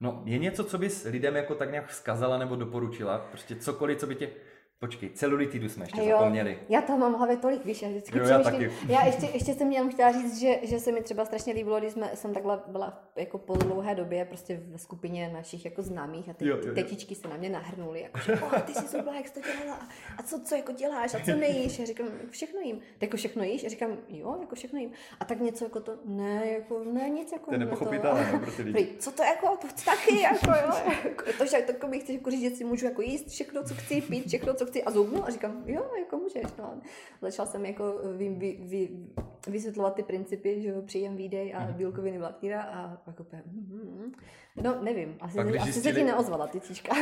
No, 0.00 0.22
je 0.24 0.38
něco, 0.38 0.64
co 0.64 0.78
bys 0.78 1.04
lidem 1.04 1.36
jako 1.36 1.54
tak 1.54 1.70
nějak 1.70 1.86
vzkazala 1.86 2.38
nebo 2.38 2.56
doporučila? 2.56 3.18
Prostě 3.18 3.56
cokoliv, 3.56 3.98
co 3.98 4.06
by 4.06 4.14
tě 4.14 4.30
Počkej, 4.80 5.10
celulitidu 5.10 5.68
jsme 5.68 5.84
ještě 5.84 6.00
jo, 6.00 6.18
zapomněli. 6.18 6.58
Já 6.68 6.82
to 6.82 6.96
mám 6.96 7.14
v 7.14 7.16
hlavě 7.16 7.36
tolik, 7.36 7.64
víš, 7.64 7.82
já 7.82 7.88
vždycky 7.88 8.18
jo, 8.18 8.24
já, 8.24 8.38
taky. 8.38 8.72
já 8.88 9.06
ještě, 9.06 9.26
ještě 9.26 9.54
jsem 9.54 9.72
jenom 9.72 9.90
chtěla 9.90 10.12
říct, 10.12 10.40
že, 10.40 10.58
že 10.62 10.80
se 10.80 10.92
mi 10.92 11.02
třeba 11.02 11.24
strašně 11.24 11.52
líbilo, 11.52 11.78
když 11.78 11.92
jsme, 11.92 12.10
jsem 12.14 12.34
takhle 12.34 12.60
byla 12.66 13.10
jako 13.16 13.38
po 13.38 13.56
dlouhé 13.56 13.94
době 13.94 14.24
prostě 14.24 14.62
v 14.74 14.78
skupině 14.78 15.30
našich 15.32 15.64
jako 15.64 15.82
známých 15.82 16.28
a 16.28 16.32
ty, 16.32 16.48
jo, 16.48 16.56
jo, 16.56 16.62
jo. 16.66 16.74
tetičky 16.74 17.14
se 17.14 17.28
na 17.28 17.36
mě 17.36 17.50
nahrnuly, 17.50 18.02
jako 18.02 18.18
že, 18.20 18.32
oh, 18.32 18.60
ty 18.60 18.74
jsi 18.74 18.86
zubla, 18.86 19.14
jak 19.14 19.28
jsi 19.28 19.34
to 19.34 19.40
dělala 19.40 19.88
a 20.18 20.22
co, 20.22 20.40
co 20.40 20.54
jako 20.54 20.72
děláš 20.72 21.14
a 21.14 21.20
co 21.24 21.36
nejíš? 21.36 21.78
Já 21.78 21.84
říkám, 21.84 22.06
všechno 22.30 22.60
jím. 22.60 22.76
Tak 22.78 23.02
jako 23.02 23.16
všechno 23.16 23.44
jíš? 23.44 23.62
Já 23.62 23.68
říkám, 23.68 23.98
jo, 24.08 24.36
jako 24.40 24.54
všechno 24.54 24.78
jím. 24.78 24.90
A 25.20 25.24
tak 25.24 25.40
něco 25.40 25.64
jako 25.64 25.80
to, 25.80 25.92
ne, 26.04 26.50
jako, 26.52 26.84
ne, 26.84 27.08
nic 27.10 27.32
jako. 27.32 27.50
To 27.50 27.58
nepochopitelné, 27.58 28.32
no, 28.32 28.38
pro 28.38 28.52
ty 28.52 28.62
lidi. 28.62 28.88
Co 28.98 29.12
to 29.12 29.22
jako, 29.22 29.46
to 29.56 29.68
taky, 29.84 30.20
jako, 30.20 30.50
jo, 30.50 30.92
jako, 31.04 31.24
to, 31.38 31.46
že 31.46 31.64
to, 31.80 31.88
mi 31.88 32.00
chceš 32.00 32.14
jako 32.14 32.30
říct, 32.30 32.40
že 32.40 32.50
si 32.50 32.64
můžu 32.64 32.86
jako 32.86 33.02
jíst 33.02 33.28
všechno, 33.28 33.64
co 33.64 33.74
chci, 33.74 34.00
pít 34.00 34.26
všechno, 34.26 34.54
co 34.54 34.69
chci 34.70 34.84
a 34.84 34.90
zubnu 34.90 35.26
a 35.26 35.30
říkám, 35.30 35.62
jo, 35.66 35.82
jako 35.98 36.16
můžeš. 36.16 36.42
No. 36.58 36.74
Začal 37.22 37.46
jsem 37.46 37.66
jako 37.66 38.00
vy, 38.16 38.28
vy, 38.28 38.58
vy, 38.60 38.88
vysvětlovat 39.46 39.94
ty 39.94 40.02
principy, 40.02 40.62
že 40.62 40.74
příjem, 40.82 41.16
výdej 41.16 41.54
a 41.54 41.60
mhm. 41.60 41.74
bílkoviny 41.74 42.18
vláknina 42.18 42.62
a 42.62 42.96
pak 43.04 43.20
opět, 43.20 43.46
mm, 43.46 44.12
no 44.62 44.76
nevím, 44.82 45.16
asi, 45.20 45.36
pak, 45.36 45.56
asi 45.56 45.72
se 45.72 45.92
ti 45.92 46.04
neozvala 46.04 46.46
ty 46.46 46.60
cíčka. 46.60 46.94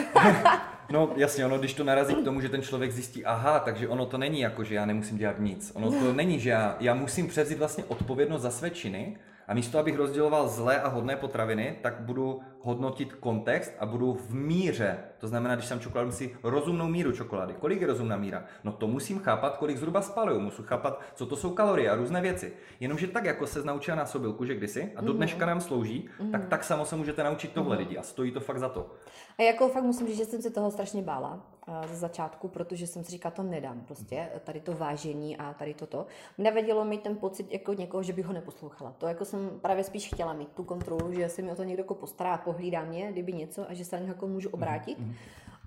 no 0.90 1.12
jasně, 1.16 1.46
ono 1.46 1.58
když 1.58 1.74
to 1.74 1.84
narazí 1.84 2.14
k 2.14 2.24
tomu, 2.24 2.40
že 2.40 2.48
ten 2.48 2.62
člověk 2.62 2.92
zjistí, 2.92 3.24
aha, 3.24 3.60
takže 3.60 3.88
ono 3.88 4.06
to 4.06 4.18
není 4.18 4.40
jako, 4.40 4.64
že 4.64 4.74
já 4.74 4.86
nemusím 4.86 5.18
dělat 5.18 5.38
nic. 5.38 5.72
Ono 5.74 5.90
to 5.90 6.12
není, 6.16 6.40
že 6.40 6.50
já, 6.50 6.76
já 6.80 6.94
musím 6.94 7.28
převzít 7.28 7.58
vlastně 7.58 7.84
odpovědnost 7.84 8.42
za 8.42 8.50
své 8.50 8.70
činy 8.70 9.18
a 9.48 9.54
místo, 9.54 9.78
abych 9.78 9.96
rozděloval 9.96 10.48
zlé 10.48 10.80
a 10.80 10.88
hodné 10.88 11.16
potraviny, 11.16 11.78
tak 11.82 12.00
budu 12.00 12.40
hodnotit 12.60 13.12
kontext 13.12 13.72
a 13.78 13.86
budu 13.86 14.12
v 14.12 14.34
míře. 14.34 14.98
To 15.18 15.28
znamená, 15.28 15.54
když 15.54 15.66
jsem 15.66 15.80
čokoládu, 15.80 16.12
si 16.12 16.36
rozumnou 16.42 16.88
míru 16.88 17.12
čokolády. 17.12 17.54
Kolik 17.60 17.80
je 17.80 17.86
rozumná 17.86 18.16
míra? 18.16 18.44
No 18.64 18.72
to 18.72 18.86
musím 18.86 19.18
chápat, 19.18 19.56
kolik 19.56 19.76
zhruba 19.76 20.02
spaluju. 20.02 20.40
Musím 20.40 20.64
chápat, 20.64 21.00
co 21.14 21.26
to 21.26 21.36
jsou 21.36 21.50
kalorie 21.50 21.90
a 21.90 21.94
různé 21.94 22.20
věci. 22.20 22.52
Jenomže 22.80 23.06
tak, 23.06 23.24
jako 23.24 23.46
se 23.46 23.62
naučila 23.62 23.96
na 23.96 24.06
sobilku, 24.06 24.44
že 24.44 24.54
kdysi 24.54 24.92
a 24.96 25.00
do 25.00 25.12
dneška 25.12 25.46
nám 25.46 25.60
slouží, 25.60 26.08
mm. 26.20 26.32
tak 26.32 26.48
tak 26.48 26.64
samo 26.64 26.84
se 26.84 26.96
můžete 26.96 27.24
naučit 27.24 27.52
tohle 27.52 27.76
mm. 27.76 27.78
lidi 27.78 27.98
a 27.98 28.02
stojí 28.02 28.32
to 28.32 28.40
fakt 28.40 28.58
za 28.58 28.68
to. 28.68 28.90
A 29.38 29.42
jako 29.42 29.68
fakt 29.68 29.84
musím 29.84 30.06
říct, 30.06 30.16
že 30.16 30.24
jsem 30.24 30.42
se 30.42 30.50
toho 30.50 30.70
strašně 30.70 31.02
bála 31.02 31.40
ze 31.86 31.96
začátku, 31.96 32.48
protože 32.48 32.86
jsem 32.86 33.04
si 33.04 33.10
říkala, 33.10 33.34
to 33.34 33.42
nedám 33.42 33.80
prostě, 33.80 34.28
tady 34.44 34.60
to 34.60 34.72
vážení 34.72 35.36
a 35.36 35.54
tady 35.54 35.74
toto. 35.74 36.06
Nevedilo 36.38 36.84
mi 36.84 36.98
ten 36.98 37.16
pocit 37.16 37.52
jako 37.52 37.72
někoho, 37.72 38.02
že 38.02 38.12
bych 38.12 38.26
ho 38.26 38.32
neposlouchala. 38.32 38.94
To 38.98 39.06
jako 39.06 39.24
jsem 39.24 39.50
právě 39.62 39.84
spíš 39.84 40.08
chtěla 40.08 40.32
mít 40.32 40.48
tu 40.48 40.64
kontrolu, 40.64 41.12
že 41.12 41.28
se 41.28 41.42
mi 41.42 41.52
o 41.52 41.54
to 41.54 41.64
někdo 41.64 41.80
jako 41.80 41.94
postará, 41.94 42.38
pohlídá 42.52 42.84
mě, 42.84 43.12
kdyby 43.12 43.32
něco 43.32 43.70
a 43.70 43.74
že 43.74 43.84
se 43.84 43.96
na 43.96 44.02
něho 44.02 44.14
jako 44.14 44.26
můžu 44.26 44.48
obrátit. 44.48 44.98
Mm-hmm. 44.98 45.14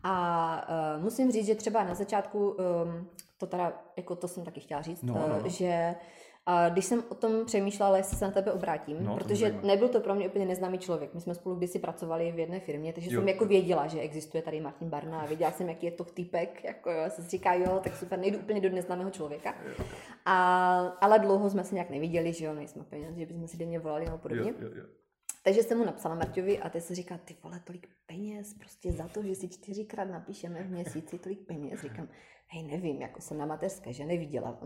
A 0.04 0.16
uh, 0.98 1.04
musím 1.04 1.32
říct, 1.32 1.46
že 1.46 1.56
třeba 1.56 1.84
na 1.84 1.94
začátku, 1.94 2.50
um, 2.50 3.08
to 3.38 3.48
teda, 3.48 3.74
jako 3.98 4.16
to 4.16 4.28
jsem 4.28 4.44
taky 4.44 4.60
chtěla 4.60 4.82
říct, 4.82 5.04
no, 5.04 5.14
no, 5.14 5.28
no. 5.28 5.50
že 5.50 5.96
a 6.46 6.70
když 6.70 6.86
jsem 6.86 7.04
o 7.10 7.16
tom 7.16 7.46
přemýšlela, 7.46 7.98
jestli 7.98 8.18
se 8.18 8.26
na 8.26 8.32
tebe 8.32 8.52
obrátím, 8.52 9.04
no, 9.04 9.16
protože 9.16 9.60
nebyl 9.64 9.90
to 9.90 10.00
pro 10.00 10.16
mě 10.16 10.28
úplně 10.28 10.46
neznámý 10.46 10.78
člověk. 10.78 11.14
My 11.14 11.22
jsme 11.22 11.36
spolu 11.36 11.56
kdysi 11.56 11.80
pracovali 11.80 12.32
v 12.32 12.40
jedné 12.40 12.60
firmě, 12.60 12.94
takže 12.94 13.10
jo. 13.12 13.22
jsem 13.22 13.28
jako 13.28 13.46
věděla, 13.46 13.88
že 13.88 14.00
existuje 14.00 14.44
tady 14.44 14.62
Martin 14.62 14.90
Barna 14.90 15.22
a 15.22 15.26
věděla 15.26 15.52
jsem, 15.52 15.70
jaký 15.70 15.86
je 15.86 15.92
to 15.92 16.04
typek, 16.04 16.64
jako 16.64 16.92
jo, 16.92 17.04
se 17.08 17.22
říká, 17.22 17.54
jo, 17.54 17.80
tak 17.84 17.96
super, 17.96 18.20
nejdu 18.20 18.40
úplně 18.40 18.62
do 18.62 18.70
neznámého 18.70 19.10
člověka. 19.10 19.56
A, 20.26 20.78
ale 21.02 21.20
dlouho 21.20 21.50
jsme 21.50 21.64
se 21.64 21.76
nějak 21.76 21.90
neviděli, 21.90 22.34
že 22.34 22.46
jo, 22.46 22.54
nejsme 22.54 22.84
peněz, 22.84 23.16
že 23.16 23.26
bychom 23.26 23.48
si 23.48 23.58
denně 23.58 23.80
volali 23.80 24.06
nebo 24.06 24.18
podobně. 24.18 24.54
Jo, 24.60 24.68
jo, 24.68 24.70
jo. 24.76 24.86
Takže 25.44 25.64
jsem 25.64 25.78
mu 25.78 25.86
napsala 25.86 26.16
Marťovi 26.16 26.60
a 26.60 26.70
ty 26.70 26.82
se 26.82 26.96
říká, 26.96 27.18
ty 27.18 27.36
vole, 27.44 27.60
tolik 27.60 27.88
peněz, 28.06 28.54
prostě 28.54 28.92
za 28.92 29.08
to, 29.08 29.24
že 29.24 29.36
si 29.36 29.50
čtyřikrát 29.50 30.06
napíšeme 30.06 30.64
v 30.64 30.72
měsíci 30.72 31.20
tolik 31.20 31.40
peněz. 31.48 31.82
Říkám, 31.82 32.10
hej, 32.48 32.64
nevím, 32.64 33.02
jako 33.02 33.22
jsem 33.22 33.38
na 33.38 33.46
mateřské, 33.46 33.94
že 33.94 34.06
neviděla. 34.06 34.60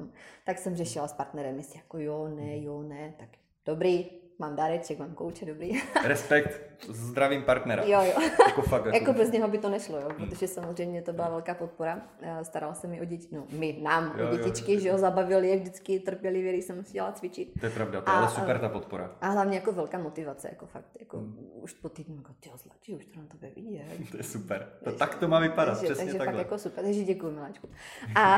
Tak 0.46 0.58
jsem 0.58 0.76
řešila 0.76 1.08
s 1.08 1.14
partnerem, 1.14 1.58
jestli 1.58 1.80
jako 1.80 2.00
jo, 2.00 2.28
ne, 2.28 2.64
jo, 2.64 2.84
ne, 2.84 3.14
tak 3.20 3.30
dobrý, 3.66 4.10
mám 4.40 4.56
dáreček, 4.56 5.00
mám 5.00 5.14
kouče, 5.14 5.46
dobrý. 5.46 5.72
Respekt, 6.04 6.62
zdravím 6.90 7.44
partnera. 7.44 7.84
Jo, 7.84 8.02
jo. 8.02 8.22
Jako, 8.48 8.62
fakt, 8.62 8.86
jako... 8.86 8.98
jako 8.98 9.14
bez 9.14 9.32
něho 9.32 9.48
by 9.48 9.58
to 9.58 9.70
nešlo, 9.70 9.98
jo, 9.98 10.10
protože 10.18 10.48
samozřejmě 10.48 11.02
to 11.02 11.14
byla 11.14 11.30
velká 11.30 11.54
podpora. 11.54 12.02
Starala 12.44 12.74
se 12.74 12.88
mi 12.88 13.02
o 13.02 13.06
děti, 13.06 13.28
no 13.32 13.48
my, 13.52 13.78
nám, 13.82 14.14
jo, 14.18 14.30
o 14.32 14.38
dětičky, 14.38 14.72
jo, 14.72 14.78
jo. 14.78 14.84
že 14.84 14.90
jo, 14.90 14.98
zabavili 14.98 15.50
je 15.50 15.58
vždycky 15.58 16.00
trpělivě, 16.00 16.54
když 16.54 16.66
jsem 16.66 16.84
chtěla 16.84 17.12
cvičit. 17.12 17.60
To 17.60 17.66
je 17.66 17.70
pravda, 17.70 18.02
to 18.02 18.12
je 18.12 18.18
ale 18.18 18.30
super 18.30 18.60
ta 18.60 18.70
podpora. 18.70 19.16
A 19.22 19.30
hlavně 19.30 19.56
jako 19.58 19.72
velká 19.72 19.98
motivace, 19.98 20.48
jako 20.48 20.66
fakt, 20.66 20.98
jako 21.00 21.18
hmm. 21.18 21.50
už 21.54 21.74
po 21.74 21.90
týdnu, 21.90 22.16
jako 22.16 22.34
ty 22.40 22.50
zlatí, 22.56 22.96
už 22.96 23.06
to 23.06 23.20
na 23.20 23.26
tebe 23.26 23.50
vidí. 23.56 23.82
to 24.12 24.18
je 24.18 24.24
super, 24.24 24.70
to, 24.80 24.86
takže, 24.86 25.00
tak 25.00 25.16
to 25.16 25.28
má 25.28 25.40
vypadat, 25.40 25.80
takže, 25.80 25.86
přesně 25.86 26.06
takže 26.06 26.18
takhle. 26.18 26.34
fakt 26.34 26.46
jako 26.46 26.58
super, 26.58 26.84
takže 26.84 27.04
děkuji 27.04 27.32
miláčku. 27.32 27.70
A, 28.16 28.38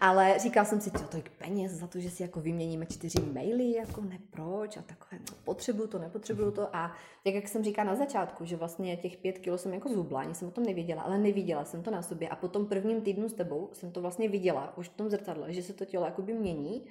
ale 0.00 0.38
říkal 0.38 0.64
jsem 0.64 0.80
si, 0.80 0.90
to 0.90 0.98
tolik 0.98 1.30
peněz 1.30 1.72
za 1.72 1.86
to, 1.86 2.00
že 2.00 2.10
si 2.10 2.22
jako 2.22 2.40
vyměníme 2.40 2.86
čtyři 2.86 3.18
maily, 3.32 3.72
jako 3.72 4.00
ne 4.00 4.18
proč 4.30 4.76
a 4.76 4.82
takové, 4.82 5.19
potřebuju 5.44 5.88
to, 5.88 5.98
nepotřebuju 5.98 6.50
to. 6.50 6.76
A 6.76 6.92
tak 7.24 7.34
jak 7.34 7.48
jsem 7.48 7.64
říkala 7.64 7.90
na 7.90 7.96
začátku, 7.96 8.44
že 8.44 8.56
vlastně 8.56 8.96
těch 8.96 9.16
pět 9.16 9.38
kilo 9.38 9.58
jsem 9.58 9.74
jako 9.74 9.88
zubla, 9.88 10.20
ani 10.20 10.34
jsem 10.34 10.48
o 10.48 10.50
tom 10.50 10.64
nevěděla, 10.64 11.02
ale 11.02 11.18
neviděla 11.18 11.64
jsem 11.64 11.82
to 11.82 11.90
na 11.90 12.02
sobě. 12.02 12.28
A 12.28 12.36
po 12.36 12.48
tom 12.48 12.66
prvním 12.66 13.00
týdnu 13.00 13.28
s 13.28 13.32
tebou 13.32 13.68
jsem 13.72 13.92
to 13.92 14.00
vlastně 14.00 14.28
viděla 14.28 14.76
už 14.76 14.88
v 14.88 14.96
tom 14.96 15.10
zrcadle, 15.10 15.52
že 15.52 15.62
se 15.62 15.72
to 15.72 15.84
tělo 15.84 16.04
jakoby 16.04 16.32
mění. 16.32 16.84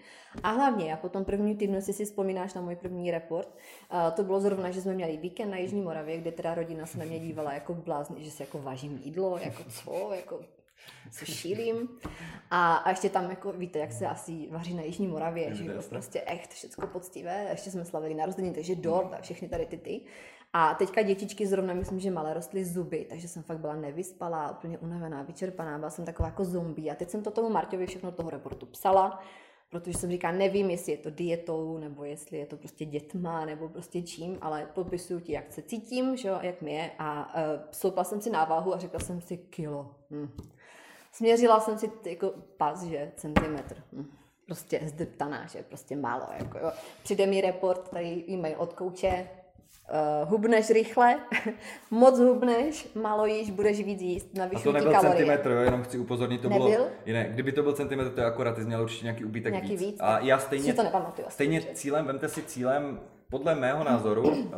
A 0.43 0.49
hlavně 0.51 0.93
a 0.93 0.97
po 0.97 1.09
tom 1.09 1.25
prvním 1.25 1.57
týdnu, 1.57 1.75
jestli 1.75 1.93
si 1.93 2.05
vzpomínáš 2.05 2.53
na 2.53 2.61
můj 2.61 2.75
první 2.75 3.11
report, 3.11 3.55
uh, 3.91 4.15
to 4.15 4.23
bylo 4.23 4.39
zrovna, 4.39 4.71
že 4.71 4.81
jsme 4.81 4.93
měli 4.93 5.17
víkend 5.17 5.51
na 5.51 5.57
Jižní 5.57 5.81
Moravě, 5.81 6.17
kde 6.17 6.31
teda 6.31 6.55
rodina 6.55 6.85
se 6.85 6.97
na 6.97 7.05
mě 7.05 7.19
dívala 7.19 7.53
jako 7.53 7.73
blázni, 7.73 8.23
že 8.23 8.31
se 8.31 8.43
jako 8.43 8.57
vážím 8.61 9.01
jídlo, 9.03 9.37
jako 9.37 9.63
co, 9.63 10.13
jako 10.13 10.39
co 11.11 11.25
šílím. 11.25 11.89
A, 12.51 12.75
a 12.75 12.89
ještě 12.89 13.09
tam, 13.09 13.29
jako 13.29 13.51
víte, 13.51 13.79
jak 13.79 13.91
se 13.91 14.07
asi 14.07 14.47
vaří 14.51 14.73
na 14.73 14.81
Jižní 14.81 15.07
Moravě, 15.07 15.55
že 15.55 15.65
jo, 15.65 15.81
prostě 15.89 16.23
echt, 16.25 16.51
všechno 16.51 16.87
poctivé. 16.87 17.47
Ještě 17.49 17.71
jsme 17.71 17.85
slavili 17.85 18.13
narozeniny, 18.13 18.55
takže 18.55 18.75
dort 18.75 19.13
a 19.13 19.21
všechny 19.21 19.49
tady 19.49 19.65
ty 19.65 19.77
ty. 19.77 20.01
A 20.53 20.73
teďka 20.73 21.01
dětičky 21.01 21.47
zrovna, 21.47 21.73
myslím, 21.73 21.99
že 21.99 22.11
malé 22.11 22.33
rostly 22.33 22.65
zuby, 22.65 23.05
takže 23.09 23.27
jsem 23.27 23.43
fakt 23.43 23.59
byla 23.59 23.75
nevyspalá, 23.75 24.51
úplně 24.51 24.77
unavená, 24.77 25.23
vyčerpaná, 25.23 25.77
byla 25.77 25.89
jsem 25.89 26.05
taková 26.05 26.27
jako 26.29 26.45
zombie. 26.45 26.91
A 26.91 26.95
teď 26.95 27.09
jsem 27.09 27.23
to 27.23 27.31
tomu 27.31 27.49
Marťovi 27.49 27.87
všechno 27.87 28.11
toho 28.11 28.29
reportu 28.29 28.65
psala, 28.65 29.19
protože 29.69 29.97
jsem 29.97 30.09
říká, 30.09 30.31
nevím, 30.31 30.69
jestli 30.69 30.91
je 30.91 30.97
to 30.97 31.09
dietou, 31.09 31.77
nebo 31.77 32.03
jestli 32.03 32.37
je 32.37 32.45
to 32.45 32.57
prostě 32.57 32.85
dětma, 32.85 33.45
nebo 33.45 33.69
prostě 33.69 34.01
čím, 34.01 34.37
ale 34.41 34.69
popisuju 34.73 35.19
ti, 35.19 35.31
jak 35.31 35.51
se 35.51 35.61
cítím, 35.61 36.17
že 36.17 36.27
jo, 36.27 36.39
jak 36.41 36.61
mi 36.61 36.73
je. 36.73 36.91
A 36.99 37.35
uh, 37.85 38.03
jsem 38.03 38.21
si 38.21 38.29
návahu 38.29 38.73
a 38.73 38.79
řekla 38.79 38.99
jsem 38.99 39.21
si 39.21 39.37
kilo. 39.37 39.95
Hm. 40.11 40.29
Směřila 41.11 41.59
jsem 41.59 41.77
si 41.77 41.91
jako 42.05 42.33
pas, 42.57 42.83
že 42.83 43.11
centimetr. 43.15 43.75
Hm. 43.93 44.11
Prostě 44.45 44.81
zdrptaná, 44.85 45.45
že 45.45 45.63
prostě 45.63 45.95
málo. 45.95 46.23
Jako, 46.39 46.57
jo. 46.57 46.71
Přijde 47.03 47.25
mi 47.25 47.41
report, 47.41 47.89
tady 47.89 48.23
e-mail 48.29 48.55
od 48.57 48.73
kouče, 48.73 49.27
uh, 49.89 50.29
hubneš 50.29 50.69
rychle, 50.69 51.19
moc 51.91 52.19
hubneš, 52.19 52.87
malo 52.95 53.25
jíš, 53.25 53.49
budeš 53.49 53.83
víc 53.83 54.01
jíst, 54.01 54.33
navyšují 54.33 54.75
A 54.75 54.79
to 54.79 54.85
nebyl 54.85 55.01
centimetr, 55.01 55.49
jo, 55.49 55.57
jenom 55.57 55.83
chci 55.83 55.97
upozornit, 55.97 56.41
to 56.41 56.49
nebyl? 56.49 56.69
bylo 56.69 56.87
jiné. 57.05 57.29
Kdyby 57.29 57.51
to 57.51 57.63
byl 57.63 57.73
centimetr, 57.73 58.11
to 58.11 58.19
je 58.19 58.25
akorát, 58.25 58.55
ty 58.55 58.61
jsi 58.61 58.67
měl 58.67 58.81
určitě 58.81 59.05
nějaký 59.05 59.25
úbytek 59.25 59.53
nějaký 59.53 59.69
víc. 59.69 59.81
víc 59.81 59.97
a 59.99 60.19
já 60.19 60.39
stejně, 60.39 60.73
to 60.73 60.83
nepamatuju, 60.83 61.27
stejně 61.29 61.61
cílem, 61.61 62.05
vemte 62.05 62.29
si 62.29 62.43
cílem, 62.43 62.99
podle 63.29 63.55
mého 63.55 63.83
názoru 63.83 64.29
uh, 64.29 64.53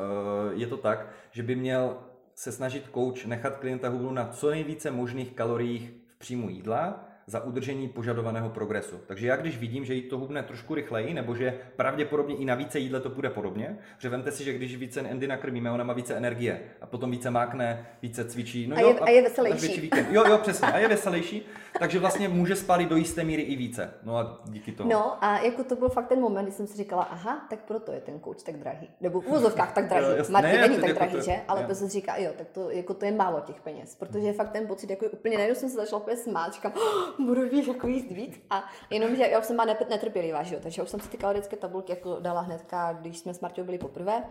je 0.54 0.68
to 0.68 0.78
tak, 0.78 1.08
že 1.32 1.44
by 1.44 1.56
měl 1.56 1.98
se 2.36 2.52
snažit 2.52 2.84
coach 2.94 3.26
nechat 3.26 3.58
klienta 3.58 3.90
hubnout 3.90 4.14
na 4.14 4.28
co 4.28 4.50
nejvíce 4.50 4.92
možných 4.92 5.32
kaloriích 5.32 6.01
příjmu 6.22 6.50
jídla, 6.50 7.11
za 7.28 7.44
udržení 7.44 7.90
požadovaného 7.90 8.50
progresu. 8.50 9.00
Takže 9.08 9.28
já 9.28 9.36
když 9.36 9.58
vidím, 9.58 9.86
že 9.86 9.94
jí 9.94 10.02
to 10.02 10.18
hubne 10.18 10.44
trošku 10.44 10.76
rychleji, 10.76 11.14
nebo 11.14 11.36
že 11.36 11.60
pravděpodobně 11.76 12.36
i 12.36 12.46
na 12.46 12.56
více 12.56 12.80
jídle 12.80 13.00
to 13.00 13.10
bude 13.10 13.30
podobně, 13.30 13.78
že 13.98 14.10
vemte 14.10 14.32
si, 14.32 14.44
že 14.44 14.54
když 14.54 14.76
více 14.76 15.00
Andy 15.00 15.28
nakrmíme, 15.28 15.72
ona 15.72 15.84
má 15.84 15.94
více 15.94 16.16
energie 16.16 16.62
a 16.82 16.86
potom 16.86 17.12
více 17.12 17.32
mákne, 17.32 17.86
více 18.02 18.26
cvičí. 18.26 18.68
No 18.68 18.78
a, 18.78 18.80
jo, 18.80 18.88
je, 18.88 19.00
a, 19.00 19.06
a 19.06 19.10
je 19.10 19.22
veselější. 19.22 19.82
Víkend. 19.82 20.08
Jo, 20.12 20.24
jo, 20.28 20.38
přesně. 20.38 20.68
A 20.68 20.78
je 20.78 20.88
veselější, 20.88 21.46
takže 21.80 22.00
vlastně 22.00 22.30
může 22.30 22.56
spálit 22.56 22.90
do 22.90 22.96
jisté 22.96 23.24
míry 23.24 23.42
i 23.42 23.56
více. 23.56 23.94
No 24.04 24.18
a 24.18 24.42
díky 24.46 24.72
tomu. 24.72 24.90
No 24.90 25.24
a 25.24 25.40
jako 25.40 25.64
to 25.64 25.76
byl 25.76 25.90
fakt 25.90 26.08
ten 26.08 26.20
moment, 26.20 26.44
kdy 26.44 26.52
jsem 26.52 26.68
si 26.68 26.78
říkala, 26.78 27.04
aha, 27.04 27.48
tak 27.50 27.60
proto 27.60 27.92
je 27.92 28.02
ten 28.02 28.20
kouč 28.20 28.44
tak 28.44 28.58
drahý. 28.58 28.90
Nebo 29.02 29.22
v 29.22 29.28
úzovkách 29.28 29.74
tak 29.74 29.88
drahý. 29.88 30.18
Jo, 30.18 30.26
Martin 30.30 30.52
ne, 30.52 30.62
není 30.62 30.76
tak 30.76 30.88
jako 30.88 31.00
drahý, 31.00 31.16
to, 31.16 31.22
že? 31.22 31.42
Ale 31.48 31.64
to 31.64 31.76
se 31.76 31.90
říká, 31.90 32.18
jo, 32.18 32.32
tak 32.38 32.48
to, 32.50 32.70
jako 32.70 32.94
to 32.94 33.06
je 33.06 33.12
málo 33.12 33.40
těch 33.40 33.62
peněz, 33.62 33.96
protože 33.96 34.34
fakt 34.34 34.52
ten 34.52 34.68
pocit, 34.68 34.90
jako 34.90 35.06
úplně 35.06 35.38
najednou 35.38 35.56
jsem 35.56 35.70
se 35.70 35.76
začala 35.76 36.02
úplně 36.02 36.18
smát, 36.18 36.54
říkám, 36.54 36.74
oh, 36.76 37.11
budu 37.19 37.50
víš, 37.50 37.67
jako 37.67 37.88
jíst 37.88 38.12
víc. 38.12 38.41
A 38.50 38.63
jenom, 38.89 39.15
že 39.15 39.24
já 39.28 39.39
už 39.39 39.45
jsem 39.45 39.56
má 39.56 39.65
netrpělivá, 39.65 40.43
že 40.43 40.56
jo, 40.56 40.62
takže 40.63 40.84
už 40.84 40.89
jsem 40.89 41.00
si 41.00 41.10
ty 41.10 41.17
kalorické 41.17 41.58
tabulky 41.58 41.91
jako 41.91 42.19
dala 42.19 42.41
hnedka, 42.41 42.93
když 42.93 43.19
jsme 43.19 43.34
s 43.34 43.39
Martou 43.39 43.63
byli 43.63 43.78
poprvé 43.78 44.24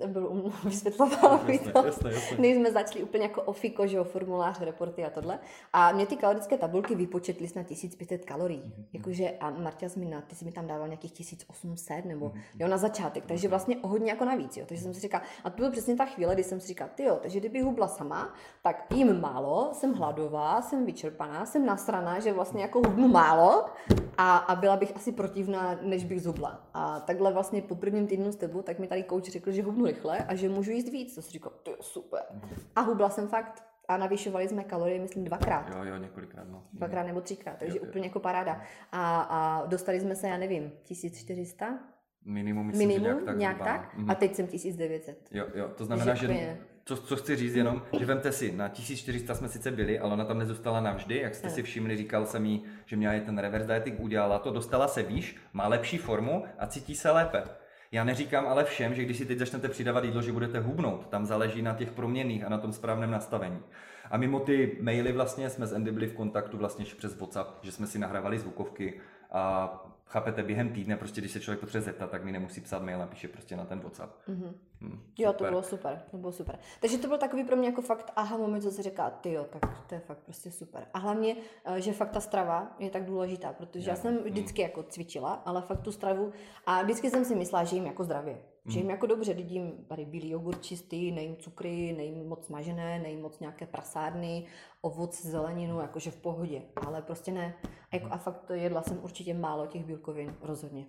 nebylo 0.00 0.28
um, 0.28 0.52
vysvětlovala 0.64 1.42
mi 1.42 1.58
to, 1.58 1.86
jasné. 1.86 2.10
než 2.38 2.56
jsme 2.56 2.72
začali 2.72 3.04
úplně 3.04 3.22
jako 3.22 3.42
ofiko, 3.42 3.86
že 3.86 3.96
jo, 3.96 4.04
formulář, 4.04 4.60
reporty 4.60 5.04
a 5.04 5.10
tohle. 5.10 5.38
A 5.72 5.92
mě 5.92 6.06
ty 6.06 6.16
kalorické 6.16 6.58
tabulky 6.58 6.94
vypočetly 6.94 7.48
na 7.56 7.62
1500 7.62 8.24
kalorií. 8.24 8.62
Mm-hmm. 8.62 8.84
Jakože, 8.92 9.30
a 9.40 9.50
Marta 9.50 9.86
mi 9.96 10.04
na, 10.04 10.20
ty 10.20 10.34
jsi 10.34 10.44
mi 10.44 10.52
tam 10.52 10.66
dával 10.66 10.88
nějakých 10.88 11.12
1800 11.12 12.04
nebo, 12.04 12.26
mm-hmm. 12.26 12.40
jo, 12.58 12.68
na 12.68 12.76
začátek. 12.76 13.26
Takže 13.26 13.48
vlastně 13.48 13.76
o 13.76 13.88
hodně 13.88 14.10
jako 14.10 14.24
navíc, 14.24 14.56
jo. 14.56 14.64
Takže 14.68 14.82
jsem 14.82 14.94
si 14.94 15.00
říkala, 15.00 15.22
a 15.44 15.50
to 15.50 15.56
byla 15.56 15.70
přesně 15.70 15.96
ta 15.96 16.06
chvíle, 16.06 16.34
kdy 16.34 16.44
jsem 16.44 16.60
si 16.60 16.68
říkala, 16.68 16.90
ty 16.94 17.02
jo, 17.02 17.18
takže 17.22 17.40
kdyby 17.40 17.60
hubla 17.60 17.88
sama, 17.88 18.34
tak 18.62 18.86
jim 18.94 19.20
málo, 19.20 19.70
jsem 19.72 19.94
hladová, 19.94 20.62
jsem 20.62 20.86
vyčerpaná, 20.86 21.46
jsem 21.46 21.66
nasraná, 21.66 22.20
že 22.20 22.32
vlastně 22.32 22.62
jako 22.62 22.78
hubnu 22.78 23.08
málo 23.08 23.64
a, 24.18 24.36
a 24.36 24.54
byla 24.54 24.76
bych 24.76 24.96
asi 24.96 25.12
protivná, 25.12 25.78
než 25.82 26.04
bych 26.04 26.22
zhubla. 26.22 26.60
A 26.74 27.00
takhle 27.00 27.32
vlastně 27.32 27.62
po 27.62 27.74
prvním 27.74 28.06
týdnu 28.06 28.32
s 28.32 28.36
tebou, 28.36 28.62
tak 28.62 28.78
mi 28.78 28.86
tady 28.86 29.02
kouč 29.02 29.28
řekl, 29.28 29.52
že 29.58 29.64
hubnu 29.64 29.86
rychle 29.86 30.18
a 30.18 30.34
že 30.34 30.48
můžu 30.48 30.70
jíst 30.70 30.92
víc. 30.92 31.14
To 31.14 31.22
si 31.22 31.30
říkal, 31.30 31.52
to 31.62 31.70
je 31.70 31.76
super. 31.80 32.22
A 32.76 32.80
hubla 32.80 33.10
jsem 33.10 33.28
fakt 33.28 33.62
a 33.88 33.96
navyšovali 33.96 34.48
jsme 34.48 34.64
kalorie, 34.64 35.00
myslím, 35.00 35.24
dvakrát. 35.24 35.70
Jo, 35.70 35.84
jo, 35.84 35.96
několikrát, 35.96 36.48
no. 36.48 36.62
Dvakrát 36.72 37.06
nebo 37.06 37.20
třikrát, 37.20 37.58
takže 37.58 37.78
jo, 37.78 37.82
jo. 37.84 37.88
úplně 37.88 38.06
jako 38.06 38.20
paráda. 38.20 38.62
A, 38.92 39.20
a 39.20 39.66
dostali 39.66 40.00
jsme 40.00 40.14
se, 40.14 40.28
já 40.28 40.36
nevím, 40.36 40.72
1400? 40.84 41.78
Minimum, 42.24 42.66
myslím, 42.66 42.88
Minimum, 42.88 43.06
nějak 43.06 43.24
tak. 43.24 43.36
Nějak 43.38 43.58
tak? 43.58 43.94
Mhm. 43.96 44.10
A 44.10 44.14
teď 44.14 44.34
jsem 44.34 44.46
1900. 44.46 45.28
Jo, 45.32 45.46
jo, 45.54 45.68
to 45.68 45.84
znamená, 45.84 46.14
že, 46.14 46.26
že 46.26 46.58
co, 46.84 46.96
co 46.96 47.16
chci 47.16 47.36
říct 47.36 47.54
jenom, 47.54 47.82
že 47.98 48.04
vemte 48.04 48.32
si, 48.32 48.52
na 48.52 48.68
1400 48.68 49.34
jsme 49.34 49.48
sice 49.48 49.70
byli, 49.70 49.98
ale 49.98 50.12
ona 50.12 50.24
tam 50.24 50.38
nezůstala 50.38 50.80
navždy, 50.80 51.18
jak 51.18 51.34
jste 51.34 51.50
si 51.50 51.62
všimli, 51.62 51.96
říkal 51.96 52.26
jsem 52.26 52.46
jí, 52.46 52.64
že 52.86 52.96
měla 52.96 53.14
je 53.14 53.20
ten 53.20 53.38
reverse 53.38 53.66
dieting, 53.66 54.00
udělala 54.00 54.38
to, 54.38 54.50
dostala 54.50 54.88
se 54.88 55.02
výš, 55.02 55.36
má 55.52 55.68
lepší 55.68 55.98
formu 55.98 56.44
a 56.58 56.66
cítí 56.66 56.94
se 56.94 57.10
lépe. 57.10 57.42
Já 57.92 58.04
neříkám 58.04 58.46
ale 58.46 58.64
všem, 58.64 58.94
že 58.94 59.04
když 59.04 59.16
si 59.16 59.26
teď 59.26 59.38
začnete 59.38 59.68
přidávat 59.68 60.04
jídlo, 60.04 60.22
že 60.22 60.32
budete 60.32 60.60
hubnout. 60.60 61.06
Tam 61.06 61.26
záleží 61.26 61.62
na 61.62 61.74
těch 61.74 61.92
proměných 61.92 62.44
a 62.44 62.48
na 62.48 62.58
tom 62.58 62.72
správném 62.72 63.10
nastavení. 63.10 63.62
A 64.10 64.16
mimo 64.16 64.40
ty 64.40 64.78
maily 64.80 65.12
vlastně 65.12 65.50
jsme 65.50 65.66
s 65.66 65.72
Andy 65.72 65.92
byli 65.92 66.06
v 66.06 66.14
kontaktu 66.14 66.58
vlastně 66.58 66.84
přes 66.84 67.16
WhatsApp, 67.16 67.64
že 67.64 67.72
jsme 67.72 67.86
si 67.86 67.98
nahrávali 67.98 68.38
zvukovky 68.38 69.00
a 69.30 69.72
chápete, 70.06 70.42
během 70.42 70.68
týdne, 70.68 70.96
prostě 70.96 71.20
když 71.20 71.32
se 71.32 71.40
člověk 71.40 71.60
potřebuje 71.60 71.84
zeptat, 71.84 72.10
tak 72.10 72.24
mi 72.24 72.32
nemusí 72.32 72.60
psát 72.60 72.82
mail, 72.82 72.98
napíše 72.98 73.28
prostě 73.28 73.56
na 73.56 73.64
ten 73.64 73.80
WhatsApp. 73.80 74.12
Mm-hmm. 74.28 74.52
Hmm, 74.80 75.00
jo, 75.18 75.32
to 75.32 75.44
bylo 75.44 75.62
super, 75.62 76.02
to 76.10 76.16
bylo 76.16 76.32
super. 76.32 76.58
Takže 76.80 76.98
to 76.98 77.08
byl 77.08 77.18
takový 77.18 77.44
pro 77.44 77.56
mě 77.56 77.68
jako 77.68 77.82
fakt 77.82 78.12
aha 78.16 78.36
moment, 78.36 78.62
co 78.62 78.70
se 78.70 78.82
říká, 78.82 79.10
ty 79.10 79.32
jo, 79.32 79.46
tak 79.50 79.86
to 79.86 79.94
je 79.94 80.00
fakt 80.00 80.18
prostě 80.18 80.50
super. 80.50 80.86
A 80.94 80.98
hlavně, 80.98 81.36
eh, 81.64 81.80
že 81.80 81.92
fakt 81.92 82.10
ta 82.10 82.20
strava 82.20 82.76
je 82.78 82.90
tak 82.90 83.04
důležitá, 83.04 83.52
protože 83.52 83.90
já, 83.90 83.92
já 83.92 84.00
jsem 84.00 84.14
mm. 84.14 84.22
vždycky 84.22 84.62
jako 84.62 84.82
cvičila, 84.82 85.32
ale 85.32 85.62
fakt 85.62 85.80
tu 85.80 85.92
stravu 85.92 86.32
a 86.66 86.82
vždycky 86.82 87.10
jsem 87.10 87.24
si 87.24 87.34
myslela, 87.34 87.64
že 87.64 87.76
jim 87.76 87.86
jako 87.86 88.04
zdravě. 88.04 88.38
Že 88.66 88.78
jim 88.78 88.86
mm. 88.86 88.90
jako 88.90 89.06
dobře, 89.06 89.34
vidím 89.34 89.72
tady 89.88 90.04
bílý 90.04 90.30
jogurt 90.30 90.62
čistý, 90.62 91.12
nejím 91.12 91.36
cukry, 91.36 91.94
nejím 91.96 92.28
moc 92.28 92.46
smažené, 92.46 92.98
nejím 92.98 93.22
moc 93.22 93.40
nějaké 93.40 93.66
prasárny, 93.66 94.46
ovoc, 94.80 95.26
zeleninu, 95.26 95.80
jakože 95.80 96.10
v 96.10 96.16
pohodě. 96.16 96.62
Ale 96.86 97.02
prostě 97.02 97.32
ne. 97.32 97.54
A, 97.64 97.96
jako, 97.96 98.08
a 98.10 98.16
fakt 98.16 98.50
jedla 98.54 98.82
jsem 98.82 98.98
určitě 99.02 99.34
málo 99.34 99.66
těch 99.66 99.84
bílkovin, 99.84 100.34
rozhodně 100.40 100.86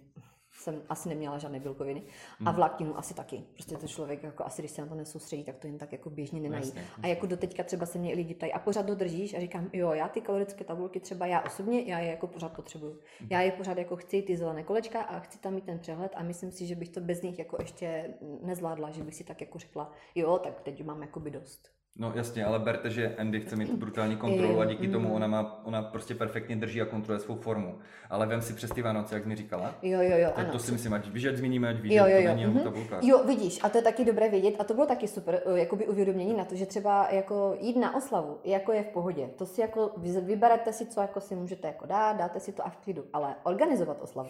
jsem 0.59 0.81
asi 0.89 1.09
neměla 1.09 1.37
žádné 1.37 1.59
bílkoviny. 1.59 2.03
A 2.45 2.49
hmm. 2.49 2.55
vlákninu 2.55 2.97
asi 2.97 3.13
taky. 3.13 3.43
Prostě 3.53 3.77
to 3.77 3.87
člověk, 3.87 4.23
jako 4.23 4.45
asi 4.45 4.61
když 4.61 4.71
se 4.71 4.81
na 4.81 4.87
to 4.87 4.95
nesoustředí, 4.95 5.43
tak 5.43 5.57
to 5.57 5.67
jen 5.67 5.77
tak 5.77 5.91
jako 5.91 6.09
běžně 6.09 6.39
nenají. 6.39 6.65
Jasně, 6.65 6.85
a 7.03 7.07
jako 7.07 7.25
do 7.25 7.37
teďka 7.37 7.63
třeba 7.63 7.85
se 7.85 7.99
mě 7.99 8.15
lidi 8.15 8.35
ptají, 8.35 8.53
a 8.53 8.59
pořád 8.59 8.85
to 8.85 8.95
držíš? 8.95 9.33
A 9.33 9.39
říkám, 9.39 9.69
jo, 9.73 9.91
já 9.91 10.07
ty 10.07 10.21
kalorické 10.21 10.63
tabulky 10.63 10.99
třeba 10.99 11.25
já 11.25 11.41
osobně, 11.41 11.81
já 11.81 11.99
je 11.99 12.09
jako 12.09 12.27
pořád 12.27 12.55
potřebuju. 12.55 12.91
Hmm. 12.91 13.29
Já 13.31 13.41
je 13.41 13.51
pořád 13.51 13.77
jako 13.77 13.95
chci 13.95 14.21
ty 14.21 14.37
zelené 14.37 14.63
kolečka 14.63 15.01
a 15.01 15.19
chci 15.19 15.39
tam 15.39 15.53
mít 15.53 15.63
ten 15.63 15.79
přehled 15.79 16.11
a 16.15 16.23
myslím 16.23 16.51
si, 16.51 16.65
že 16.65 16.75
bych 16.75 16.89
to 16.89 17.01
bez 17.01 17.21
nich 17.21 17.39
jako 17.39 17.57
ještě 17.59 18.13
nezvládla, 18.41 18.91
že 18.91 19.03
bych 19.03 19.15
si 19.15 19.23
tak 19.23 19.41
jako 19.41 19.59
řekla, 19.59 19.91
jo, 20.15 20.39
tak 20.43 20.61
teď 20.61 20.83
mám 20.83 21.01
jakoby 21.01 21.31
dost. 21.31 21.78
No 21.95 22.11
jasně, 22.15 22.45
ale 22.45 22.59
berte, 22.59 22.89
že 22.89 23.15
Andy 23.15 23.39
chce 23.39 23.55
mít 23.55 23.73
brutální 23.73 24.15
kontrolu 24.17 24.59
a 24.59 24.65
díky 24.65 24.87
tomu 24.87 25.09
mm. 25.09 25.13
ona, 25.15 25.27
má, 25.27 25.61
ona 25.63 25.81
prostě 25.81 26.15
perfektně 26.15 26.55
drží 26.55 26.81
a 26.81 26.85
kontroluje 26.85 27.19
svou 27.19 27.35
formu. 27.35 27.79
Ale 28.09 28.25
vem 28.25 28.41
si 28.41 28.53
přes 28.53 28.69
ty 28.69 28.81
Vánoce, 28.81 29.15
jak 29.15 29.23
jsi 29.23 29.29
mi 29.29 29.35
říkala. 29.35 29.75
Jo, 29.81 30.01
jo, 30.01 30.17
jo. 30.17 30.31
Tak 30.35 30.45
ano. 30.45 30.51
to 30.51 30.59
si 30.59 30.71
myslím, 30.71 30.93
ať 30.93 31.07
víš, 31.07 31.25
ať 31.25 31.35
zmíníme, 31.35 31.69
ať 31.69 31.75
víš, 31.81 31.93
jo, 31.93 32.05
jo, 32.07 32.17
jo. 32.17 32.29
to 32.29 32.35
není 32.35 32.45
mm-hmm. 32.45 32.63
tabulka. 32.63 32.99
Jo, 33.01 33.23
vidíš, 33.23 33.59
a 33.63 33.69
to 33.69 33.77
je 33.77 33.83
taky 33.83 34.05
dobré 34.05 34.29
vědět 34.29 34.55
a 34.59 34.63
to 34.63 34.73
bylo 34.73 34.85
taky 34.85 35.07
super, 35.07 35.41
eh, 35.45 35.59
jakoby 35.59 35.87
uvědomění 35.87 36.33
na 36.33 36.45
to, 36.45 36.55
že 36.55 36.65
třeba 36.65 37.07
jako 37.11 37.57
jít 37.59 37.77
na 37.77 37.95
oslavu, 37.95 38.37
jako 38.43 38.71
je 38.71 38.83
v 38.83 38.87
pohodě. 38.87 39.29
To 39.37 39.45
si 39.45 39.61
jako, 39.61 39.91
vyberete 40.21 40.73
si, 40.73 40.85
co 40.85 41.01
jako 41.01 41.21
si 41.21 41.35
můžete 41.35 41.67
jako 41.67 41.85
dát, 41.85 42.17
dáte 42.17 42.39
si 42.39 42.51
to 42.51 42.65
a 42.65 42.69
v 42.69 42.77
klidu, 42.77 43.05
ale 43.13 43.35
organizovat 43.43 43.97
oslavu 44.01 44.29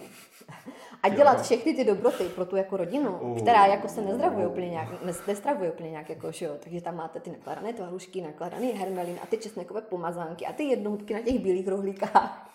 a 1.03 1.09
dělat 1.09 1.37
jo. 1.37 1.43
všechny 1.43 1.73
ty 1.73 1.83
dobroty 1.83 2.23
pro 2.23 2.45
tu 2.45 2.55
jako 2.55 2.77
rodinu, 2.77 3.11
uh. 3.11 3.37
která 3.37 3.65
jako 3.65 3.87
se 3.87 4.01
nezdravuje 4.01 4.47
úplně 4.47 4.69
nějak, 4.69 4.89
nestravuje 5.27 5.71
úplně 5.71 5.91
nějak, 5.91 6.09
jako, 6.09 6.31
že 6.31 6.45
jo, 6.45 6.51
takže 6.59 6.81
tam 6.81 6.95
máte 6.95 7.19
ty 7.19 7.29
nakladané 7.49 7.73
tvarušky, 7.73 8.21
nakladaný 8.21 8.71
hermelin 8.71 9.19
a 9.23 9.25
ty 9.25 9.37
česnekové 9.37 9.81
pomazánky 9.81 10.45
a 10.45 10.53
ty 10.53 10.63
jednotky 10.63 11.13
na 11.13 11.21
těch 11.21 11.39
bílých 11.39 11.67
rohlíkách. 11.67 12.45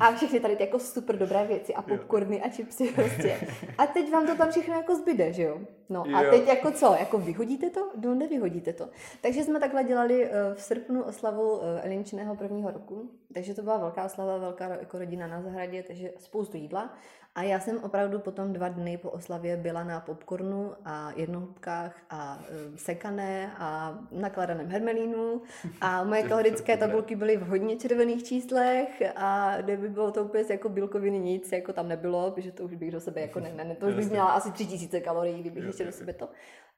A 0.00 0.12
všechny 0.12 0.40
tady 0.40 0.56
ty 0.56 0.62
jako 0.62 0.78
super 0.78 1.18
dobré 1.18 1.46
věci 1.46 1.74
a 1.74 1.82
popcorny 1.82 2.42
a 2.42 2.48
chipsy 2.48 2.92
prostě. 2.94 3.40
A 3.78 3.86
teď 3.86 4.12
vám 4.12 4.26
to 4.26 4.36
tam 4.36 4.50
všechno 4.50 4.74
jako 4.74 4.94
zbyde, 4.96 5.32
že 5.32 5.42
jo? 5.42 5.60
No 5.88 6.04
a 6.16 6.30
teď 6.30 6.48
jako 6.48 6.70
co? 6.70 6.96
Jako 6.98 7.18
vyhodíte 7.18 7.70
to? 7.70 7.90
No 8.04 8.14
nevyhodíte 8.14 8.72
to. 8.72 8.88
Takže 9.20 9.42
jsme 9.42 9.60
takhle 9.60 9.84
dělali 9.84 10.24
eh, 10.24 10.30
v 10.54 10.62
srpnu 10.62 11.02
oslavu 11.02 11.60
eh, 11.62 11.82
Elinčiného 11.82 12.36
prvního 12.36 12.70
roku. 12.70 13.10
Takže 13.34 13.54
to 13.54 13.62
byla 13.62 13.76
velká 13.76 14.04
oslava, 14.04 14.38
velká 14.38 14.68
jako 14.68 14.98
rodina 14.98 15.26
na 15.26 15.42
zahradě, 15.42 15.82
takže 15.82 16.12
spoustu 16.18 16.56
jídla. 16.56 16.94
A 17.36 17.42
já 17.42 17.60
jsem 17.60 17.78
opravdu 17.84 18.18
potom 18.18 18.52
dva 18.52 18.68
dny 18.68 18.96
po 18.96 19.10
oslavě 19.10 19.56
byla 19.56 19.84
na 19.84 20.00
popcornu 20.00 20.72
a 20.84 21.12
jednohubkách 21.16 21.96
a 22.10 22.42
e, 22.48 22.78
sekané 22.78 23.52
a 23.58 23.98
nakladaném 24.10 24.68
hermelínu 24.68 25.42
a 25.80 26.04
moje 26.04 26.22
kalorické 26.28 26.76
tabulky 26.76 27.16
byly 27.16 27.36
v 27.36 27.46
hodně 27.46 27.76
červených 27.76 28.24
číslech 28.24 29.02
a 29.16 29.56
kdyby 29.60 29.88
bylo 29.88 30.12
to 30.12 30.24
úplně 30.24 30.44
jako 30.50 30.68
bílkoviny 30.68 31.18
nic, 31.18 31.52
jako 31.52 31.72
tam 31.72 31.88
nebylo, 31.88 32.30
protože 32.30 32.52
to 32.52 32.64
už 32.64 32.74
bych 32.74 32.90
do 32.90 33.00
sebe 33.00 33.20
jako 33.20 33.40
ne, 33.40 33.52
ne 33.54 33.74
to 33.74 33.86
už 33.86 33.94
bych 33.94 34.10
měla 34.10 34.26
asi 34.26 34.52
tři 34.52 34.66
tisíce 34.66 35.00
kalorií, 35.00 35.40
kdybych 35.40 35.64
ještě 35.64 35.84
do 35.84 35.92
sebe 35.92 36.12
to. 36.12 36.28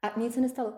A 0.02 0.18
nic 0.18 0.34
se 0.34 0.40
nestalo. 0.40 0.72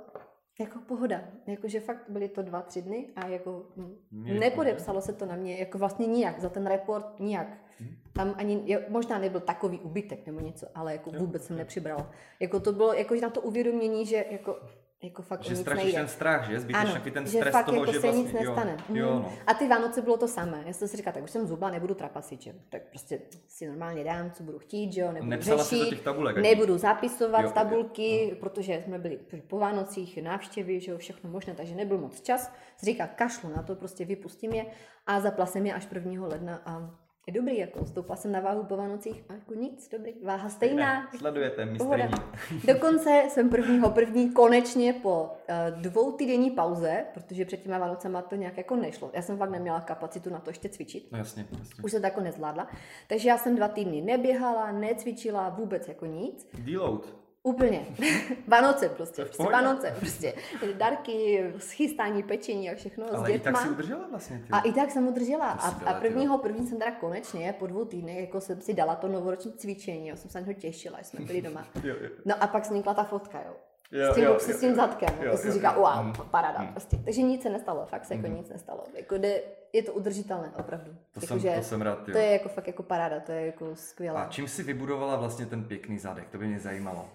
Jako 0.61 0.79
pohoda. 0.79 1.21
Jakože 1.47 1.81
fakt 1.81 2.05
byly 2.09 2.29
to 2.29 2.43
dva, 2.43 2.63
tři 2.63 2.83
dny 2.83 3.09
a 3.17 3.27
jako 3.27 3.67
Mě 4.11 4.35
nepodepsalo 4.35 5.01
se 5.01 5.13
to 5.13 5.27
na 5.27 5.37
mě 5.37 5.59
jako 5.59 5.79
vlastně 5.79 6.07
nijak, 6.07 6.41
za 6.41 6.49
ten 6.49 6.67
report 6.67 7.21
nijak. 7.21 7.49
Hmm. 7.79 7.97
Tam 8.13 8.35
ani, 8.37 8.79
možná 8.89 9.19
nebyl 9.19 9.41
takový 9.41 9.79
ubytek 9.79 10.27
nebo 10.27 10.41
něco, 10.41 10.67
ale 10.75 10.93
jako 10.93 11.11
vůbec 11.11 11.45
jsem 11.45 11.57
nepřibrala. 11.57 12.11
Jako 12.41 12.61
to 12.61 12.73
bylo, 12.73 12.93
jako 12.95 13.15
na 13.15 13.31
to 13.31 13.41
uvědomění, 13.41 14.07
že 14.07 14.25
jako 14.31 14.61
jako 15.03 15.23
fakt 15.23 15.43
že 15.43 15.57
strašíš 15.57 15.95
ten 15.95 16.09
strach, 16.09 16.51
že? 16.51 16.61
Zbyteš 16.61 16.91
ano, 16.91 17.01
ten 17.13 17.27
stres 17.27 17.45
že 17.45 17.51
fakt 17.51 17.67
toho, 17.67 17.81
jako 17.81 17.93
že 17.93 18.01
se 18.01 18.07
vlastně, 18.07 18.23
nic 18.23 18.33
nestane. 18.33 18.77
Jo, 18.89 18.97
jo, 18.97 19.15
mhm. 19.15 19.23
no. 19.23 19.33
A 19.47 19.55
ty 19.55 19.69
Vánoce 19.69 20.03
bylo 20.03 20.17
to 20.17 20.29
samé. 20.29 20.63
Já 20.67 20.73
jsem 20.73 20.89
si 20.89 20.97
říkala, 20.97 21.15
tak 21.15 21.25
už 21.25 21.31
jsem 21.31 21.47
zubla, 21.47 21.71
nebudu 21.71 21.95
trapasit, 21.95 22.43
že? 22.43 22.55
Tak 22.69 22.83
prostě 22.83 23.21
si 23.49 23.67
normálně 23.67 24.05
dám, 24.05 24.31
co 24.31 24.43
budu 24.43 24.59
chtít, 24.59 24.93
že 24.93 25.01
jo? 25.01 25.13
Nebudu 25.13 25.31
Nepsala 25.31 25.63
řešit, 25.63 25.85
do 25.85 25.91
těch 25.91 26.01
tabulek, 26.01 26.37
nebudu 26.37 26.79
zapisovat 26.79 27.43
jo, 27.43 27.51
tabulky, 27.51 28.29
jo. 28.29 28.37
protože 28.41 28.83
jsme 28.85 28.99
byli 28.99 29.19
po 29.47 29.59
Vánocích, 29.59 30.23
návštěvy, 30.23 30.81
že 30.81 30.91
jo, 30.91 30.99
všechno 30.99 31.31
možné, 31.31 31.55
takže 31.55 31.75
nebyl 31.75 31.99
moc 31.99 32.21
čas. 32.21 32.53
Říká, 32.83 33.07
kašlu 33.07 33.51
na 33.57 33.63
to, 33.63 33.75
prostě 33.77 34.05
vypustím 34.05 34.53
je 34.53 34.67
a 35.07 35.21
zaplasím 35.21 35.67
je 35.67 35.75
až 35.75 35.89
1. 35.93 36.27
ledna 36.27 36.63
a 36.65 36.91
je 37.31 37.41
dobrý, 37.41 37.59
jako 37.59 37.87
stoupla 37.87 38.17
jsem 38.17 38.33
na 38.33 38.41
váhu 38.41 38.65
po 38.65 38.77
Vánocích 38.77 39.25
a 39.29 39.33
jako 39.33 39.55
nic, 39.55 39.89
dobrý, 39.89 40.15
váha 40.23 40.49
stejná. 40.49 41.01
Ne, 41.01 41.19
sledujete, 41.19 41.65
mistrní. 41.65 42.05
Dokonce 42.65 43.23
jsem 43.29 43.51
prvního 43.51 43.91
první 43.91 44.31
konečně 44.31 44.93
po 44.93 45.23
uh, 45.23 45.81
dvou 45.81 46.13
týdenní 46.13 46.51
pauze, 46.51 47.05
protože 47.15 47.45
před 47.45 47.63
těma 47.63 47.79
Vánocema 47.79 48.23
to 48.23 48.37
nějak 48.37 48.57
jako 48.57 48.77
nešlo. 48.77 49.11
Já 49.15 49.23
jsem 49.23 49.39
fakt 49.39 49.51
neměla 49.51 49.81
kapacitu 49.81 50.31
na 50.31 50.41
to 50.41 50.51
ještě 50.51 50.69
cvičit. 50.69 51.13
No 51.13 51.19
jasně, 51.19 51.47
jasně. 51.59 51.85
Už 51.85 51.91
se 51.91 52.01
to 52.01 52.07
jako 52.07 52.21
nezvládla. 52.21 52.69
Takže 53.09 53.29
já 53.29 53.39
jsem 53.39 53.57
dva 53.57 53.69
týdny 53.69 54.01
neběhala, 54.01 54.73
necvičila 54.73 55.49
vůbec 55.49 55.89
jako 55.89 56.07
nic. 56.07 56.49
Deload. 56.59 57.20
Úplně. 57.43 57.87
Vánoce 58.49 58.89
prostě. 58.89 59.25
prostě 59.25 59.43
Vánoce 59.43 59.95
prostě. 59.99 60.35
Darky, 60.77 61.45
schystání 61.59 62.23
pečení 62.23 62.71
a 62.71 62.75
všechno 62.75 63.07
Ale 63.09 63.19
s 63.19 63.23
dětma. 63.23 63.51
i 63.51 63.53
tak 63.53 63.63
si 63.63 63.69
udržela 63.69 64.07
vlastně. 64.11 64.39
Ty. 64.39 64.53
A 64.53 64.61
i 64.61 64.73
tak 64.73 64.91
jsem 64.91 65.09
udržela. 65.09 65.47
A, 65.47 65.69
a 65.69 66.01
prvního 66.01 66.39
první 66.39 66.67
jsem 66.67 66.79
teda 66.79 66.91
konečně 66.91 67.55
po 67.59 67.67
dvou 67.67 67.85
týdnech 67.85 68.21
jako 68.21 68.41
jsem 68.41 68.61
si 68.61 68.75
dala 68.75 68.95
to 68.95 69.09
novoroční 69.09 69.53
cvičení. 69.53 70.09
Já 70.09 70.17
jsem 70.17 70.31
se 70.31 70.41
na 70.41 70.47
něho 70.47 70.61
těšila, 70.61 70.99
jsme 71.03 71.25
byli 71.25 71.43
doma. 71.43 71.67
jo, 71.85 71.95
jo. 72.01 72.11
No 72.25 72.43
a 72.43 72.47
pak 72.47 72.63
vznikla 72.63 72.95
ta 72.95 73.05
fotka, 73.05 73.43
jo. 73.47 73.53
Jo, 73.93 74.13
s 74.13 74.15
tím, 74.15 74.25
jo, 74.25 74.33
jo, 74.33 74.39
s 74.41 74.61
tím 74.61 74.75
zadkem. 74.75 75.09
Jo, 75.23 75.33
to 75.33 75.39
si 75.39 75.53
říká, 75.53 75.73
wow, 75.73 76.05
mm. 76.05 76.13
paráda. 76.31 76.63
Mm. 76.63 76.69
Prostě. 76.69 76.97
Takže 77.05 77.23
nic 77.23 77.43
se 77.43 77.51
nestalo, 77.51 77.87
fakt 77.87 78.05
se 78.05 78.15
jako 78.15 78.29
mm. 78.29 78.35
nic 78.35 78.49
nestalo. 78.49 78.85
Jako 78.95 79.19
jde, 79.19 79.43
je 79.73 79.83
to 79.83 79.93
udržitelné, 79.93 80.53
opravdu. 80.59 80.91
To, 81.13 81.21
jako, 81.23 81.41
jsem, 81.41 81.55
to 81.55 81.63
jsem 81.63 81.83
rád, 81.83 82.09
jo. 82.09 82.13
To 82.13 82.19
je 82.19 82.33
jako 82.33 82.49
fakt 82.49 82.67
jako 82.67 82.83
paráda, 82.83 83.21
to 83.21 83.33
je 83.33 83.47
jako 83.47 83.77
skvělé. 83.77 84.21
A 84.21 84.29
čím 84.29 84.49
si 84.49 84.63
vybudovala 84.63 85.17
vlastně 85.17 85.47
ten 85.47 85.65
pěkný 85.65 85.99
zadek? 85.99 86.29
To 86.29 86.39
by 86.39 86.47
mě 86.47 86.61
zajímalo. 86.61 87.09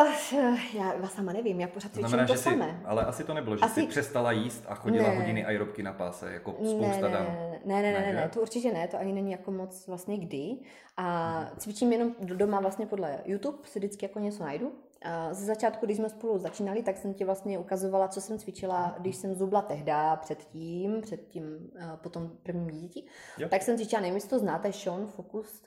Uh, 0.00 0.58
já 0.74 1.08
sama 1.08 1.32
nevím, 1.32 1.60
já 1.60 1.68
pořád 1.68 1.92
cvičím 1.92 2.08
znamená, 2.08 2.26
to 2.26 2.32
že 2.32 2.38
samé. 2.38 2.78
Si, 2.80 2.86
ale 2.86 3.04
asi 3.04 3.24
to 3.24 3.34
nebylo, 3.34 3.56
že 3.56 3.62
asi... 3.62 3.80
jsi 3.80 3.86
přestala 3.86 4.32
jíst 4.32 4.64
a 4.68 4.74
chodila 4.74 5.08
ne. 5.08 5.16
hodiny 5.16 5.44
aerobky 5.44 5.82
na 5.82 5.92
páse, 5.92 6.32
jako 6.32 6.52
spousta 6.52 7.08
ne, 7.08 7.14
dám. 7.14 7.26
Ne, 7.64 7.82
ne, 7.82 7.82
ne, 7.82 8.00
ne, 8.00 8.12
ne, 8.12 8.28
to 8.28 8.40
určitě 8.40 8.72
ne, 8.72 8.88
to 8.88 8.98
ani 8.98 9.12
není 9.12 9.32
jako 9.32 9.50
moc 9.50 9.86
vlastně 9.86 10.18
kdy. 10.18 10.56
A 10.96 11.46
cvičím 11.58 11.92
jenom 11.92 12.14
doma 12.20 12.60
vlastně 12.60 12.86
podle 12.86 13.18
YouTube, 13.24 13.58
si 13.64 13.78
vždycky 13.78 14.04
jako 14.04 14.18
něco 14.18 14.42
najdu. 14.42 14.72
A 15.02 15.34
ze 15.34 15.44
začátku, 15.44 15.86
když 15.86 15.96
jsme 15.96 16.08
spolu 16.08 16.38
začínali, 16.38 16.82
tak 16.82 16.96
jsem 16.96 17.14
ti 17.14 17.24
vlastně 17.24 17.58
ukazovala, 17.58 18.08
co 18.08 18.20
jsem 18.20 18.38
cvičila, 18.38 18.94
když 18.98 19.16
jsem 19.16 19.34
zubla 19.34 19.62
tehda, 19.62 20.16
předtím, 20.16 21.00
předtím, 21.00 21.70
potom 21.96 22.30
prvním 22.42 22.70
dítěti. 22.70 23.06
Tak 23.48 23.62
jsem 23.62 23.76
cvičila, 23.76 24.00
nevím, 24.00 24.14
jestli 24.14 24.30
to 24.30 24.38
znáte, 24.38 24.72
Sean 24.72 25.06
Focus 25.06 25.62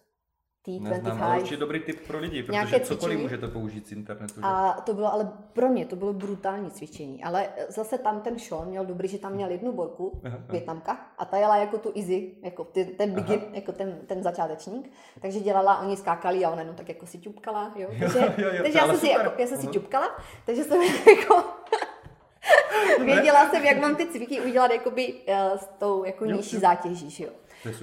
T25. 0.67 0.89
Neznám, 0.89 1.23
ale 1.23 1.37
určitě 1.37 1.57
dobrý 1.57 1.79
tip 1.79 2.07
pro 2.07 2.19
lidi, 2.19 2.43
protože 2.43 2.79
cokoliv 2.79 3.19
můžete 3.19 3.47
použít 3.47 3.87
z 3.87 3.91
internetu. 3.91 4.33
Že? 4.35 4.41
A 4.43 4.81
to 4.85 4.93
bylo 4.93 5.13
ale 5.13 5.31
pro 5.53 5.69
mě, 5.69 5.85
to 5.85 5.95
bylo 5.95 6.13
brutální 6.13 6.71
cvičení. 6.71 7.23
Ale 7.23 7.49
zase 7.69 7.97
tam 7.97 8.21
ten 8.21 8.39
Sean 8.39 8.67
měl 8.67 8.85
dobrý, 8.85 9.07
že 9.07 9.17
tam 9.17 9.33
měl 9.33 9.49
jednu 9.49 9.71
borku, 9.71 10.21
větnamka, 10.49 10.99
a 11.17 11.25
ta 11.25 11.37
jela 11.37 11.57
jako 11.57 11.77
tu 11.77 11.91
easy, 11.95 12.31
jako 12.43 12.63
ty, 12.63 12.85
ten 12.85 13.11
begin, 13.11 13.39
Aha. 13.43 13.49
jako 13.53 13.71
ten, 13.71 13.97
ten 14.07 14.23
začátečník. 14.23 14.91
Takže 15.21 15.39
dělala, 15.39 15.79
oni 15.79 15.97
skákali 15.97 16.45
a 16.45 16.49
ona 16.49 16.61
jenom 16.61 16.75
tak 16.75 16.89
jako 16.89 17.05
si 17.05 17.17
ťupkala, 17.17 17.73
jo. 17.75 17.89
Takže, 17.99 18.19
jo, 18.19 18.33
jo, 18.37 18.49
jo, 18.53 18.63
takže 18.63 18.77
já 18.77 18.87
jsem, 18.87 18.97
si, 18.97 19.07
jako, 19.07 19.41
já 19.41 19.47
jsem 19.47 19.57
si 19.57 19.67
ťupkala, 19.67 20.17
takže 20.45 20.63
jsem 20.63 20.81
jako 21.17 21.43
Věděla 23.05 23.49
jsem, 23.49 23.65
jak 23.65 23.79
mám 23.79 23.95
ty 23.95 24.05
cviky 24.05 24.41
udělat 24.41 24.71
jakoby, 24.71 25.13
uh, 25.13 25.57
s 25.57 25.67
tou 25.77 26.03
jako 26.03 26.25
nižší 26.25 26.57
zátěží, 26.57 27.23
jo. 27.23 27.29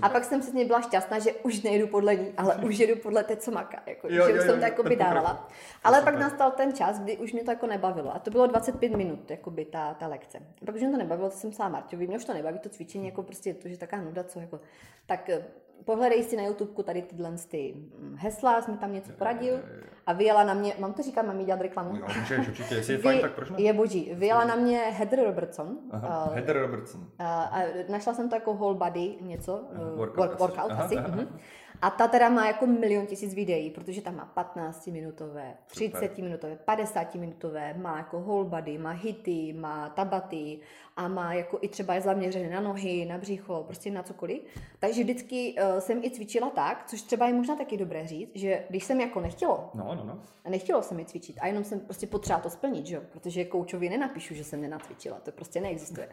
A 0.03 0.09
pak 0.09 0.25
jsem 0.25 0.41
přesně 0.41 0.64
byla 0.64 0.81
šťastná, 0.81 1.18
že 1.18 1.33
už 1.33 1.62
nejdu 1.62 1.87
podle 1.87 2.16
ní, 2.16 2.33
ale 2.37 2.57
už 2.64 2.79
jedu 2.79 2.97
podle 2.97 3.25
té, 3.25 3.37
co 3.37 3.51
maká. 3.51 3.83
Jako, 3.87 4.07
jo, 4.07 4.12
že 4.12 4.18
jo, 4.18 4.27
už 4.27 4.35
jo, 4.35 4.43
jsem 4.43 4.59
to 4.59 4.64
jako 4.64 4.83
by 4.83 4.97
dávala. 4.97 5.49
Ale 5.85 6.03
pak 6.03 6.18
nastal 6.18 6.51
ten 6.51 6.72
čas, 6.72 7.01
kdy 7.01 7.16
už 7.16 7.33
mě 7.33 7.45
to 7.45 7.51
jako 7.51 7.66
nebavilo. 7.66 8.14
A 8.14 8.18
to 8.18 8.31
bylo 8.31 8.47
25 8.47 8.93
minut, 8.93 9.31
jako 9.31 9.51
by 9.51 9.64
ta, 9.64 9.95
ta 9.95 10.07
lekce. 10.07 10.39
A 10.39 10.64
pak 10.66 10.75
už 10.75 10.81
mě 10.81 10.91
to 10.91 10.99
nebavilo, 10.99 11.31
to 11.31 11.37
jsem 11.37 11.51
psala 11.51 11.68
Marťovi, 11.68 12.07
mě 12.07 12.16
už 12.16 12.25
to 12.25 12.35
nebaví, 12.35 12.59
to 12.59 12.68
cvičení, 12.68 13.07
jako 13.07 13.22
prostě 13.22 13.55
to, 13.55 13.68
že 13.68 13.79
taká 13.79 14.01
nuda, 14.01 14.25
co 14.25 14.41
jako. 14.41 14.61
Tak 15.07 15.31
pohledej 15.85 16.22
si 16.22 16.37
na 16.37 16.43
YouTube 16.43 16.83
tady 16.83 17.03
tyhle 17.03 17.33
ty 17.49 17.75
mm, 17.77 18.16
hesla, 18.18 18.62
jsme 18.62 18.77
tam 18.77 18.93
něco 18.93 19.12
poradil 19.12 19.61
a 20.07 20.12
vyjela 20.12 20.45
na 20.45 20.55
mě, 20.55 20.75
mám 20.79 20.93
to 20.93 21.03
říkat, 21.03 21.22
mám 21.22 21.41
jí 21.41 21.47
dělat 21.47 21.61
reklamu? 21.61 21.93
No, 21.93 22.07
můžeš, 22.20 22.49
určitě, 22.49 22.75
jestli 22.75 22.93
je 22.93 22.99
fajn, 22.99 23.20
tak 23.20 23.33
proč 23.33 23.51
ne? 23.51 23.62
Je 23.62 23.72
boží. 23.72 24.12
Vyjela 24.14 24.45
na 24.45 24.55
mě 24.55 24.79
Heather 24.79 25.25
Robertson. 25.25 25.79
Aha, 25.91 26.25
uh, 26.25 26.35
Heather 26.35 26.61
Robertson. 26.61 27.01
Uh, 27.01 27.07
a 27.27 27.62
našla 27.89 28.14
jsem 28.14 28.29
to 28.29 28.35
jako 28.35 28.55
whole 28.55 28.75
body 28.75 29.14
něco, 29.20 29.57
uh, 29.57 29.99
workout, 29.99 30.16
work, 30.16 30.41
workout 30.41 30.70
aha, 30.70 30.85
asi. 30.85 30.97
Aha. 30.97 31.09
Uh-huh. 31.09 31.29
A 31.83 31.91
ta 31.91 32.09
teda 32.09 32.29
má 32.29 32.47
jako 32.47 32.66
milion 32.66 33.07
tisíc 33.07 33.35
videí, 33.35 33.70
protože 33.70 34.03
tam 34.03 34.16
má 34.16 34.25
15 34.25 34.87
minutové, 34.87 35.55
30 35.66 36.18
minutové, 36.18 36.57
50 36.57 37.14
minutové, 37.14 37.75
má 37.75 37.97
jako 37.97 38.20
whole 38.20 38.45
body, 38.45 38.79
má 38.79 38.91
hity, 38.91 39.53
má 39.53 39.89
tabaty 39.89 40.59
a 40.97 41.09
má 41.09 41.35
jako 41.35 41.59
i 41.61 41.68
třeba 41.68 41.95
je 41.95 42.01
zaměřené 42.01 42.51
na 42.51 42.61
nohy, 42.61 43.05
na 43.05 43.18
břicho, 43.18 43.62
prostě 43.66 43.91
na 43.91 44.03
cokoliv. 44.03 44.43
Takže 44.79 45.03
vždycky 45.03 45.55
uh, 45.55 45.79
jsem 45.79 46.05
i 46.05 46.11
cvičila 46.11 46.51
tak, 46.51 46.85
což 46.87 47.03
třeba 47.03 47.27
je 47.27 47.35
možná 47.35 47.57
taky 47.57 47.77
dobré 47.77 48.07
říct, 48.07 48.31
že 48.35 48.64
když 48.70 48.85
jsem 48.85 49.01
jako 49.01 49.20
nechtělo, 49.20 49.70
No, 49.75 49.95
no, 49.95 50.05
no. 50.05 50.18
a 50.45 50.51
nechtělo 50.51 50.83
se 50.83 50.95
mi 50.95 51.05
cvičit 51.05 51.37
a 51.41 51.47
jenom 51.47 51.64
jsem 51.64 51.81
prostě 51.81 52.07
potřeba 52.07 52.39
to 52.39 52.51
splnit, 52.51 52.87
že 52.87 53.01
protože 53.01 53.45
koučovi 53.45 53.89
nenapíšu, 53.89 54.35
že 54.35 54.45
jsem 54.45 54.61
nenacvičila, 54.61 55.16
to 55.20 55.33
prostě 55.33 55.61
neexistuje. 55.61 56.09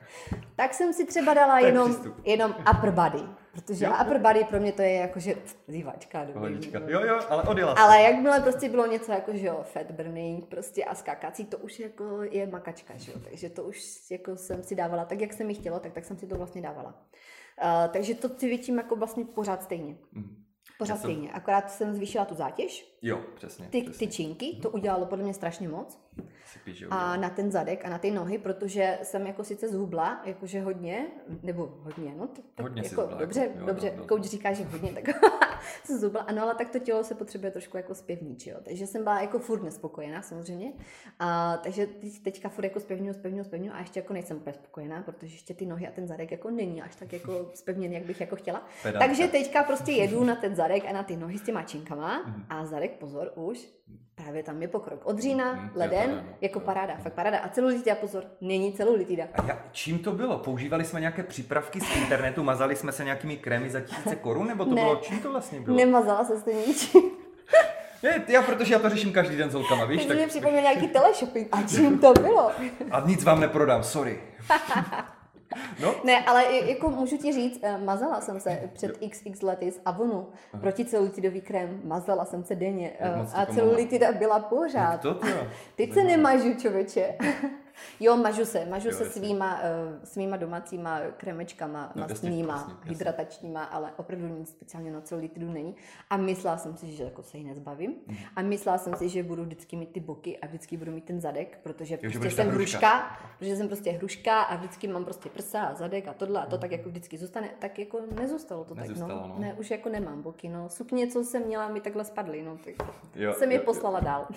Tak 0.55 0.73
jsem 0.73 0.93
si 0.93 1.05
třeba 1.05 1.33
dala 1.33 1.59
jenom, 1.59 1.95
jenom 2.25 2.55
upper 2.71 2.91
body, 2.91 3.23
protože 3.65 3.85
Jo. 3.85 3.91
upper 4.01 4.19
body 4.19 4.43
pro 4.43 4.59
mě 4.59 4.71
to 4.71 4.81
je 4.81 4.93
jakože 4.93 5.35
zývačka. 5.67 6.25
no. 6.35 6.47
Jo, 6.87 7.01
jo, 7.05 7.19
ale 7.29 7.43
odjela 7.43 7.75
se. 7.75 7.81
Ale 7.81 8.01
jakmile 8.01 8.39
prostě 8.39 8.69
bylo 8.69 8.87
něco 8.87 9.11
jako, 9.11 9.33
že 9.33 9.47
jo, 9.47 9.59
fat 9.63 9.91
burning 9.91 10.45
prostě 10.45 10.83
a 10.85 10.95
skákací, 10.95 11.45
to 11.45 11.57
už 11.57 11.79
jako 11.79 12.23
je 12.23 12.47
makačka, 12.47 12.93
že 12.97 13.11
jo, 13.11 13.17
takže 13.29 13.49
to 13.49 13.63
už 13.63 14.11
jako 14.11 14.35
jsem 14.37 14.63
si 14.63 14.75
dávala 14.75 15.05
tak, 15.05 15.21
jak 15.21 15.33
jsem 15.33 15.47
mi 15.47 15.53
chtěla, 15.53 15.79
tak, 15.79 15.93
tak 15.93 16.05
jsem 16.05 16.17
si 16.17 16.27
to 16.27 16.35
vlastně 16.35 16.61
dávala. 16.61 17.01
Uh, 17.63 17.91
takže 17.93 18.15
to 18.15 18.29
cvičím 18.29 18.77
jako 18.77 18.95
vlastně 18.95 19.25
pořád 19.25 19.63
stejně. 19.63 19.97
Mhm. 20.11 20.35
Pořád 20.77 20.93
jsem- 21.01 21.11
stejně, 21.11 21.31
akorát 21.31 21.71
jsem 21.71 21.93
zvýšila 21.95 22.25
tu 22.25 22.35
zátěž, 22.35 22.97
Jo, 23.01 23.21
přesně. 23.35 23.67
ty, 23.69 23.81
přesně. 23.81 24.07
ty 24.07 24.13
činky, 24.13 24.59
to 24.61 24.69
udělalo 24.69 25.05
podle 25.05 25.23
mě 25.23 25.33
strašně 25.33 25.69
moc. 25.69 25.99
A 26.89 27.17
na 27.17 27.29
ten 27.29 27.51
zadek 27.51 27.85
a 27.85 27.89
na 27.89 27.97
ty 27.97 28.11
nohy, 28.11 28.37
protože 28.37 28.99
jsem 29.03 29.27
jako 29.27 29.43
sice 29.43 29.67
zhubla, 29.69 30.21
jakože 30.25 30.61
hodně, 30.61 31.07
nebo 31.43 31.73
hodně, 31.79 32.13
no 32.17 32.27
tak 32.27 32.45
Hodně 32.61 32.81
jako, 32.85 32.95
zhubla, 32.95 33.17
dobře, 33.17 33.39
jako, 33.39 33.59
jo, 33.59 33.65
dobře, 33.65 33.91
no, 33.95 34.01
no. 34.01 34.07
kouč 34.07 34.23
říká, 34.23 34.53
že 34.53 34.63
hodně, 34.63 34.93
tak 34.93 35.03
jsem 35.83 35.99
zhubla, 35.99 36.21
ano, 36.21 36.41
ale 36.43 36.55
tak 36.55 36.69
to 36.69 36.79
tělo 36.79 37.03
se 37.03 37.15
potřebuje 37.15 37.51
trošku 37.51 37.77
jako 37.77 37.95
zpěvnit, 37.95 38.47
jo, 38.47 38.57
takže 38.63 38.87
jsem 38.87 39.03
byla 39.03 39.21
jako 39.21 39.39
furt 39.39 39.63
nespokojená 39.63 40.21
samozřejmě, 40.21 40.73
a, 41.19 41.57
takže 41.57 41.87
teď- 41.87 42.23
teďka 42.23 42.49
furt 42.49 42.63
jako 42.63 42.79
zpěvňuju, 42.79 43.13
zpěvňuju, 43.13 43.43
zpěvňuju 43.43 43.73
a 43.73 43.79
ještě 43.79 43.99
jako 43.99 44.13
nejsem 44.13 44.37
úplně 44.37 44.53
spokojená, 44.53 45.01
protože 45.01 45.35
ještě 45.35 45.53
ty 45.53 45.65
nohy 45.65 45.87
a 45.87 45.91
ten 45.91 46.07
zadek 46.07 46.31
jako 46.31 46.49
není 46.49 46.81
až 46.81 46.95
tak 46.95 47.13
jako 47.13 47.51
zpevněný, 47.53 47.93
jak 47.95 48.05
bych 48.05 48.21
jako 48.21 48.35
chtěla, 48.35 48.67
Pedantka. 48.83 49.07
takže 49.07 49.27
teďka 49.27 49.63
prostě 49.63 49.91
jedu 49.91 50.23
na 50.23 50.35
ten 50.35 50.55
zadek 50.55 50.83
a 50.89 50.93
na 50.93 51.03
ty 51.03 51.15
nohy 51.17 51.37
s 51.37 51.41
těma 51.41 51.63
činkama. 51.63 52.23
Mhm. 52.27 52.45
a 52.49 52.65
zadek, 52.65 52.91
pozor, 52.99 53.31
už 53.35 53.69
právě 54.23 54.43
tam 54.43 54.61
je 54.61 54.67
pokrok. 54.67 55.01
Od 55.05 55.19
října, 55.19 55.45
jo, 55.53 55.69
leden, 55.75 56.09
je, 56.09 56.15
no. 56.15 56.23
jako 56.41 56.59
Jo. 56.59 56.65
paráda, 56.65 56.93
fakt 57.03 57.13
paráda. 57.13 57.37
A 57.39 57.49
celulitida, 57.49 57.95
pozor, 57.95 58.23
není 58.41 58.73
celulitida. 58.73 59.23
A 59.35 59.45
já, 59.45 59.59
čím 59.71 59.99
to 59.99 60.11
bylo? 60.11 60.37
Používali 60.37 60.85
jsme 60.85 60.99
nějaké 60.99 61.23
přípravky 61.23 61.79
z 61.81 61.95
internetu, 61.95 62.43
mazali 62.43 62.75
jsme 62.75 62.91
se 62.91 63.03
nějakými 63.03 63.37
krémy 63.37 63.69
za 63.69 63.79
tisíce 63.79 64.15
korun, 64.15 64.47
nebo 64.47 64.65
to 64.65 64.75
Ne. 64.75 64.81
bylo, 64.81 64.95
čím 64.95 65.19
to 65.19 65.31
vlastně 65.31 65.59
bylo? 65.59 65.77
Nemazala 65.77 66.23
se 66.25 66.37
s 66.39 66.43
tím 66.43 66.57
ničím. 66.67 67.01
Ne, 68.03 68.23
já, 68.27 68.41
protože 68.41 68.73
já 68.73 68.79
to 68.79 68.89
řeším 68.89 69.13
každý 69.13 69.37
den 69.37 69.49
s 69.49 69.53
holkama, 69.53 69.85
víš, 69.85 69.97
Teď 69.99 70.07
tak 70.07 70.17
mi 70.17 70.27
připomněl 70.27 70.61
nějaký 70.61 70.87
teleshopping. 70.87 71.47
A 71.51 71.61
čím 71.67 71.99
to 71.99 72.13
bylo? 72.13 72.51
a 72.91 72.99
nic 73.05 73.23
vám 73.23 73.39
neprodám, 73.39 73.83
sorry. 73.83 74.19
No, 75.81 75.95
Ne, 76.03 76.25
ale 76.25 76.43
jako 76.53 76.89
můžu 76.89 77.17
ti 77.17 77.31
říct, 77.33 77.59
eh, 77.63 77.77
mazala 77.77 78.21
jsem 78.21 78.39
se 78.39 78.69
před 78.73 78.97
xx 79.09 79.41
lety 79.41 79.71
z 79.71 79.81
Avonu 79.85 80.27
proti 80.61 80.85
celulitidový 80.85 81.41
krém. 81.41 81.81
Mazala 81.83 82.25
jsem 82.25 82.43
se 82.43 82.55
denně 82.55 82.91
eh, 82.99 83.13
a 83.33 83.45
celulitida 83.45 84.11
byla 84.11 84.39
pořád. 84.39 85.01
to 85.01 85.07
jo? 85.07 85.47
Teď 85.75 85.93
se 85.93 86.03
nemažu, 86.03 86.53
člověče. 86.53 87.15
Jo, 87.99 88.17
mažu 88.17 88.45
se, 88.45 88.65
mažu 88.65 88.87
Jo, 88.89 88.95
se 88.97 89.05
svýma, 89.05 89.59
uh, 89.59 90.03
svýma 90.03 90.37
domácíma 90.37 90.99
kremečkama, 91.17 91.91
No, 91.95 92.01
jasně, 92.01 92.13
mastnýma, 92.13 92.53
jasně, 92.53 92.73
jasně. 92.73 92.89
hydratačníma, 92.91 93.63
ale 93.63 93.91
opravdu 93.97 94.27
nic 94.27 94.49
speciálně 94.49 94.91
na 94.91 95.01
celulitidu 95.01 95.51
není. 95.51 95.75
A 96.09 96.17
myslela 96.17 96.57
jsem 96.57 96.77
si, 96.77 96.91
že 96.91 97.03
jako 97.03 97.23
se 97.23 97.37
jí 97.37 97.43
nezbavím. 97.43 97.93
Mhm. 98.07 98.17
A 98.35 98.41
myslela 98.41 98.77
jsem 98.77 98.95
si, 98.95 99.09
že 99.09 99.23
budu 99.23 99.43
vždycky 99.43 99.75
mít 99.75 99.91
ty 99.91 99.99
boky 99.99 100.37
a 100.37 100.47
vždycky 100.47 100.77
budu 100.77 100.91
mít 100.91 101.03
ten 101.03 101.21
zadek, 101.21 101.59
protože 101.63 101.99
že 102.01 102.19
prostě 102.19 102.35
jsem 102.35 102.47
hruška. 102.49 102.77
hruška, 102.77 103.19
protože 103.41 103.55
jsem 103.55 103.67
prostě 103.67 103.91
hruška 103.91 104.41
a 104.41 104.55
vždycky 104.55 104.87
mám 104.87 105.03
prostě 105.05 105.29
prsa 105.29 105.61
a 105.61 105.73
zadek 105.73 106.07
a 106.07 106.13
tohle 106.13 106.41
a 106.41 106.45
to 106.45 106.57
tak 106.57 106.71
jako 106.71 106.89
vždycky 106.89 107.17
zůstane. 107.17 107.49
Tak 107.59 107.79
jako 107.79 107.99
nezůstalo 108.19 108.63
to 108.63 108.75
Nezůstalo, 108.75 109.09
tak, 109.09 109.21
no. 109.21 109.27
no. 109.27 109.39
Ne, 109.39 109.53
už 109.53 109.71
jako 109.71 109.89
nemám 109.89 110.21
boky, 110.21 110.49
no. 110.49 110.69
Sukně, 110.69 111.07
co 111.07 111.23
jsem 111.23 111.43
měla, 111.43 111.67
mi 111.67 111.81
takhle 111.81 112.05
spadly, 112.05 112.41
no. 112.43 112.57
Tak 112.57 112.73
Jo, 113.15 113.33
jsem 113.33 113.51
je 113.51 113.55
jo, 113.57 113.61
jo. 113.61 113.65
poslala 113.65 113.99
dál. 113.99 114.27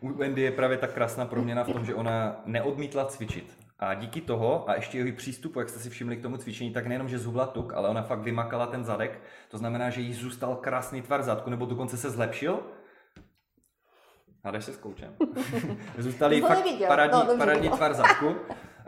U 0.00 0.08
Wendy 0.08 0.42
je 0.42 0.52
právě 0.52 0.78
tak 0.78 0.94
krásná 0.94 1.26
proměna 1.26 1.64
v 1.64 1.72
tom, 1.72 1.84
že 1.84 1.94
ona 1.94 2.42
neodmítla 2.46 3.04
cvičit. 3.04 3.58
A 3.78 3.94
díky 3.94 4.20
toho 4.20 4.70
a 4.70 4.74
ještě 4.74 4.98
její 4.98 5.12
přístupu, 5.12 5.58
jak 5.58 5.68
jste 5.68 5.78
si 5.78 5.90
všimli 5.90 6.16
k 6.16 6.22
tomu 6.22 6.36
cvičení, 6.36 6.70
tak 6.72 6.86
nejenom, 6.86 7.08
že 7.08 7.18
zhubla 7.18 7.46
tuk, 7.46 7.72
ale 7.74 7.88
ona 7.88 8.02
fakt 8.02 8.20
vymakala 8.20 8.66
ten 8.66 8.84
zadek. 8.84 9.20
To 9.48 9.58
znamená, 9.58 9.90
že 9.90 10.00
jí 10.00 10.14
zůstal 10.14 10.56
krásný 10.56 11.02
tvar 11.02 11.22
zadku, 11.22 11.50
nebo 11.50 11.66
dokonce 11.66 11.96
se 11.96 12.10
zlepšil. 12.10 12.60
Hádáš 14.44 14.64
se 14.64 14.72
s 14.72 14.76
koučem. 14.76 15.14
Zůstal 15.98 16.32
jí 16.32 16.40
To 16.40 16.46
jsem 16.46 16.56
fakt 16.56 16.64
neviděl. 16.66 16.88
parádní, 16.88 17.20
No, 17.28 17.36
parádní 17.36 17.68
tvar 17.68 17.94
zadku. 17.94 18.34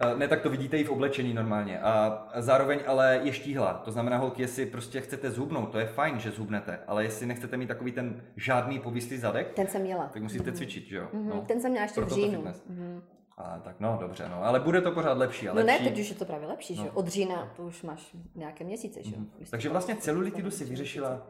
Eh, 0.03 0.15
Ne, 0.17 0.29
tak 0.29 0.41
to 0.41 0.51
vidíte 0.51 0.77
i 0.79 0.85
v 0.85 0.91
oblečení 0.91 1.35
normálně. 1.35 1.81
A 1.81 2.27
zároveň 2.37 2.81
ale 2.87 3.21
je 3.23 3.33
štíhla. 3.33 3.75
To 3.85 3.93
znamená, 3.93 4.17
holky, 4.17 4.43
jestli 4.43 4.67
prostě 4.67 5.01
chcete 5.01 5.31
zhubnout, 5.31 5.71
to 5.73 5.79
je 5.79 5.87
fajn, 5.87 6.19
že 6.19 6.31
zhubnete, 6.31 6.79
ale 6.87 7.05
jestli 7.05 7.27
nechcete 7.27 7.57
mít 7.57 7.67
takový 7.67 7.93
ten 7.93 8.23
žádný 8.37 8.79
povislý 8.79 9.19
zadek, 9.19 9.53
Ten 9.53 9.67
jsem 9.67 9.83
měla. 9.83 10.11
tak 10.13 10.23
musíte 10.23 10.53
cvičit, 10.53 10.87
že 10.87 10.97
jo? 10.97 11.09
Mhm, 11.13 11.41
ten 11.47 11.61
jsem 11.61 11.71
měla 11.71 11.85
ještě 11.85 12.01
v 12.01 12.09
říjnu. 12.09 12.45
Mhm. 12.69 13.03
A 13.39 13.59
tak 13.65 13.77
no, 13.81 13.97
dobře, 14.01 14.29
no, 14.29 14.45
ale 14.45 14.61
bude 14.61 14.81
to 14.81 14.93
pořád 14.93 15.19
lepší 15.19 15.49
a 15.49 15.55
No 15.55 15.63
ne, 15.63 15.73
lepší. 15.73 15.85
teď 15.89 15.99
už 16.01 16.09
je 16.09 16.15
to 16.15 16.25
právě 16.25 16.49
lepší, 16.49 16.75
že 16.75 16.81
No. 16.81 16.87
jo? 16.87 16.93
Od 16.95 17.09
října 17.09 17.53
to 17.57 17.63
už 17.63 17.83
máš 17.83 18.17
nějaké 18.35 18.65
měsíce, 18.65 19.03
že 19.03 19.11
jo? 19.11 19.17
Mhm. 19.19 19.31
Takže 19.51 19.69
vlastně 19.69 19.97
celulitidu 19.97 20.51
si 20.51 20.65
vyřešila 20.65 21.23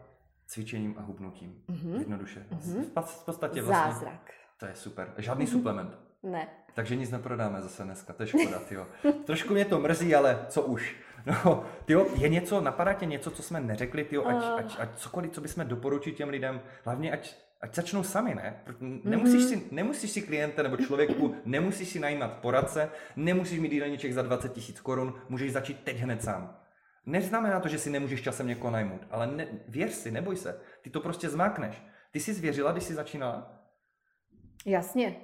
cvičením 0.51 0.95
a 0.99 1.03
hubnutím. 1.03 1.63
Jednoduše. 1.99 2.47
V 2.51 2.87
pa- 2.95 3.03
V 3.03 3.25
podstatě 3.25 3.63
vlastně. 3.63 3.93
Zázrak. 3.93 4.31
To 4.59 4.67
je 4.67 4.75
super. 4.75 5.13
Žádný 5.19 5.47
suplement. 5.47 5.99
Ne. 6.23 6.49
Takže 6.75 6.97
nic 6.97 7.11
neprodáme 7.11 7.61
zase 7.63 7.85
dneska, 7.85 8.13
to 8.13 8.23
je 8.23 8.27
škoda, 8.27 8.59
tyjo. 8.69 8.87
Trošku 9.25 9.53
mě 9.55 9.65
to 9.65 9.79
mrzí, 9.81 10.15
ale 10.15 10.47
co 10.49 10.63
už. 10.63 10.97
No, 11.27 11.65
tyjo, 11.85 12.07
je 12.17 12.29
něco, 12.29 12.61
napadá 12.61 12.93
tě 12.93 13.07
něco, 13.07 13.31
co 13.31 13.43
jsme 13.43 13.61
neřekli, 13.61 14.05
tyjo, 14.05 14.25
ať, 14.27 14.37
Ah. 14.37 14.55
ať, 14.59 14.77
ať 14.81 14.89
cokoliv, 14.99 15.31
co 15.31 15.41
bychom 15.41 15.67
doporučit 15.67 16.13
těm 16.17 16.29
lidem, 16.29 16.61
hlavně 16.85 17.13
ať, 17.13 17.37
ať 17.61 17.75
začnou 17.75 18.03
sami, 18.03 18.35
ne? 18.35 18.61
Proto 18.65 18.79
Nemusíš, 19.05 19.45
si, 19.45 19.63
nemusíš 19.71 20.11
si 20.11 20.23
kliente 20.23 20.63
nebo 20.63 20.77
člověku, 20.77 21.35
nemusíš 21.45 21.89
si 21.89 22.01
najímat 22.01 22.33
poradce, 22.33 22.89
nemusíš 23.17 23.59
mít 23.61 23.73
jídelníček 23.73 24.13
za 24.13 24.23
20 24.23 24.53
tisíc 24.53 24.81
korun, 24.81 25.15
můžeš 25.29 25.53
začít 25.53 25.81
teď 25.85 25.97
hned 25.97 26.23
sám. 26.23 26.57
Neznamená 27.07 27.61
to, 27.61 27.69
že 27.69 27.79
si 27.79 27.91
nemůžeš 27.91 28.23
časem 28.23 28.47
někoho 28.47 28.71
najmout, 28.71 29.01
ale 29.11 29.27
ne, 29.27 29.47
věř 29.69 29.93
si, 29.93 30.11
neboj 30.11 30.37
se, 30.37 30.61
ty 30.83 30.91
to 30.91 31.01
prostě 31.01 31.29
zmákneš. 31.29 31.83
Ty 32.11 32.21
jsi 32.21 32.35
zvěřila, 32.35 32.73
když 32.73 32.85
jsi 32.85 32.95
začínala? 32.95 33.53
Jasně. 34.67 35.17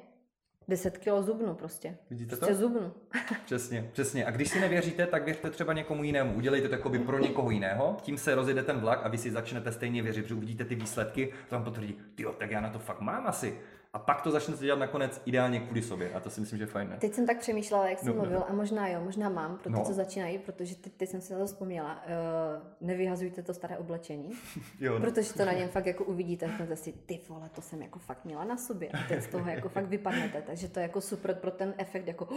10 0.69 0.99
kilo 0.99 1.23
zubnu 1.23 1.55
prostě. 1.55 1.97
Vidíte 2.11 2.37
Prostě 2.37 2.55
to? 2.55 2.61
zubnu. 2.61 2.95
Přesně, 3.45 3.91
přesně. 3.93 4.27
A 4.27 4.31
když 4.31 4.49
si 4.51 4.61
nevěříte, 4.61 5.07
tak 5.07 5.25
věřte 5.25 5.51
třeba 5.51 5.73
někomu 5.73 6.05
jinému. 6.05 6.35
Udělejte 6.35 6.69
to 6.69 6.75
jakoby 6.75 6.99
pro 6.99 7.19
někoho 7.19 7.51
jiného, 7.51 7.97
tím 8.03 8.19
se 8.19 8.35
rozjede 8.35 8.63
ten 8.63 8.81
vlak 8.81 9.01
a 9.05 9.09
vy 9.09 9.19
si 9.19 9.31
začnete 9.31 9.73
stejně 9.73 10.03
věřit, 10.03 10.23
protože 10.23 10.35
uvidíte 10.35 10.65
ty 10.65 10.75
výsledky, 10.75 11.33
to 11.49 11.55
vám 11.55 11.65
potvrdí, 11.65 11.99
jo, 12.19 12.33
tak 12.39 12.51
já 12.51 12.61
na 12.61 12.71
to 12.71 12.79
fakt 12.79 13.01
mám 13.01 13.27
asi. 13.27 13.61
A 13.97 13.99
pak 13.99 14.23
to 14.23 14.31
začnete 14.31 14.65
dělat 14.65 14.79
nakonec 14.79 15.23
ideálně 15.27 15.61
kvůli 15.61 15.83
sobě. 15.83 16.13
A 16.13 16.21
to 16.21 16.31
si 16.31 16.41
myslím, 16.41 16.59
že 16.59 16.63
je 16.63 16.67
fajn, 16.69 16.89
ne? 16.91 16.97
Teď 17.01 17.15
jsem 17.15 17.27
tak 17.27 17.39
přemýšlela, 17.39 17.89
jak 17.89 17.99
jsem 17.99 18.09
No, 18.09 18.15
no. 18.15 18.21
mluvil, 18.21 18.45
a 18.49 18.53
možná 18.53 18.89
jo, 18.89 19.01
možná 19.05 19.29
mám, 19.29 19.57
pro 19.59 19.63
ty, 19.73 19.79
No. 19.79 19.85
co 19.85 19.93
začínají, 19.93 20.39
protože 20.39 20.77
teď, 20.77 20.93
teď 20.93 21.09
jsem 21.09 21.21
si 21.21 21.33
na 21.33 21.39
to 21.39 21.47
vzpomněla. 21.47 22.03
Uh, 22.05 22.87
nevyhazujte 22.89 23.43
to 23.43 23.55
staré 23.55 23.79
oblečení, 23.79 24.31
Jo, 24.81 24.95
no. 24.99 25.01
protože 25.01 25.33
to 25.35 25.45
na 25.45 25.53
něm 25.53 25.69
fakt 25.69 25.87
jako 25.87 26.05
uvidíte, 26.05 26.47
řeknete 26.49 26.77
si, 26.77 26.93
ty 26.93 27.21
vole, 27.29 27.49
to 27.55 27.61
jsem 27.63 27.83
jako 27.83 27.99
fakt 27.99 28.25
měla 28.25 28.45
na 28.45 28.57
sobě. 28.57 28.89
A 28.89 28.99
teď 29.09 29.23
z 29.23 29.27
toho 29.27 29.51
jako 29.51 29.69
fakt 29.69 29.87
vypadnete, 29.87 30.43
takže 30.43 30.69
to 30.69 30.79
je 30.79 30.83
jako 30.83 31.01
super 31.01 31.35
pro 31.35 31.51
ten 31.51 31.75
efekt, 31.79 32.07
jako 32.09 32.29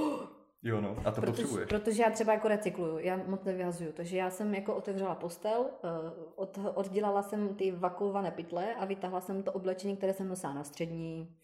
jo, 0.63 0.81
no. 0.81 0.95
A 1.05 1.11
to 1.11 1.21
Protože, 1.21 1.31
potřebuješ. 1.31 1.69
protože 1.69 2.03
já 2.03 2.11
třeba 2.11 2.33
jako 2.33 2.47
recykluju, 2.47 2.97
já 2.97 3.17
moc 3.17 3.43
nevyhazuju, 3.43 3.91
takže 3.91 4.17
já 4.17 4.29
jsem 4.29 4.55
jako 4.55 4.75
otevřela 4.75 5.15
postel, 5.15 5.65
eh, 5.83 5.87
od, 6.35 6.59
oddělala 6.73 7.23
jsem 7.23 7.55
ty 7.55 7.71
vakuované 7.71 8.31
pytle 8.31 8.75
a 8.75 8.85
vytáhla 8.85 9.21
jsem 9.21 9.43
to 9.43 9.51
oblečení, 9.51 9.97
které 9.97 10.13
jsem 10.13 10.27
nosila 10.27 10.53
na 10.53 10.63
střední, 10.63 11.37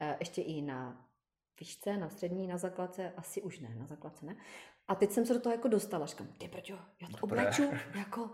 eh, 0.00 0.16
ještě 0.20 0.42
i 0.42 0.62
na 0.62 1.06
výšce, 1.60 1.96
na 1.96 2.08
střední, 2.08 2.46
na 2.46 2.56
základce, 2.58 3.12
asi 3.16 3.42
už 3.42 3.60
ne, 3.60 3.74
na 3.78 3.86
základce 3.86 4.26
ne. 4.26 4.36
A 4.88 4.94
teď 4.94 5.10
jsem 5.10 5.26
se 5.26 5.34
do 5.34 5.40
toho 5.40 5.52
jako 5.54 5.68
dostala, 5.68 6.06
říkám, 6.06 6.26
ty 6.38 6.48
brďo, 6.48 6.74
já 7.02 7.08
to 7.08 7.16
Dobré. 7.20 7.40
obleču, 7.42 7.62
jako, 7.98 8.30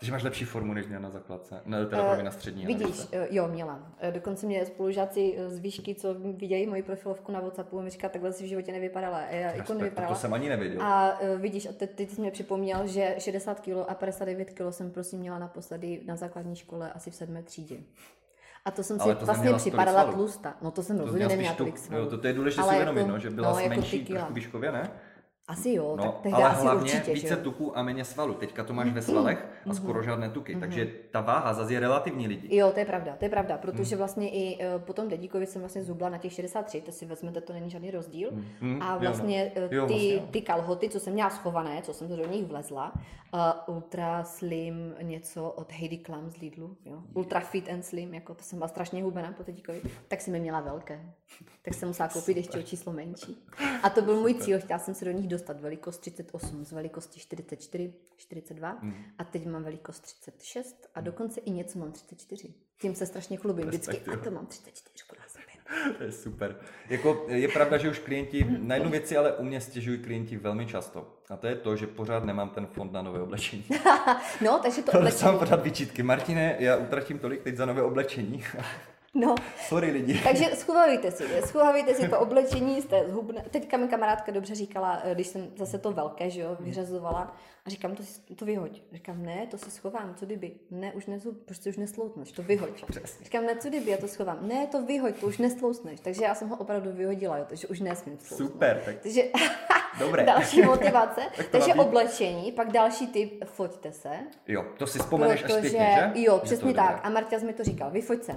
Takže 0.00 0.12
máš 0.12 0.22
lepší 0.22 0.44
formu, 0.44 0.74
než 0.74 0.86
měl 0.86 1.00
na 1.00 1.10
základce. 1.10 1.60
Ne, 1.64 1.86
teda 1.86 2.14
mě 2.14 2.22
na 2.22 2.30
střední. 2.30 2.66
Vidíš, 2.66 3.06
eh, 3.12 3.26
jo, 3.30 3.48
měla. 3.48 3.92
Eh, 3.98 4.12
Dokonce 4.12 4.46
mě 4.46 4.66
spolužáci 4.66 5.38
z 5.46 5.58
výšky, 5.58 5.94
co 5.94 6.14
vidějí 6.14 6.66
moji 6.66 6.82
profilovku 6.82 7.32
na 7.32 7.40
Whatsappu, 7.40 7.80
mi 7.80 7.90
říká, 7.90 8.08
takhle 8.08 8.32
si 8.32 8.44
v 8.44 8.46
životě 8.46 8.72
nevypadala. 8.72 9.18
A 9.18 9.30
Já 9.34 9.50
co? 9.50 9.56
jako 9.56 9.74
nevypadala. 9.74 10.14
to 10.14 10.20
jsem 10.20 10.34
ani 10.34 10.48
nevěděl. 10.48 10.82
A 10.82 11.20
uh, 11.20 11.40
vidíš, 11.40 11.66
a 11.66 11.72
teď, 11.72 11.90
teď 11.94 12.10
jsi 12.10 12.20
mě 12.20 12.30
připomněl, 12.30 12.86
že 12.86 13.14
60 13.18 13.60
kg 13.60 13.68
a 13.88 13.94
59 13.94 14.50
kg 14.50 14.60
jsem 14.70 14.90
prosím 14.90 15.18
měla 15.20 15.38
naposledy 15.38 16.00
na 16.06 16.16
základní 16.16 16.56
škole 16.56 16.92
asi 16.92 17.10
v 17.10 17.14
sedmé 17.14 17.42
třídě. 17.42 17.76
A 18.64 18.70
to 18.70 18.82
jsem 18.82 18.98
si 19.00 19.14
to 19.14 19.26
vlastně 19.26 19.54
připadala 19.54 20.12
tlusta. 20.12 20.54
No 20.62 20.70
to 20.70 20.82
jsem 20.82 20.96
To 20.96 21.02
rozhodně 21.02 21.26
měla 21.26 21.36
neměla 21.36 21.54
tolik 21.54 21.78
svalů. 21.78 22.04
jo, 22.04 22.10
to, 22.10 22.18
to 22.18 22.26
je 22.26 22.32
důležité 22.32 22.62
si 22.62 22.68
jako- 22.68 22.82
uvědomit, 22.90 23.12
no, 23.12 23.18
že 23.18 23.30
byla 23.30 23.50
no, 23.52 23.58
jako 23.58 23.68
menší 23.68 24.08
výškově, 24.30 24.72
ne? 24.72 24.90
Asi 25.48 25.72
jo, 25.72 25.96
No, 25.96 26.04
tak 26.04 26.20
tehdy 26.20 26.42
ale 26.42 26.44
asi 26.44 26.62
hlavně 26.62 26.82
určitě, 26.92 27.14
více 27.14 27.28
že 27.28 27.34
jo. 27.34 27.40
tuků 27.40 27.78
a 27.78 27.82
méně 27.82 28.04
svalů. 28.04 28.34
Teďka 28.34 28.64
to 28.64 28.72
máš 28.72 28.92
ve 28.92 29.02
svalech 29.02 29.46
a 29.70 29.74
skoro 29.74 30.02
žádné 30.02 30.30
tuky, 30.30 30.56
takže 30.56 30.88
ta 31.10 31.20
váha 31.20 31.54
zase 31.54 31.72
je 31.72 31.80
relativní 31.80 32.28
lidi. 32.28 32.56
Jo, 32.56 32.70
to 32.72 32.78
je 32.78 32.84
pravda, 32.84 33.16
to 33.18 33.24
je 33.24 33.28
pravda, 33.28 33.58
protože 33.58 33.96
vlastně 33.96 34.30
i 34.30 34.58
uh, 34.74 34.82
po 34.82 34.92
tom 34.92 35.08
dedíkovi 35.08 35.46
jsem 35.46 35.62
vlastně 35.62 35.84
zubla 35.84 36.08
na 36.08 36.18
těch 36.18 36.32
63, 36.32 36.80
to 36.80 36.92
si 36.92 37.06
vezmete, 37.06 37.40
to 37.40 37.52
není 37.52 37.70
žádný 37.70 37.90
rozdíl. 37.90 38.30
A 38.80 38.96
vlastně 38.98 39.52
no. 39.56 39.62
eh, 39.62 39.74
Jo, 39.74 39.86
ty, 39.86 39.92
vlastně, 39.94 40.20
ty 40.30 40.40
kalhoty, 40.40 40.88
co 40.88 41.00
jsem 41.00 41.12
měla 41.12 41.30
schované, 41.30 41.82
co 41.82 41.94
jsem 41.94 42.08
do 42.08 42.26
nich 42.30 42.44
vlezla, 42.44 42.92
uh, 43.66 43.74
Ultra 43.74 44.24
Slim 44.24 44.94
něco 45.02 45.50
od 45.50 45.72
Heidi 45.72 45.98
Klum 45.98 46.30
z 46.30 46.36
Lidlu, 46.36 46.76
jo? 46.84 46.98
Ultra 47.14 47.40
Fit 47.40 47.68
and 47.68 47.82
Slim, 47.82 48.14
jako 48.14 48.34
to 48.34 48.42
jsem 48.42 48.58
byla 48.58 48.68
strašně 48.68 49.02
hubená 49.02 49.32
po 49.32 49.42
dedíkovi, 49.42 49.80
tak 50.08 50.20
jsem 50.20 50.34
je 50.34 50.40
měla 50.40 50.60
velké. 50.60 51.00
Tak 51.62 51.74
jsem 51.74 51.88
musela 51.88 52.08
koupit 52.08 52.36
ještě 52.36 52.58
o 52.58 52.62
číslo 52.62 52.92
menší. 52.92 53.44
A 53.82 53.90
to 53.90 54.02
byl 54.02 54.20
můj 54.20 54.34
cíl, 54.34 54.60
chtěla 54.60 54.78
jsem 54.78 54.94
se 54.94 55.04
do 55.04 55.10
nich 55.10 55.26
dostat 55.34 55.60
velikost 55.60 55.98
38 55.98 56.64
z 56.64 56.72
velikosti 56.72 57.20
44, 57.20 57.92
42 58.16 58.70
Hmm. 58.70 58.94
a 59.18 59.24
teď 59.24 59.46
mám 59.46 59.64
velikost 59.64 60.00
36 60.00 60.88
a 60.94 61.00
dokonce 61.00 61.40
i 61.40 61.50
něco 61.50 61.78
mám 61.78 61.92
34. 61.92 62.54
Tím 62.80 62.94
se 62.94 63.06
strašně 63.06 63.36
chlubím 63.36 63.66
vždycky. 63.66 64.00
A 64.12 64.16
to 64.16 64.30
mám 64.30 64.46
34 64.46 65.04
na 65.18 65.24
sobě. 65.28 65.44
To 65.98 66.02
je 66.04 66.12
super. 66.12 66.56
Jako, 66.88 67.24
je 67.28 67.48
pravda, 67.48 67.76
že 67.78 67.90
už 67.90 67.98
klienti, 67.98 68.46
na 68.58 68.74
jednu 68.74 68.90
věci 68.90 69.16
ale 69.16 69.32
u 69.32 69.44
mě 69.44 69.60
stěžují 69.60 69.98
klienti 69.98 70.36
velmi 70.36 70.66
často. 70.66 71.18
A 71.30 71.36
to 71.36 71.46
je 71.46 71.54
to, 71.54 71.76
že 71.76 71.86
pořád 71.86 72.24
nemám 72.24 72.50
ten 72.50 72.66
fond 72.66 72.92
na 72.92 73.02
nové 73.02 73.22
oblečení. 73.22 73.64
No, 74.44 74.58
takže 74.62 74.82
to 74.82 74.90
oblečení. 74.92 75.04
dostávám 75.10 75.38
pořád 75.38 75.62
výčitky. 75.64 76.02
Martine, 76.02 76.56
já 76.58 76.76
utratím 76.76 77.18
tolik 77.18 77.42
teď 77.42 77.56
za 77.56 77.66
nové 77.66 77.82
oblečení. 77.82 78.44
No, 79.14 79.34
Sorry 79.68 79.90
lidi. 79.90 80.20
takže 80.24 80.44
schovávejte 80.54 81.10
si, 81.10 81.24
schovávejte 81.46 81.94
si 81.94 82.08
to 82.08 82.20
oblečení, 82.20 82.82
jste 82.82 83.04
zhubné. 83.08 83.44
Teďka 83.50 83.76
mi 83.76 83.88
kamarádka 83.88 84.32
dobře 84.32 84.54
říkala, 84.54 85.00
eh, 85.04 85.14
když 85.14 85.26
jsem 85.26 85.50
zase 85.56 85.78
to 85.78 85.92
velké, 85.92 86.30
že 86.30 86.40
jo, 86.40 86.56
vyřazovala, 86.60 87.36
a 87.66 87.70
říkám, 87.70 87.94
to, 87.94 88.02
si, 88.02 88.20
to 88.20 88.44
vyhoď. 88.44 88.82
Říkám, 88.92 89.22
ne, 89.22 89.46
to 89.50 89.58
si 89.58 89.70
schovám, 89.70 90.14
co 90.14 90.26
kdyby? 90.26 90.52
Ne, 90.70 90.92
už 90.92 91.06
nezub, 91.06 91.44
prostě 91.44 91.70
už 91.70 91.76
nesloutneš, 91.76 92.32
to 92.32 92.42
vyhoď. 92.42 92.84
Přesně. 92.90 93.24
Říkám, 93.24 93.46
ne, 93.46 93.56
co 93.56 93.68
kdyby, 93.68 93.90
já 93.90 93.96
to 93.96 94.08
schovám. 94.08 94.38
Ne, 94.48 94.66
to 94.66 94.82
vyhoď, 94.82 95.20
to 95.20 95.26
už 95.26 95.38
nesloutneš. 95.38 96.00
Takže 96.00 96.24
já 96.24 96.34
jsem 96.34 96.48
ho 96.48 96.56
opravdu 96.56 96.92
vyhodila, 96.92 97.38
jo, 97.38 97.44
takže 97.48 97.66
už 97.66 97.80
nesmím 97.80 98.18
sloutnout. 98.18 98.52
Super, 98.52 98.82
tak 98.84 98.96
Takže 99.02 99.22
Dobré. 99.98 100.24
další 100.26 100.62
motivace. 100.62 101.20
Tak 101.36 101.48
takže 101.48 101.72
být. 101.72 101.78
oblečení, 101.80 102.52
pak 102.52 102.72
další 102.72 103.06
typ, 103.06 103.44
foťte 103.44 103.92
se. 103.92 104.10
jo, 104.48 104.64
to 104.78 104.86
si 104.86 104.98
vzpomeneš 104.98 105.44
až 105.44 105.52
zpětně, 105.52 106.10
že? 106.14 106.20
jo, 106.20 106.38
přesně 106.38 106.74
tak. 106.74 106.86
dobré. 106.86 107.00
A 107.02 107.10
Marťas 107.10 107.42
mi 107.42 107.52
to 107.52 107.64
říkal, 107.64 107.90
vyfoť 107.90 108.22
se. 108.24 108.32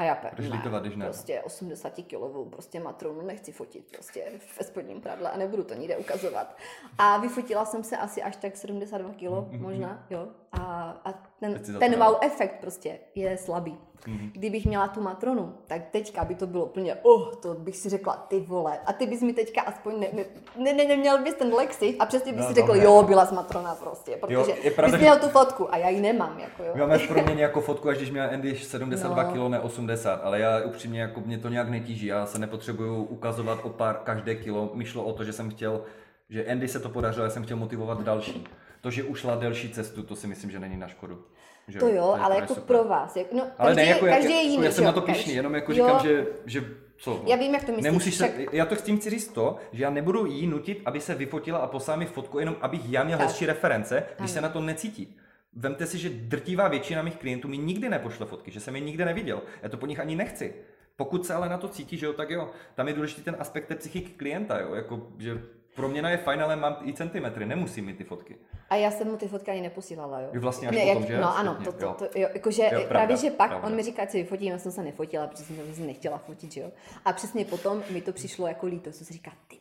A 0.00 0.04
já 0.04 0.14
pe, 0.14 0.30
Budeš 0.36 0.50
litovat, 0.52 0.82
když 0.82 0.96
ne. 0.96 1.04
Prostě 1.04 1.40
80 1.40 1.92
kilovou 2.06 2.44
prostě 2.44 2.80
matronu 2.80 3.22
nechci 3.22 3.52
fotit 3.52 3.84
prostě 3.90 4.32
ve 4.58 4.64
spodním 4.64 5.00
pradle 5.00 5.30
a 5.30 5.36
nebudu 5.36 5.64
to 5.64 5.74
nikde 5.74 5.96
ukazovat. 5.96 6.56
A 6.98 7.18
vyfotila 7.18 7.64
jsem 7.64 7.84
se 7.84 7.96
asi 7.96 8.22
až 8.22 8.36
tak 8.36 8.56
72 8.56 9.12
kilo 9.14 9.48
možná, 9.58 10.06
jo. 10.10 10.28
A, 10.52 10.90
a 11.04 11.29
ten, 11.40 11.60
ten 11.78 11.98
wow 11.98 12.16
efekt 12.22 12.54
prostě 12.60 12.98
je 13.14 13.36
slabý. 13.36 13.78
Mhm. 14.06 14.30
Kdybych 14.34 14.66
měla 14.66 14.88
tu 14.88 15.00
matronu, 15.00 15.54
tak 15.66 15.82
teďka 15.90 16.24
by 16.24 16.34
to 16.34 16.46
bylo 16.46 16.64
úplně, 16.64 16.94
oh, 17.02 17.34
to 17.34 17.54
bych 17.54 17.76
si 17.76 17.88
řekla, 17.88 18.16
ty 18.28 18.40
vole. 18.40 18.78
A 18.86 18.92
ty 18.92 19.06
bys 19.06 19.22
mi 19.22 19.32
teďka 19.32 19.60
aspoň 19.62 20.00
ne, 20.00 20.06
ne, 20.12 20.24
ne, 20.56 20.72
ne 20.72 20.84
neměl 20.84 21.22
bys 21.22 21.34
ten 21.34 21.54
lexi 21.54 21.96
a 21.98 22.06
přesně 22.06 22.32
bys 22.32 22.40
No, 22.42 22.48
si 22.48 22.54
řekl, 22.54 22.66
dobré. 22.66 22.84
jo, 22.84 23.02
byla 23.02 23.26
jsi 23.26 23.34
matrona 23.34 23.74
prostě, 23.74 24.16
protože 24.16 24.34
Jo, 24.34 24.46
je 24.62 24.70
pravda, 24.70 24.96
bys 24.96 25.00
měl 25.00 25.18
tu 25.18 25.28
fotku 25.28 25.74
a 25.74 25.76
já 25.76 25.88
ji 25.88 26.00
nemám, 26.00 26.38
jako 26.38 26.62
jo. 26.62 26.70
My 26.74 26.80
máme 26.80 26.98
v 26.98 27.08
proměně 27.08 27.42
jako 27.42 27.60
fotku, 27.60 27.88
až 27.88 27.96
když 27.96 28.10
měla 28.10 28.26
Andy 28.28 28.56
72 28.56 29.22
No. 29.22 29.30
kg, 29.32 29.50
ne 29.50 29.60
80, 29.60 30.20
ale 30.24 30.40
já 30.40 30.60
upřímně 30.64 31.00
jako 31.00 31.20
mě 31.20 31.38
to 31.38 31.48
nějak 31.48 31.68
netíží, 31.68 32.06
já 32.06 32.26
se 32.26 32.38
nepotřebuju 32.38 33.04
ukazovat 33.04 33.58
o 33.62 33.68
pár 33.68 33.96
každé 34.04 34.34
kilo, 34.34 34.70
mi 34.74 34.84
šlo 34.84 35.04
o 35.04 35.12
to, 35.12 35.24
že 35.24 35.32
jsem 35.32 35.50
chtěl, 35.50 35.82
že 36.30 36.46
Andy 36.46 36.68
se 36.68 36.80
to 36.80 36.88
podařilo, 36.88 37.24
já 37.24 37.30
jsem 37.30 37.42
chtěl 37.44 37.56
motivovat 37.56 38.02
další. 38.02 38.44
To, 38.80 38.90
že 38.90 39.02
ušla 39.02 39.34
delší 39.36 39.68
cestu, 39.70 40.02
to 40.02 40.16
si 40.16 40.26
myslím, 40.26 40.50
že 40.50 40.58
není 40.58 40.76
na 40.76 40.88
škodu. 40.88 41.24
Že 41.68 41.78
To 41.78 41.88
jo, 41.88 41.94
je- 42.16 42.22
ale 42.22 42.34
jako 42.36 42.54
super. 42.54 42.62
pro 42.76 42.84
vás. 42.88 43.16
Jak, 43.16 43.32
no, 43.32 43.46
Ale 43.58 43.68
každý, 43.74 43.82
ne, 43.82 43.88
jako, 43.88 44.06
každý 44.06 44.30
já, 44.32 44.36
je 44.36 44.42
jiný. 44.42 44.64
já 44.64 44.70
jsem 44.70 44.84
na 44.84 44.92
to 44.92 45.00
pišný, 45.00 45.34
jenom 45.34 45.54
jako 45.54 45.72
Jo, 45.72 45.76
říkám, 45.86 46.00
že, 46.02 46.26
že 46.46 46.64
co? 46.96 47.10
no. 47.10 47.22
Já 47.26 47.36
vím, 47.36 47.54
jak 47.54 47.64
to 47.64 47.72
myslíš. 47.72 47.84
Nemusíš 47.84 48.14
se, 48.14 48.28
však- 48.28 48.52
já 48.52 48.66
to 48.66 48.76
s 48.76 48.82
tím 48.82 48.98
chci 48.98 49.10
říct 49.10 49.28
to, 49.28 49.56
že 49.72 49.82
já 49.82 49.90
nebudu 49.90 50.26
jí 50.26 50.46
nutit, 50.46 50.82
aby 50.84 51.00
se 51.00 51.14
vyfotila 51.14 51.58
a 51.58 51.66
poslala 51.66 51.98
mi 51.98 52.06
fotku, 52.06 52.38
jenom 52.38 52.56
abych 52.60 52.80
já 52.90 53.04
měl 53.04 53.18
Tak. 53.18 53.26
hezčí 53.26 53.46
reference, 53.46 53.94
když 54.06 54.18
Ano. 54.18 54.28
se 54.28 54.40
na 54.40 54.48
to 54.48 54.60
necítí. 54.60 55.16
Vemte 55.52 55.86
si, 55.86 55.98
že 55.98 56.10
drtivá 56.10 56.68
většina 56.68 57.02
mých 57.02 57.16
klientů 57.16 57.48
mi 57.48 57.58
nikdy 57.58 57.88
nepošle 57.88 58.26
fotky, 58.26 58.50
že 58.50 58.60
jsem 58.60 58.74
je 58.74 58.80
nikdy 58.80 59.04
neviděl. 59.04 59.42
Já 59.62 59.68
to 59.68 59.76
po 59.76 59.86
nich 59.86 60.00
ani 60.00 60.16
nechci. 60.16 60.54
Pokud 60.96 61.26
se 61.26 61.34
ale 61.34 61.48
na 61.48 61.58
to 61.58 61.68
cítí, 61.68 61.96
že 61.96 62.06
jo, 62.06 62.12
tak 62.12 62.30
jo. 62.30 62.50
Tam 62.74 62.88
je 62.88 62.94
důležitý 62.94 63.22
ten 63.22 63.36
aspekt 63.38 63.66
té 63.66 63.74
psychiky 63.74 64.10
klienta, 64.10 64.60
jo. 64.60 64.74
Jako, 64.74 65.06
že 65.18 65.40
proměna 65.76 66.10
je 66.10 66.16
fajn, 66.16 66.42
ale 66.42 66.56
mám 66.56 66.76
i 66.84 66.92
centimetry, 66.92 67.46
nemusím 67.46 67.86
mít 67.86 67.96
ty 67.98 68.04
fotky. 68.04 68.36
A 68.70 68.74
já 68.76 68.90
jsem 68.90 69.08
mu 69.08 69.16
ty 69.16 69.28
fotky 69.28 69.50
ani 69.50 69.60
neposílala, 69.60 70.20
jo. 70.20 70.28
Vlastně 70.40 70.68
až 70.68 70.74
ne, 70.74 70.82
potom, 70.82 71.02
jak, 71.02 71.10
že? 71.10 71.20
No 71.20 71.36
ano, 71.38 71.58
to, 71.64 71.72
to, 71.72 71.94
to, 71.94 72.04
jo, 72.04 72.28
jakože 72.34 72.62
Jo, 72.62 72.68
pravda, 72.70 72.88
právě, 72.88 73.16
že 73.16 73.30
pak 73.30 73.48
pravda. 73.50 73.68
on 73.68 73.74
mi 73.76 73.82
říká, 73.82 74.06
si 74.06 74.22
vyfotím, 74.22 74.52
já 74.52 74.58
jsem 74.58 74.72
se 74.72 74.82
nefotila, 74.82 75.26
protože 75.26 75.44
jsem 75.44 75.56
to 75.56 75.82
nechtěla 75.86 76.18
fotit, 76.18 76.52
že 76.52 76.60
jo. 76.60 76.70
A 77.04 77.12
přesně 77.12 77.44
potom 77.44 77.82
mi 77.90 78.00
to 78.00 78.12
přišlo 78.12 78.46
jako 78.46 78.66
líto, 78.66 78.92
co 78.92 79.04
si 79.04 79.12
říká, 79.12 79.32
ty 79.48 79.56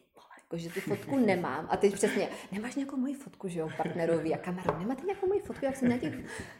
jakože 0.53 0.69
tu 0.69 0.79
fotku 0.81 1.17
nemám. 1.19 1.67
A 1.69 1.77
teď 1.77 1.93
přesně, 1.93 2.29
nemáš 2.51 2.75
nějakou 2.75 2.97
moji 2.97 3.13
fotku, 3.13 3.47
že 3.47 3.59
jo, 3.59 3.69
partnerovi 3.77 4.33
a 4.33 4.37
kamarádům, 4.37 4.79
nemáte 4.81 5.05
nějakou 5.05 5.27
moji 5.27 5.39
fotku, 5.39 5.65
jak 5.65 5.75
jsem 5.75 5.89
na 5.89 5.97
těch, 5.97 6.13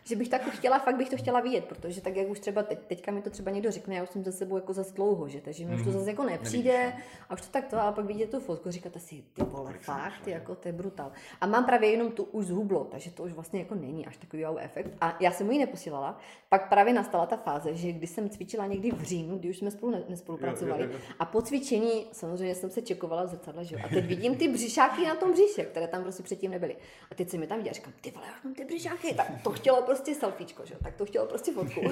že 0.04 0.16
bych 0.16 0.30
tak 0.30 0.42
chtěla, 0.50 0.80
fakt 0.80 0.96
bych 0.98 1.10
to 1.10 1.18
chtěla 1.18 1.40
vidět, 1.40 1.66
protože 1.66 2.02
tak 2.02 2.16
jak 2.16 2.30
už 2.30 2.40
třeba 2.40 2.64
teď, 2.64 2.80
teďka 2.88 3.12
mi 3.12 3.22
to 3.22 3.30
třeba 3.30 3.52
někdo 3.52 3.72
řekne, 3.72 3.96
já 3.96 4.04
už 4.04 4.10
jsem 4.10 4.24
za 4.24 4.32
sebou 4.32 4.56
jako 4.56 4.74
za 4.74 4.84
dlouho, 4.96 5.28
že 5.30 5.42
takže 5.42 5.66
mi 5.66 5.76
už 5.76 5.82
to 5.84 5.90
Mhm. 5.90 6.00
zase 6.00 6.10
jako 6.10 6.24
nepřijde 6.24 6.94
a 7.30 7.34
už 7.34 7.42
to 7.42 7.48
tak 7.52 7.68
to, 7.68 7.82
ale 7.82 7.92
pak 7.94 8.06
vidíte 8.06 8.28
tu 8.32 8.40
fotku, 8.40 8.72
říkáte 8.72 9.00
si, 9.00 9.24
ty 9.34 9.44
vole, 9.44 9.74
fakt, 9.82 10.14
ty 10.24 10.30
že? 10.30 10.32
jako 10.32 10.56
to 10.56 10.68
je 10.68 10.72
brutál. 10.72 11.12
A 11.42 11.48
mám 11.48 11.66
právě 11.66 11.90
jenom 11.92 12.12
tu 12.12 12.24
už 12.24 12.46
zhublo, 12.46 12.84
takže 12.84 13.12
to 13.12 13.24
už 13.24 13.32
vlastně 13.34 13.60
jako 13.60 13.76
není 13.76 14.06
až 14.08 14.18
takový 14.18 14.46
wow 14.46 14.58
efekt. 14.60 14.92
A 15.02 15.18
já 15.20 15.32
jsem 15.32 15.46
mu 15.46 15.52
ji 15.54 15.60
neposílala. 15.60 16.20
Pak 16.50 16.70
právě 16.70 16.94
nastala 16.94 17.26
ta 17.26 17.38
fáze, 17.38 17.76
že 17.76 17.92
když 17.92 18.10
jsem 18.10 18.30
cvičila 18.30 18.66
někdy 18.66 18.92
v 18.92 19.02
říjnu, 19.04 19.38
kdy 19.38 19.50
už 19.50 19.58
jsme 19.58 19.72
spolu 19.72 19.92
ne- 19.92 20.04
nespolupracovali, 20.10 20.84
Jo, 20.84 20.90
jo, 20.90 20.96
jo. 20.96 21.14
a 21.20 21.26
po 21.26 21.42
cvičení 21.42 22.06
samozřejmě 22.12 22.56
jsem 22.56 22.70
se 22.70 22.82
čekovala 22.82 23.24
v 23.24 23.28
zrcadle, 23.28 23.66
že. 23.66 23.79
A 23.84 23.88
teď 23.88 24.06
vidím 24.06 24.36
ty 24.36 24.48
břišáky 24.48 25.06
na 25.06 25.16
tom 25.16 25.32
břiše, 25.32 25.64
které 25.64 25.88
tam 25.88 26.04
prostě 26.04 26.24
předtím 26.24 26.52
nebyly. 26.52 26.76
A 27.12 27.16
teď 27.16 27.30
se 27.30 27.38
mi 27.38 27.48
tam 27.48 27.58
viděla, 27.58 27.74
říkám, 27.74 27.94
ty 28.02 28.12
vole, 28.12 28.26
já 28.28 28.34
mám 28.44 28.54
ty 28.54 28.66
břišáky, 28.66 29.14
tak 29.14 29.28
to 29.44 29.52
chtělo 29.52 29.82
prostě 29.82 30.16
selfiečko, 30.16 30.66
že 30.66 30.74
jo, 30.74 30.80
tak 30.84 30.96
to 30.96 31.06
chtělo 31.06 31.26
prostě 31.26 31.52
fotku. 31.52 31.82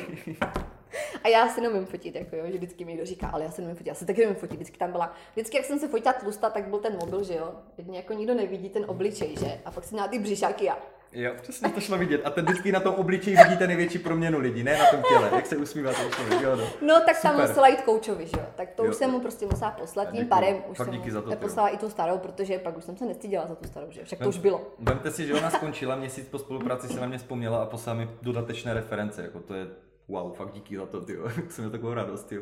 A 1.24 1.28
já 1.28 1.50
si 1.50 1.62
neumím 1.62 1.86
fotit, 1.86 2.16
jako 2.16 2.36
jo, 2.36 2.44
že 2.48 2.58
vždycky 2.58 2.86
mi 2.86 2.92
někdo 2.92 3.06
říká, 3.06 3.28
ale 3.28 3.44
já 3.44 3.52
se 3.52 3.62
neumím 3.62 3.76
fotit, 3.76 3.88
já 3.88 3.94
se 3.94 4.06
taky 4.06 4.22
neumím 4.22 4.40
fotit, 4.40 4.56
vždycky 4.56 4.78
tam 4.78 4.92
byla, 4.92 5.14
vždycky 5.34 5.58
jak 5.58 5.66
jsem 5.66 5.80
se 5.80 5.88
fotila 5.88 6.14
tlusta, 6.14 6.50
tak 6.50 6.68
byl 6.68 6.80
ten 6.80 6.98
mobil, 6.98 7.24
že 7.24 7.36
jo, 7.36 7.56
jedně 7.78 7.98
jako 7.98 8.14
nikdo 8.14 8.34
nevidí 8.34 8.70
ten 8.70 8.86
obličej, 8.88 9.36
že, 9.40 9.60
a 9.66 9.72
pak 9.72 9.84
si 9.84 9.96
na 9.96 10.08
ty 10.08 10.20
břišáky 10.20 10.70
a 10.70 10.78
Jo, 11.12 11.32
přesně 11.42 11.70
to 11.70 11.80
šlo 11.82 11.98
vidět. 11.98 12.22
A 12.26 12.30
ten 12.30 12.46
vždycky 12.46 12.72
na 12.72 12.80
tom 12.80 12.96
obličeji 12.96 13.38
vidíte 13.44 13.68
největší 13.68 14.00
proměnu 14.00 14.40
lidí, 14.40 14.64
ne 14.64 14.78
na 14.78 14.86
tom 14.86 15.02
těle, 15.10 15.30
jak 15.36 15.46
se 15.46 15.58
usmívá 15.58 15.94
člověk. 15.94 16.42
Jo, 16.42 16.56
no. 16.56 16.64
No, 16.82 17.02
tak 17.06 17.22
tam 17.22 17.32
Super. 17.32 17.48
musela 17.48 17.68
jít 17.68 17.82
koučovi, 17.82 18.28
že 18.28 18.38
jo? 18.38 18.46
Tak 18.56 18.70
to 18.70 18.86
Jo. 18.86 18.92
už 18.92 18.96
jsem 18.98 19.12
mu 19.12 19.20
prostě 19.20 19.46
musela 19.46 19.72
poslat, 19.72 20.12
tím 20.12 20.28
pádem 20.28 20.58
už 20.68 20.78
jsem 20.78 20.92
díky 20.92 21.08
mu 21.08 21.14
za 21.14 21.22
to, 21.22 21.30
neposlala 21.30 21.70
i 21.70 21.78
tu 21.78 21.90
starou, 21.90 22.18
protože 22.18 22.60
pak 22.60 22.78
už 22.78 22.84
jsem 22.84 22.98
se 22.98 23.06
nestyděla 23.06 23.48
za 23.48 23.56
tu 23.56 23.68
starou, 23.68 23.88
že 23.90 24.00
jo? 24.00 24.06
Však 24.06 24.20
to 24.20 24.30
už 24.30 24.38
bylo. 24.38 24.68
Vemte 24.80 25.12
si, 25.12 25.28
že 25.28 25.34
ona 25.34 25.50
skončila, 25.50 25.96
měsíc 25.96 26.28
po 26.28 26.40
spolupráci 26.40 26.88
se 26.88 27.00
na 27.00 27.08
mě 27.08 27.18
vzpomněla 27.18 27.64
a 27.64 27.66
poslala 27.66 28.00
mi 28.00 28.10
dodatečné 28.22 28.74
reference, 28.74 29.22
jako 29.22 29.40
to 29.40 29.54
je 29.54 29.68
wow, 30.08 30.34
fakt 30.34 30.52
díky 30.54 30.78
za 30.78 30.86
to, 30.86 31.02
tyjo. 31.02 31.30
jsem 31.50 31.64
měl 31.64 31.72
takovou 31.72 31.94
radost, 31.94 32.32
jo. 32.32 32.42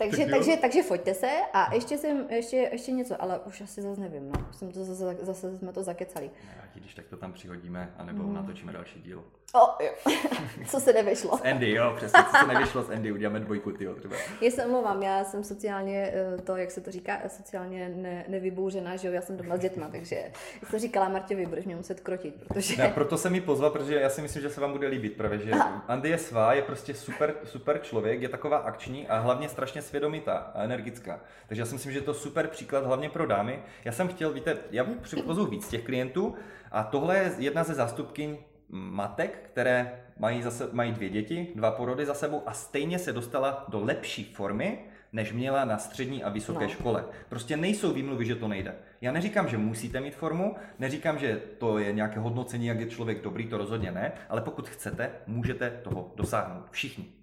Takže, 0.00 0.16
Tak 0.24 0.30
takže, 0.30 0.56
takže 0.56 0.82
foťte 0.82 1.14
se 1.14 1.30
a 1.52 1.74
ještě 1.74 1.98
jsem, 1.98 2.26
ještě, 2.30 2.56
ještě 2.56 2.92
něco, 2.92 3.22
ale 3.22 3.38
už 3.38 3.60
asi 3.60 3.82
zase 3.82 4.00
nevím, 4.00 4.32
no. 4.32 4.46
Jsem 4.52 4.72
to 4.72 4.84
zase, 4.84 5.16
zase 5.22 5.58
jsme 5.58 5.72
to 5.72 5.82
zakecali. 5.82 6.30
Rádi, 6.56 6.80
když 6.80 6.94
tak 6.94 7.04
to 7.06 7.16
tam 7.16 7.32
přihodíme, 7.32 7.94
anebo 7.98 8.22
Mm. 8.22 8.34
natočíme 8.34 8.72
další 8.72 9.00
díl. 9.02 9.24
O, 9.54 9.84
jo. 9.84 9.90
Co 10.66 10.80
se 10.80 10.92
nevyšlo. 10.92 11.38
S 11.38 11.40
Andy, 11.42 11.70
jo, 11.70 11.92
přesně, 11.96 12.20
co 12.30 12.36
se 12.36 12.46
nevyšlo 12.54 12.82
s 12.82 12.90
Andy, 12.90 13.12
uděláme 13.12 13.40
dvojku, 13.40 13.72
tyjo, 13.72 13.94
třeba. 13.94 14.16
Já 14.40 14.50
se 14.50 14.64
omlouvám, 14.64 15.02
já 15.02 15.24
jsem 15.24 15.44
sociálně, 15.44 16.12
eh, 16.14 16.42
to, 16.42 16.56
jak 16.56 16.70
se 16.70 16.80
to 16.80 16.90
říká, 16.90 17.18
sociálně 17.28 17.88
ne, 17.88 18.24
nevybouřená, 18.28 18.96
že 18.96 19.08
jo, 19.08 19.14
já 19.14 19.20
jsem 19.20 19.36
doma 19.36 19.56
s 19.56 19.60
dětma, 19.60 19.88
takže 19.92 20.16
jak 20.60 20.70
jsem 20.70 20.78
říkala 20.80 21.08
Martěvi, 21.08 21.46
budeš 21.46 21.64
mě 21.64 21.76
muset 21.76 22.00
krotit, 22.00 22.34
protože... 22.48 22.76
Ne, 22.76 22.88
proto 22.94 23.18
jsem 23.18 23.32
mi 23.32 23.40
pozval, 23.40 23.70
protože 23.70 23.94
já 24.00 24.08
si 24.10 24.22
myslím, 24.22 24.42
že 24.42 24.50
se 24.50 24.60
vám 24.60 24.72
bude 24.72 24.86
líbit, 24.88 25.16
právě, 25.16 25.38
že 25.38 25.50
Andy 25.88 26.08
je 26.10 26.18
svá, 26.18 26.52
je 26.54 26.62
prostě 26.62 26.94
super, 26.94 27.34
super 27.44 27.78
člověk, 27.82 28.22
je 28.22 28.28
taková 28.28 28.56
akční 28.56 29.08
a 29.08 29.18
hlavně 29.18 29.48
strašně 29.48 29.82
svědomitá 29.90 30.32
a 30.54 30.62
energická. 30.62 31.20
Takže 31.48 31.62
já 31.62 31.66
si 31.66 31.74
myslím, 31.74 31.92
že 31.92 31.98
je 31.98 32.02
to 32.02 32.14
super 32.14 32.46
příklad 32.46 32.84
hlavně 32.86 33.08
pro 33.10 33.26
dámy. 33.26 33.58
Já 33.84 33.92
jsem 33.92 34.08
chtěl, 34.08 34.32
víte, 34.32 34.56
já 34.70 34.84
připozu 35.02 35.46
víc 35.46 35.68
těch 35.68 35.84
klientů 35.84 36.34
a 36.72 36.82
tohle 36.84 37.16
je 37.16 37.32
jedna 37.38 37.64
ze 37.64 37.74
zástupkyň 37.74 38.36
matek, 38.68 39.38
které 39.52 40.00
mají, 40.18 40.42
zase, 40.42 40.68
mají 40.72 40.92
dvě 40.92 41.08
děti, 41.08 41.48
dva 41.54 41.70
porody 41.70 42.06
za 42.06 42.14
sebou 42.14 42.42
a 42.46 42.52
stejně 42.52 42.98
se 42.98 43.12
dostala 43.12 43.64
do 43.68 43.84
lepší 43.84 44.24
formy, 44.34 44.78
než 45.12 45.32
měla 45.32 45.64
na 45.64 45.78
střední 45.78 46.24
a 46.24 46.28
vysoké 46.28 46.64
No. 46.64 46.70
škole. 46.70 47.04
Prostě 47.28 47.56
nejsou 47.56 47.92
výmluvy, 47.92 48.26
že 48.26 48.34
to 48.34 48.48
nejde. 48.48 48.74
Já 49.00 49.12
neříkám, 49.12 49.48
že 49.48 49.58
musíte 49.58 50.00
mít 50.00 50.14
formu, 50.14 50.56
neříkám, 50.78 51.18
že 51.18 51.40
to 51.58 51.78
je 51.78 51.92
nějaké 51.92 52.20
hodnocení, 52.20 52.66
jak 52.66 52.80
je 52.80 52.86
člověk 52.86 53.22
dobrý, 53.22 53.46
to 53.48 53.58
rozhodně 53.58 53.92
ne, 53.92 54.12
ale 54.28 54.40
pokud 54.40 54.68
chcete, 54.68 55.10
můžete 55.26 55.70
toho 55.70 56.12
dosáhnout. 56.16 56.64
Všichni. 56.70 57.19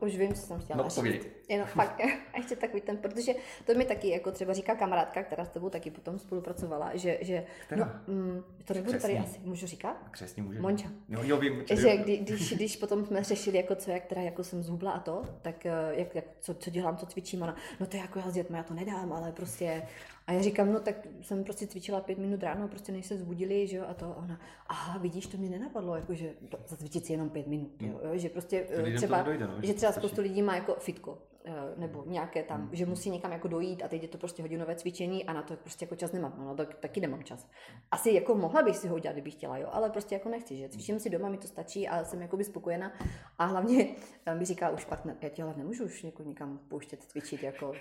Už 0.00 0.16
vím, 0.16 0.34
co 0.34 0.40
jsem 0.42 0.60
chtěla 0.60 0.82
No, 0.82 0.88
říct. 0.90 1.26
Jenom 1.48 1.66
fakt, 1.68 2.00
a 2.00 2.36
ještě 2.38 2.56
takový 2.56 2.80
ten, 2.82 2.96
protože 2.96 3.32
to 3.66 3.74
mi 3.74 3.84
taky 3.84 4.08
jako 4.08 4.32
třeba 4.32 4.52
říká 4.52 4.74
kamarádka, 4.74 5.22
která 5.22 5.44
s 5.44 5.48
tebou 5.48 5.70
taky 5.70 5.90
potom 5.90 6.18
spolupracovala, 6.18 6.90
že, 6.94 7.18
že 7.20 7.44
Která? 7.66 7.84
no, 8.08 8.14
mm, 8.14 8.44
to 8.64 8.74
nebudu 8.74 8.98
tady 8.98 9.14
Křestní. 9.14 9.18
asi, 9.18 9.48
můžu 9.48 9.66
říkat? 9.66 9.96
Křesní 10.10 10.42
může. 10.42 10.60
Monča. 10.60 10.88
Jo, 11.08 11.20
jo, 11.22 11.36
vím. 11.36 11.64
Že 11.70 11.96
kdy, 11.96 12.16
když, 12.16 12.52
když 12.56 12.76
potom 12.76 13.06
jsme 13.06 13.24
řešili, 13.24 13.56
jako 13.56 13.74
co, 13.74 13.90
jak 13.90 14.06
teda 14.06 14.20
jako 14.20 14.44
jsem 14.44 14.62
zhubla 14.62 14.90
a 14.92 15.00
to, 15.00 15.22
tak 15.42 15.66
eh, 15.66 15.72
jak, 15.90 16.14
jak, 16.14 16.24
co, 16.40 16.54
co 16.54 16.70
dělám, 16.70 16.96
co 16.96 17.06
cvičím, 17.06 17.42
ona, 17.42 17.56
no 17.80 17.86
to 17.86 17.96
je 17.96 18.00
jako 18.02 18.18
já 18.18 18.30
s 18.30 18.34
dětmi, 18.34 18.56
já 18.56 18.62
to 18.62 18.74
nedám, 18.74 19.12
ale 19.12 19.32
prostě, 19.32 19.82
a 20.28 20.32
já 20.32 20.42
říkám, 20.42 20.72
no 20.72 20.80
tak 20.80 20.94
jsem 21.20 21.44
prostě 21.44 21.66
cvičila 21.66 22.00
pět 22.00 22.18
minut 22.18 22.42
ráno, 22.42 22.68
prostě 22.68 22.92
než 22.92 23.06
se 23.06 23.18
zbudili, 23.18 23.66
že 23.66 23.76
jo, 23.76 23.84
a 23.88 23.94
to, 23.94 24.04
a 24.04 24.16
ona, 24.16 24.40
aha, 24.66 24.98
vidíš, 24.98 25.26
to 25.26 25.36
mi 25.36 25.48
nenapadlo, 25.48 25.96
jako 25.96 26.14
že 26.14 26.34
zacvičit 26.66 27.06
si 27.06 27.12
jenom 27.12 27.30
pět 27.30 27.46
minut, 27.46 27.82
jo, 27.82 28.00
jo 28.02 28.10
že 28.12 28.28
prostě 28.28 28.66
eh, 28.70 28.96
třeba, 28.96 29.16
nedojde, 29.16 29.46
no, 29.46 29.54
že 29.62 29.74
třeba 29.74 29.92
spoustu 29.92 30.20
lidí 30.20 30.42
má 30.42 30.54
jako 30.54 30.74
fitko, 30.78 31.18
eh, 31.44 31.52
nebo 31.76 32.04
nějaké 32.06 32.42
tam, 32.42 32.70
že 32.72 32.86
musí 32.86 33.10
někam 33.10 33.32
jako 33.32 33.48
dojít 33.48 33.82
a 33.82 33.88
teď 33.88 34.02
je 34.02 34.08
to 34.08 34.18
prostě 34.18 34.42
hodinové 34.42 34.74
cvičení 34.74 35.24
a 35.24 35.32
na 35.32 35.42
to 35.42 35.56
prostě 35.56 35.84
jako 35.84 35.96
čas 35.96 36.12
nemám, 36.12 36.34
no 36.38 36.54
tak, 36.54 36.74
taky 36.74 37.00
nemám 37.00 37.24
čas. 37.24 37.48
Asi 37.90 38.12
jako 38.12 38.34
mohla 38.34 38.62
bych 38.62 38.76
si 38.76 38.88
ho 38.88 38.94
udělat, 38.94 39.12
kdybych 39.12 39.34
chtěla, 39.34 39.58
jo, 39.58 39.68
ale 39.72 39.90
prostě 39.90 40.14
jako 40.14 40.28
nechci, 40.28 40.56
že 40.56 40.68
cvičím 40.68 41.00
si 41.00 41.10
doma, 41.10 41.28
mi 41.28 41.38
to 41.38 41.48
stačí 41.48 41.88
a 41.88 42.04
jsem 42.04 42.22
jakoby 42.22 42.44
spokojená 42.44 42.92
a 43.38 43.44
hlavně 43.44 43.88
eh, 44.26 44.34
mi 44.34 44.44
říká 44.44 44.70
už 44.70 44.84
partner, 44.84 45.16
já 45.20 45.28
tě 45.28 45.42
ale 45.42 45.54
nemůžu 45.56 45.84
už 45.84 46.04
jako 46.04 46.22
někam 46.22 46.60
pouštět 46.68 47.02
cvičit, 47.02 47.42
jako 47.42 47.72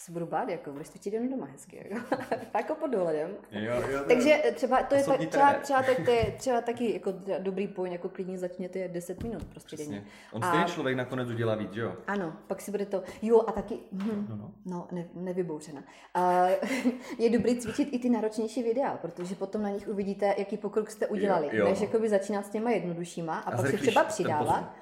se 0.00 0.12
budu 0.12 0.26
bát, 0.26 0.48
jako 0.48 0.70
budeš 0.72 0.88
cvičit 0.88 1.12
jen 1.14 1.30
doma 1.30 1.46
hezky, 1.46 1.88
jako, 1.90 2.14
jako 2.54 2.74
pod 2.74 2.86
dohledem. 2.90 3.30
Jo, 3.50 3.74
jo, 3.90 4.00
Takže 4.08 4.40
eh, 4.44 4.52
třeba 4.52 4.82
to 4.82 4.94
je 4.94 5.04
tak, 5.04 5.28
třeba, 5.28 5.52
třeba, 5.54 5.82
tak 5.82 6.04
to 6.04 6.10
je 6.10 6.34
třeba 6.38 6.60
taky 6.60 6.92
jako 6.92 7.12
dobrý 7.38 7.68
point, 7.68 7.92
jako 7.92 8.08
klidně 8.08 8.38
začněte 8.38 8.88
10 8.88 9.22
minut 9.22 9.44
prostě 9.44 9.76
denně. 9.76 10.04
On 10.32 10.42
stejně 10.42 10.64
člověk 10.64 10.96
nakonec 10.96 11.28
udělá 11.28 11.54
víc, 11.54 11.72
že 11.72 11.80
jo? 11.80 11.94
ano, 12.06 12.36
pak 12.46 12.60
si 12.60 12.70
bude 12.70 12.86
to, 12.86 13.02
jo 13.22 13.44
a 13.46 13.52
taky, 13.52 13.78
hm, 13.92 14.26
No, 14.28 14.36
no. 14.36 14.50
no, 14.64 14.88
ne, 14.92 15.08
nevybouřena. 15.14 15.82
A 16.14 16.46
je 17.18 17.30
dobrý 17.30 17.60
cvičit 17.60 17.88
i 17.92 17.98
ty 17.98 18.10
náročnější 18.10 18.62
videa, 18.62 18.96
protože 18.96 19.34
potom 19.34 19.62
na 19.62 19.70
nich 19.70 19.88
uvidíte, 19.88 20.34
jaký 20.38 20.56
pokrok 20.56 20.90
jste 20.90 21.06
udělali. 21.06 21.46
Jo, 21.46 21.52
jo. 21.52 21.64
Než 21.64 21.80
jakoby 21.80 22.08
začínat 22.08 22.46
s 22.46 22.50
těma 22.50 22.70
jednoduššíma 22.70 23.38
a, 23.38 23.50
A 23.50 23.56
pak 23.56 23.66
si 23.66 23.76
třeba 23.78 24.04
přidávat. 24.04 24.74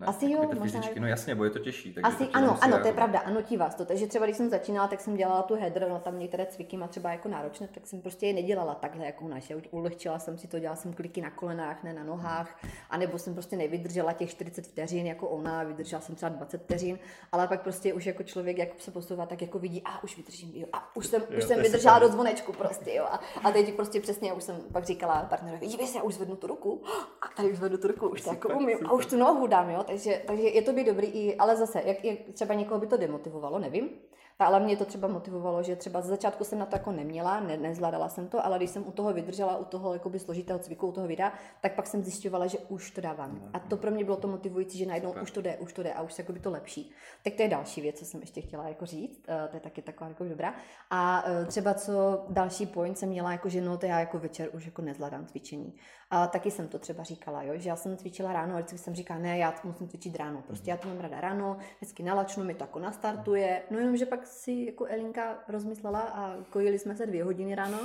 Ne, 0.00 0.06
Asi 0.06 0.30
jo, 0.30 0.42
možná- 0.42 0.62
fyzičky, 0.62 1.00
no 1.00 1.06
jasně, 1.06 1.34
bo 1.34 1.44
je 1.44 1.50
to 1.50 1.58
těžší. 1.58 1.94
Takže 1.94 2.08
Asi 2.08 2.18
to 2.18 2.24
ti 2.24 2.30
ano, 2.32 2.58
ano, 2.60 2.78
to 2.78 2.86
je 2.86 2.92
pravda, 2.92 3.18
ano, 3.18 3.42
tí 3.42 3.56
vás 3.56 3.74
to. 3.74 3.84
Takže 3.84 4.06
třeba 4.06 4.26
když 4.26 4.36
jsem 4.36 4.50
začínala, 4.50 4.88
tak 4.88 5.00
jsem 5.00 5.16
dělala 5.16 5.42
tu 5.42 5.54
header, 5.54 5.88
no 5.88 6.00
tam 6.00 6.18
některé 6.18 6.46
cviky 6.46 6.76
má 6.76 6.88
třeba 6.88 7.10
jako 7.10 7.28
náročné, 7.28 7.68
tak 7.74 7.86
jsem 7.86 8.00
prostě 8.00 8.26
je 8.26 8.32
nedělala 8.32 8.74
takhle 8.74 9.06
jako. 9.06 9.28
Já 9.50 9.56
ulehčila 9.70 10.18
jsem 10.18 10.38
si 10.38 10.48
to, 10.48 10.58
dělala 10.58 10.76
jsem 10.76 10.92
kliky 10.92 11.20
na 11.20 11.30
kolenách, 11.30 11.82
ne 11.84 11.92
na 11.92 12.04
nohách, 12.04 12.60
anebo 12.90 13.18
jsem 13.18 13.34
prostě 13.34 13.56
nevydržela 13.56 14.12
těch 14.12 14.30
40 14.30 14.66
vteřin 14.66 15.06
jako 15.06 15.28
ona, 15.28 15.62
vydržela 15.62 16.00
jsem 16.02 16.14
třeba 16.14 16.28
20 16.28 16.62
vteřin, 16.62 16.98
ale 17.32 17.48
pak 17.48 17.62
prostě 17.62 17.94
už 17.94 18.06
jako 18.06 18.22
člověk, 18.22 18.58
jak 18.58 18.68
se 18.78 18.90
posouvá, 18.90 19.26
tak 19.26 19.42
jako 19.42 19.58
vidí, 19.58 19.82
a 19.84 20.02
už 20.02 20.16
vydržím, 20.16 20.52
jo, 20.54 20.66
a 20.72 20.96
už 20.96 21.06
jsem, 21.06 21.22
Jo, 21.30 21.38
už 21.38 21.44
jsem 21.44 21.62
vydržela 21.62 21.98
do 21.98 22.08
zvonečku 22.08 22.52
prostě, 22.52 22.94
jo. 22.94 23.04
A, 23.04 23.20
a 23.44 23.50
teď 23.50 23.74
prostě 23.74 24.00
přesně 24.00 24.32
už 24.32 24.42
jsem 24.44 24.56
pak 24.72 24.84
říkala 24.84 25.22
partnerovi, 25.22 25.66
dívej 25.66 25.86
se, 25.86 25.98
já 25.98 26.04
už 26.04 26.14
zvednu 26.14 26.36
tu 26.36 26.46
ruku, 26.46 26.82
a 27.22 27.28
tady 27.36 27.50
už 27.50 27.56
zvednu 27.58 27.78
tu 27.78 27.88
ruku, 27.88 28.08
už 28.08 28.22
to 28.22 28.30
jako 28.30 28.48
umím, 28.48 28.78
a 28.86 28.92
už 28.92 29.06
tu 29.06 29.16
nohu 29.16 29.46
dám, 29.46 29.70
jo. 29.70 29.84
Takže, 29.88 30.22
takže 30.26 30.48
je 30.48 30.62
to 30.62 30.72
by 30.72 30.84
dobrý 30.84 31.06
i, 31.06 31.36
ale 31.36 31.56
zase, 31.56 31.82
jak, 31.84 32.04
jak 32.04 32.18
třeba 32.32 32.54
někoho 32.54 32.80
by 32.80 32.86
to 32.86 32.96
demotivovalo, 32.96 33.58
nevím. 33.58 33.90
Ale 34.40 34.60
mě 34.60 34.76
to 34.76 34.84
třeba 34.84 35.08
motivovalo, 35.08 35.62
že 35.62 35.76
třeba 35.76 36.00
z 36.00 36.06
začátku 36.06 36.44
jsem 36.44 36.58
na 36.58 36.66
to 36.66 36.76
jako 36.76 36.92
neměla, 36.92 37.40
ne, 37.40 37.56
nezvládala 37.56 38.08
jsem 38.08 38.28
to, 38.28 38.46
ale 38.46 38.58
když 38.58 38.70
jsem 38.70 38.88
u 38.88 38.92
toho 38.92 39.12
vydržela, 39.12 39.56
u 39.56 39.64
toho 39.64 39.92
jakoby 39.92 40.18
složitého 40.18 40.58
cviku, 40.58 40.86
u 40.86 40.92
toho 40.92 41.06
videa, 41.06 41.32
tak 41.60 41.74
pak 41.74 41.86
jsem 41.86 42.04
zjišťovala, 42.04 42.46
že 42.46 42.58
už 42.58 42.90
to 42.90 43.00
dávám. 43.00 43.50
A 43.52 43.58
to 43.58 43.76
pro 43.76 43.90
mě 43.90 44.04
bylo 44.04 44.16
to 44.16 44.28
motivující, 44.28 44.78
že 44.78 44.86
najednou 44.86 45.14
už 45.22 45.30
to 45.30 45.40
jde, 45.40 45.56
už 45.56 45.72
to 45.72 45.82
jde 45.82 45.92
a 45.92 46.02
už 46.02 46.12
se 46.12 46.22
jakoby 46.22 46.40
to 46.40 46.50
lepší. 46.50 46.92
Tak 47.24 47.34
to 47.34 47.42
je 47.42 47.48
další 47.48 47.80
věc, 47.80 47.98
co 47.98 48.04
jsem 48.04 48.20
ještě 48.20 48.40
chtěla 48.40 48.68
jako 48.68 48.86
říct, 48.86 49.20
eh, 49.28 49.48
to 49.50 49.56
je 49.56 49.60
taky 49.60 49.82
taková 49.82 50.08
jako 50.08 50.24
dobrá. 50.24 50.54
A 50.90 51.24
eh, 51.26 51.44
třeba 51.46 51.74
co 51.74 52.24
další 52.28 52.66
point 52.66 52.98
jsem 52.98 53.08
měla, 53.08 53.32
jako 53.32 53.48
že 53.48 53.60
no 53.60 53.78
to 53.78 53.86
já 53.86 54.00
jako 54.00 54.18
večer 54.18 54.48
už 54.52 54.66
jako 54.66 54.82
nezvládám 54.82 55.26
cvičení. 55.26 55.74
A 56.10 56.26
taky 56.26 56.50
jsem 56.50 56.68
to 56.68 56.78
třeba 56.78 57.02
říkala, 57.02 57.42
jo, 57.42 57.52
že 57.56 57.68
já 57.68 57.76
jsem 57.76 57.96
cvičila 57.96 58.32
ráno, 58.32 58.54
a 58.54 58.58
vždycky 58.58 58.78
jsem 58.78 58.94
říkala, 58.94 59.20
ne, 59.20 59.38
já 59.38 59.54
musím 59.64 59.88
cvičit 59.88 60.16
ráno, 60.16 60.42
prostě 60.42 60.70
já 60.70 60.76
to 60.76 60.88
mám 60.88 61.00
ráda 61.00 61.20
ráno, 61.20 61.56
vždycky 61.76 62.02
nalačnu, 62.02 62.44
mi 62.44 62.54
to 62.54 62.64
jako 62.64 62.78
nastartuje, 62.78 63.62
no 63.70 63.78
jenom, 63.78 63.96
že 63.96 64.06
pak 64.06 64.26
si 64.26 64.52
jako 64.52 64.86
Elinka 64.86 65.38
rozmyslela 65.48 66.00
a 66.00 66.36
kojili 66.50 66.78
jsme 66.78 66.96
se 66.96 67.06
dvě 67.06 67.24
hodiny 67.24 67.54
ráno 67.54 67.78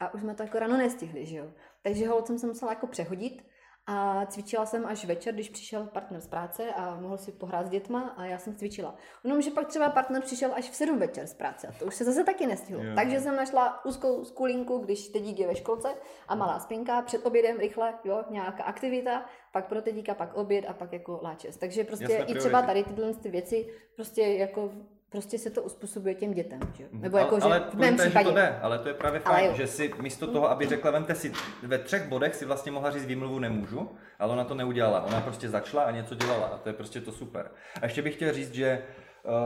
a 0.00 0.14
už 0.14 0.20
jsme 0.20 0.34
to 0.34 0.42
jako 0.42 0.58
ráno 0.58 0.76
nestihli, 0.76 1.26
že 1.26 1.36
jo. 1.36 1.46
Takže 1.82 2.08
hold 2.08 2.26
jsem 2.26 2.38
se 2.38 2.46
musela 2.46 2.72
jako 2.72 2.86
přehodit 2.86 3.44
a 3.86 4.26
cvičila 4.26 4.66
jsem 4.66 4.86
až 4.86 5.04
večer, 5.04 5.34
když 5.34 5.48
přišel 5.48 5.86
partner 5.86 6.20
z 6.20 6.26
práce 6.26 6.72
a 6.72 6.96
mohl 7.00 7.18
si 7.18 7.32
pohrát 7.32 7.66
s 7.66 7.70
dětma 7.70 8.14
a 8.16 8.24
já 8.24 8.38
jsem 8.38 8.54
cvičila. 8.54 8.94
Jenom, 9.24 9.42
že 9.42 9.50
pak 9.50 9.68
třeba 9.68 9.90
partner 9.90 10.22
přišel 10.22 10.50
až 10.54 10.70
v 10.70 10.74
7 10.74 10.98
večer 10.98 11.26
z 11.26 11.34
práce 11.34 11.66
a 11.66 11.72
to 11.72 11.84
už 11.84 11.94
se 11.94 12.04
zase 12.04 12.24
taky 12.24 12.46
nestihlo. 12.46 12.84
Jo. 12.84 12.92
Takže 12.94 13.20
jsem 13.20 13.36
našla 13.36 13.84
úzkou 13.84 14.24
skulinku, 14.24 14.78
když 14.78 15.08
Tedík 15.08 15.38
je 15.38 15.46
ve 15.46 15.54
školce 15.54 15.88
a 16.28 16.34
malá 16.34 16.60
spinka, 16.60 17.02
před 17.02 17.26
obědem 17.26 17.58
rychle, 17.58 17.94
jo, 18.04 18.24
nějaká 18.30 18.64
aktivita, 18.64 19.24
pak 19.52 19.68
pro 19.68 19.82
Tedíka, 19.82 20.14
pak 20.14 20.34
oběd 20.34 20.64
a 20.68 20.72
pak 20.72 20.92
jako 20.92 21.20
láčes. 21.22 21.56
Takže 21.56 21.84
prostě 21.84 22.12
Jasné 22.12 22.34
i 22.34 22.38
třeba 22.38 22.62
priority. 22.62 22.84
tady 22.84 22.96
tyhle 22.96 23.14
ty 23.14 23.30
věci, 23.30 23.68
prostě 23.96 24.22
jako 24.22 24.70
Prostě 25.10 25.38
se 25.38 25.50
to 25.50 25.62
uspůsobuje 25.62 26.14
těm 26.14 26.32
dětem, 26.34 26.60
že? 26.76 26.82
jo? 26.82 26.88
Nebo 26.92 27.16
ale, 27.16 27.24
jako, 27.26 27.40
že 27.40 27.44
ale 27.44 27.60
v 27.70 27.74
mém 27.74 27.96
že 27.96 28.02
případě. 28.04 28.28
to 28.28 28.34
jde, 28.34 28.58
ale 28.62 28.78
to 28.78 28.88
je 28.88 28.94
právě 28.94 29.20
Ale 29.24 29.36
fajn, 29.36 29.50
jo. 29.50 29.56
že 29.56 29.66
si 29.66 29.90
místo 30.00 30.26
toho, 30.26 30.50
aby 30.50 30.66
řekla, 30.66 30.90
vemte 30.90 31.14
si 31.14 31.32
ve 31.62 31.78
třech 31.78 32.08
bodech 32.08 32.34
si 32.34 32.44
vlastně 32.44 32.72
mohla 32.72 32.90
říct 32.90 33.06
výmluvu 33.06 33.38
nemůžu, 33.38 33.90
ale 34.18 34.32
ona 34.32 34.44
to 34.44 34.54
neudělala. 34.54 35.02
Ona 35.02 35.20
prostě 35.20 35.48
začala 35.48 35.82
a 35.82 35.90
něco 35.90 36.14
dělala 36.14 36.46
a 36.46 36.58
to 36.58 36.68
je 36.68 36.72
prostě 36.72 37.00
to 37.00 37.12
super. 37.12 37.50
A 37.82 37.84
ještě 37.84 38.02
bych 38.02 38.14
chtěl 38.14 38.32
říct, 38.32 38.54
že 38.54 38.82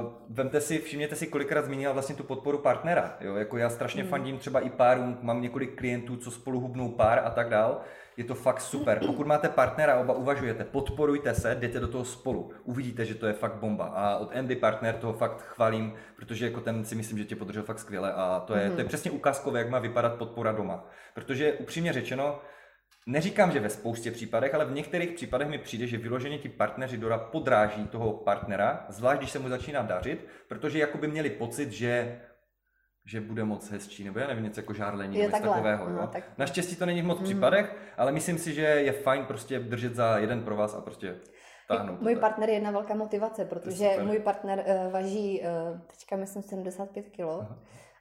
Uh, 0.03 0.13
vemte 0.29 0.61
si, 0.61 0.79
všimněte 0.79 1.17
si, 1.17 1.27
kolikrát 1.27 1.65
zmínila 1.65 1.93
vlastně 1.93 2.15
tu 2.15 2.23
podporu 2.25 2.59
partnera. 2.59 3.17
Jo? 3.21 3.35
Jako 3.35 3.57
já 3.57 3.71
strašně 3.71 4.03
Hmm. 4.03 4.11
fandím 4.11 4.39
třeba 4.39 4.61
i 4.61 4.71
párům, 4.71 5.19
mám 5.23 5.43
několik 5.43 5.75
klientů, 5.79 6.17
co 6.17 6.31
spolu 6.31 6.61
hubnou 6.61 6.89
pár 6.89 7.23
a 7.25 7.31
tak 7.31 7.49
dál. 7.49 7.81
Je 8.17 8.25
to 8.25 8.35
fakt 8.35 8.61
super. 8.61 9.01
Pokud 9.07 9.27
máte 9.27 9.49
partnera, 9.49 9.97
oba 9.97 10.15
uvažujete, 10.15 10.65
podporujte 10.65 11.35
se, 11.35 11.55
jdete 11.55 11.81
do 11.81 11.89
toho 11.89 12.05
spolu. 12.05 12.53
Uvidíte, 12.65 13.05
že 13.05 13.15
to 13.15 13.27
je 13.27 13.33
fakt 13.33 13.55
bomba. 13.55 13.85
A 13.85 14.17
od 14.17 14.37
Andy 14.37 14.57
Partner 14.57 14.95
toho 14.95 15.13
fakt 15.13 15.43
chválím, 15.43 15.95
protože 16.17 16.47
jako 16.47 16.61
ten 16.61 16.85
si 16.85 16.95
myslím, 16.95 17.19
že 17.19 17.25
tě 17.25 17.37
podržel 17.37 17.63
fakt 17.63 17.79
skvěle 17.79 18.13
a 18.13 18.45
to 18.47 18.57
je, 18.57 18.71
to 18.71 18.81
je 18.81 18.85
přesně 18.85 19.11
ukázkové, 19.11 19.59
jak 19.59 19.71
má 19.71 19.79
vypadat 19.79 20.15
podpora 20.15 20.53
doma. 20.53 20.87
Protože 21.15 21.53
upřímně 21.53 21.93
řečeno, 21.93 22.41
Neříkám, 23.07 23.53
že 23.53 23.61
ve 23.61 23.71
spoustě 23.71 24.11
případech, 24.11 24.55
ale 24.55 24.65
v 24.65 24.73
některých 24.73 25.11
případech 25.11 25.49
mi 25.49 25.59
přijde, 25.59 25.87
že 25.87 25.99
vyloženě 25.99 26.39
ti 26.39 26.49
partneři 26.49 26.99
Dora 26.99 27.19
podráží 27.19 27.87
toho 27.87 28.13
partnera, 28.13 28.87
zvlášť 28.89 29.19
když 29.19 29.31
se 29.31 29.39
mu 29.39 29.49
začíná 29.49 29.83
dařit, 29.83 30.27
protože 30.49 30.79
jakoby 30.79 31.09
měli 31.09 31.31
pocit, 31.31 31.73
že 31.73 32.21
že 33.07 33.21
bude 33.21 33.45
moc 33.45 33.71
hezčí, 33.71 34.05
nebo 34.05 34.19
já 34.19 34.27
nevím, 34.27 34.45
něco 34.45 34.61
jako 34.61 34.73
žárlení, 34.75 35.19
nebo 35.19 35.37
něco 35.37 35.43
takového. 35.49 35.89
No, 35.89 36.01
Jo? 36.01 36.07
tak- 36.07 36.25
Naštěstí 36.39 36.77
to 36.77 36.87
není 36.87 37.03
v 37.03 37.05
moc 37.05 37.21
případech, 37.21 37.77
ale 37.97 38.13
myslím 38.13 38.39
si, 38.39 38.55
že 38.55 38.63
je 38.63 38.93
fajn 38.93 39.25
prostě 39.25 39.59
držet 39.59 39.95
za 39.95 40.19
jeden 40.19 40.43
pro 40.43 40.57
vás 40.57 40.75
a 40.75 40.81
prostě 40.81 41.17
táhnout. 41.69 42.01
Můj 42.01 42.17
partner 42.17 42.49
je 42.49 42.55
jedna 42.55 42.71
velká 42.71 42.95
motivace, 42.95 43.45
protože 43.45 43.89
můj 44.03 44.19
partner 44.19 44.65
uh, 44.87 44.93
váží 44.93 45.41
uh, 45.73 45.81
teďka 45.87 46.17
myslím 46.17 46.43
75 46.43 47.03
kg. 47.11 47.49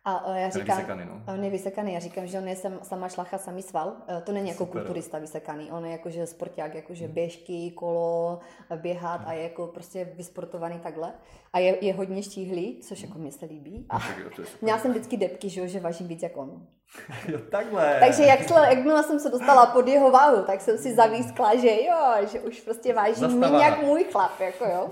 A 0.05 0.37
já 0.37 0.45
je 0.45 0.51
říkám, 0.51 0.77
vysekaný, 0.77 1.05
no. 1.05 1.33
on 1.33 1.43
je 1.43 1.49
vysekaný, 1.49 1.93
já 1.93 1.99
říkám, 1.99 2.27
že 2.27 2.37
on 2.37 2.47
je 2.47 2.55
sam, 2.55 2.79
sama 2.83 3.09
šlacha, 3.09 3.37
samý 3.37 3.61
sval. 3.61 3.87
Uh, 3.87 4.21
to 4.23 4.31
není 4.31 4.49
jako 4.49 4.65
Super. 4.65 4.75
no. 4.75 4.81
kulturista 4.81 5.19
vysekaný, 5.19 5.71
on 5.71 5.85
je 5.85 5.91
jakože 5.91 6.27
sporták, 6.27 6.75
jakože 6.75 7.07
běžky, 7.07 7.71
kolo, 7.71 8.39
běhat 8.75 9.21
a 9.25 9.33
je 9.33 9.43
jako 9.43 9.67
prostě 9.67 10.05
vysportovaný 10.15 10.79
takhle. 10.79 11.13
A 11.53 11.59
je, 11.59 11.85
je 11.85 11.93
hodně 11.93 12.23
štíhlý, 12.23 12.79
což 12.79 13.01
jako 13.01 13.19
mně 13.19 13.31
se 13.31 13.45
líbí. 13.45 13.85
A 13.89 13.97
je 14.09 14.23
super. 14.35 14.45
měla 14.61 14.79
jsem 14.79 14.91
vždycky 14.91 15.17
depky, 15.17 15.49
že, 15.49 15.61
jo, 15.61 15.67
že 15.67 15.79
vážím 15.79 16.07
víc 16.07 16.23
jak 16.23 16.37
on. 16.37 16.67
Jo, 17.27 17.39
takhle. 17.51 17.97
Takže 17.99 18.23
jak 18.23 18.43
sle, 18.43 18.67
jakmile 18.69 19.03
jsem 19.03 19.19
se 19.19 19.29
dostala 19.29 19.65
pod 19.65 19.87
jeho 19.87 20.11
váhu, 20.11 20.43
tak 20.43 20.61
jsem 20.61 20.77
si 20.77 20.95
zavískla, 20.95 21.55
že 21.55 21.69
jo, 21.71 22.27
že 22.31 22.39
už 22.39 22.61
prostě 22.61 22.93
váží 22.93 23.25
méně 23.27 23.57
jak 23.63 23.81
můj 23.83 24.03
chlap, 24.03 24.39
jako 24.39 24.65
jo. 24.65 24.89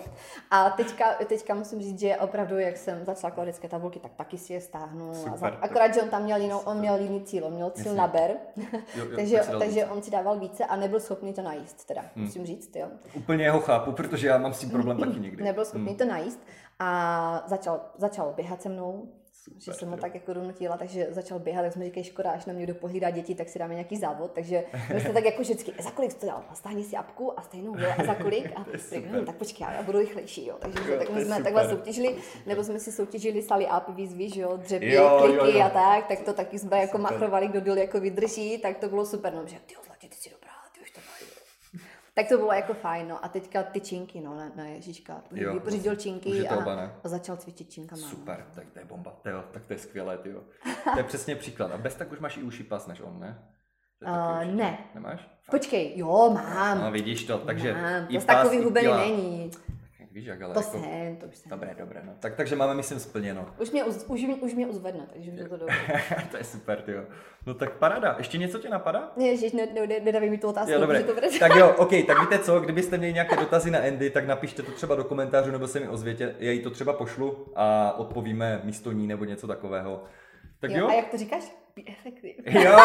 A 0.52 0.70
teďka, 0.70 1.06
teďka 1.28 1.54
musím 1.56 1.82
říct, 1.82 2.00
že 2.00 2.16
opravdu, 2.18 2.60
jak 2.60 2.78
jsem 2.78 3.06
začala 3.06 3.34
vždycky 3.42 3.68
tabulky, 3.68 4.00
tak 4.00 4.12
taky 4.16 4.38
si 4.38 4.54
je 4.54 4.62
stáhnu. 4.62 5.10
A 5.12 5.14
za, 5.14 5.32
Super. 5.32 5.58
akorát, 5.62 5.94
že 5.94 6.02
on 6.02 6.10
tam 6.10 6.24
měl 6.24 6.42
jinou, 6.42 6.58
on 6.60 6.78
měl 6.78 7.00
jiný 7.00 7.24
cíl, 7.24 7.46
on 7.46 7.54
měl 7.54 7.70
cíl 7.70 7.86
Jasně. 7.86 7.98
na 7.98 8.08
ber, 8.08 8.32
Jo, 8.56 8.66
jo, 8.96 9.06
takže, 9.16 9.42
takže 9.60 9.86
on 9.86 10.02
si 10.02 10.12
dával 10.12 10.40
více 10.40 10.66
a 10.66 10.76
nebyl 10.76 11.00
schopný 11.00 11.34
to 11.34 11.42
najíst, 11.42 11.88
teda, 11.88 12.02
Hmm. 12.16 12.26
musím 12.26 12.46
říct, 12.46 12.76
jo. 12.76 12.88
Úplně 13.14 13.44
jeho 13.44 13.60
chápu, 13.60 13.92
protože 13.92 14.28
já 14.28 14.38
mám 14.38 14.54
s 14.54 14.60
tím 14.60 14.70
problém 14.70 14.98
taky 14.98 15.20
někdy. 15.20 15.44
Nebyl 15.44 15.66
schopný 15.66 15.96
to 15.96 16.06
najíst 16.06 16.40
a 16.80 17.44
začal, 17.48 17.80
začal 17.98 18.34
běhat 18.36 18.62
se 18.62 18.70
mnou, 18.70 19.04
Super, 19.44 19.62
že 19.62 19.74
jsem 19.74 19.90
ho 19.90 19.98
tak 19.98 20.14
jako 20.16 20.34
donutila, 20.34 20.78
takže 20.78 21.08
začal 21.10 21.40
běhat, 21.40 21.64
tak 21.66 21.74
jsme 21.74 21.86
říkali, 21.86 22.04
škoda, 22.04 22.32
až 22.32 22.46
nám 22.46 22.58
někdo 22.58 22.76
pohlídá 22.76 23.10
děti, 23.10 23.36
tak 23.36 23.50
si 23.50 23.60
dáme 23.60 23.74
nějaký 23.74 23.98
závod, 23.98 24.32
takže 24.32 24.64
my 24.94 25.02
jsme 25.02 25.14
tak 25.14 25.26
jako 25.26 25.42
vždycky, 25.42 25.74
za 25.84 25.92
kolik 25.92 26.14
to 26.14 26.26
dělal? 26.26 26.44
Stáhni 26.54 26.84
si 26.84 26.96
apku 26.96 27.40
a 27.40 27.42
stejnou, 27.42 27.78
jo, 27.80 27.90
a 27.98 28.04
za 28.04 28.16
kolik? 28.16 28.52
A 28.56 28.66
říkám, 28.96 29.22
hm, 29.22 29.26
tak 29.26 29.36
počkej, 29.36 29.68
já 29.78 29.84
budu 29.84 30.00
rychlejší, 30.00 30.48
jo. 30.48 30.56
Takže 30.60 30.92
Jo, 30.92 30.98
tak 31.00 31.10
my 31.10 31.26
jsme 31.26 31.36
super. 31.36 31.44
takhle 31.44 31.70
soutěžili, 31.70 32.16
nebo 32.46 32.64
jsme 32.64 32.80
si 32.80 32.92
soutěžili, 32.92 33.42
sali 33.42 33.66
up 33.66 33.96
výzvy, 33.96 34.30
že 34.30 34.42
jo, 34.42 34.58
dřepy, 34.58 34.94
Jo, 34.94 35.04
jo, 35.04 35.20
kliky 35.22 35.58
jo. 35.58 35.66
a 35.66 35.70
tak, 35.70 36.08
tak 36.08 36.20
to 36.22 36.34
taky 36.34 36.60
jsme 36.60 36.80
jako 36.80 36.98
machrovali, 36.98 37.48
kdo 37.48 37.60
díl 37.60 37.78
jako 37.78 38.00
vydrží, 38.00 38.58
tak 38.58 38.78
to 38.78 38.90
bylo 38.90 39.06
super, 39.06 39.34
no, 39.34 39.48
že 39.48 39.58
ty 39.66 39.76
ty 40.12 40.18
jsi 40.18 40.30
dobrá, 40.30 40.52
ty 40.74 40.82
už 40.82 40.92
to 40.92 41.02
máš. 41.02 41.22
Tak 42.14 42.28
to 42.30 42.38
bylo 42.38 42.54
jako 42.54 42.74
fajn, 42.74 43.08
no. 43.08 43.26
A 43.26 43.28
teďka 43.28 43.64
ty 43.64 43.80
činky, 43.80 44.22
no, 44.22 44.36
na, 44.36 44.52
na 44.56 44.64
Ježíška. 44.66 45.24
Jo, 45.32 45.60
Pořídil 45.60 45.96
činky 45.96 46.30
už 46.30 46.48
a, 46.50 46.58
oba, 46.58 46.76
ne? 46.76 46.94
a 47.04 47.08
začal 47.08 47.38
cvičit 47.38 47.70
činkama. 47.72 48.02
no. 48.02 48.08
Super, 48.08 48.46
tak 48.56 48.70
to 48.74 48.80
je 48.80 48.86
bomba, 48.86 49.20
tyjo, 49.24 49.44
tak 49.52 49.66
to 49.66 49.74
je 49.74 49.80
skvělé, 49.80 50.18
tyjo. 50.18 50.44
To 50.94 50.98
je 51.00 51.04
přesně 51.04 51.36
příklad. 51.36 51.72
A 51.72 51.78
bez 51.78 51.96
tak 51.96 52.12
už 52.12 52.20
máš 52.20 52.38
i 52.38 52.44
uši 52.44 52.64
pas 52.64 52.88
než 52.88 53.02
on, 53.02 53.20
ne? 53.20 53.44
Uh, 54.08 54.38
určitě. 54.38 54.56
ne. 54.56 54.78
Nemáš? 54.94 55.30
Počkej, 55.52 55.94
jo, 55.96 56.30
mám. 56.34 56.82
No 56.82 56.92
vidíš 56.92 57.24
to, 57.24 57.38
takže 57.38 57.74
mám. 57.74 58.06
i 58.10 58.16
pas, 58.16 58.26
takový 58.26 58.64
hubený 58.64 58.88
není. 58.98 59.52
Tak 60.12 60.16
Víš 60.16 60.26
jak, 60.26 60.42
ale 60.42 60.54
To 60.54 60.60
jako... 60.60 60.72
jsem, 60.72 61.16
to 61.18 61.26
už 61.26 61.36
jsem. 61.36 61.50
Dobré, 61.50 61.76
dobré, 61.80 62.02
no. 62.06 62.14
Tak, 62.20 62.36
takže 62.36 62.56
máme, 62.56 62.74
myslím, 62.74 63.00
splněno. 63.00 63.46
Už 63.60 63.72
mě, 63.72 63.84
uz, 63.84 64.06
už, 64.08 64.22
mě, 64.22 64.36
už 64.36 64.54
mě 64.54 64.68
uzvedne, 64.68 65.08
takže 65.14 65.32
už 65.32 65.40
je 65.40 65.50
to 65.50 65.58
dobré. 65.58 65.76
to 66.32 66.38
je 66.38 66.44
super, 66.44 66.82
tyjo. 66.82 67.04
No 67.46 67.54
tak 67.54 67.72
paráda. 67.72 68.16
Ještě 68.18 68.38
něco 68.38 68.60
tě 68.60 68.70
napadá? 68.70 69.12
Ježiš, 69.18 69.52
ne, 69.54 69.68
ne, 69.74 70.00
nedávej 70.00 70.30
mi 70.30 70.38
tu 70.38 70.48
otázku, 70.48 70.72
Jo, 70.72 70.80
dobré. 70.80 71.04
to 71.04 71.14
bude... 71.14 71.28
Tak 71.40 71.56
jo, 71.56 71.76
OK, 71.78 71.90
tak 72.08 72.20
víte 72.22 72.40
co, 72.40 72.60
kdybyste 72.60 72.98
měli 72.98 73.14
nějaké 73.14 73.36
dotazy 73.36 73.72
na 73.72 73.80
Andy, 73.80 74.10
tak 74.10 74.28
napište 74.28 74.64
to 74.64 74.72
třeba 74.72 74.96
do 74.96 75.04
komentářů, 75.04 75.52
nebo 75.52 75.68
se 75.68 75.80
mi 75.80 75.88
ozvětě, 75.88 76.36
já 76.40 76.52
jí 76.52 76.60
to 76.62 76.70
třeba 76.70 76.94
pošlu 76.94 77.48
a 77.56 77.96
odpovíme 77.98 78.62
místo 78.64 78.92
ní 78.92 79.08
nebo 79.08 79.26
něco 79.26 79.48
takového. 79.48 80.04
Tak 80.60 80.72
jo, 80.72 80.78
jo? 80.78 80.88
A 80.88 80.94
jak 80.94 81.08
to 81.10 81.18
říkáš? 81.18 81.44
Be 81.76 81.82
effective. 81.88 82.34
Jo, 82.64 82.78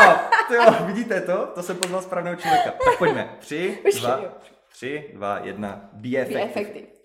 to 0.48 0.54
jo, 0.54 0.62
vidíte 0.86 1.20
to? 1.20 1.46
To 1.54 1.62
jsem 1.62 1.76
poznal 1.76 2.02
správného 2.02 2.36
člověka. 2.36 2.70
Tak 2.70 2.98
pojďme. 2.98 3.36
Tři, 3.38 3.78
Už 3.88 4.00
dva, 4.00 4.20
jo. 4.22 4.30
tři, 4.68 5.10
dva, 5.14 5.38
jedna. 5.38 5.88
Be 5.92 6.08
Be 6.08 6.18
effective. 6.18 6.42
effective. 6.42 6.95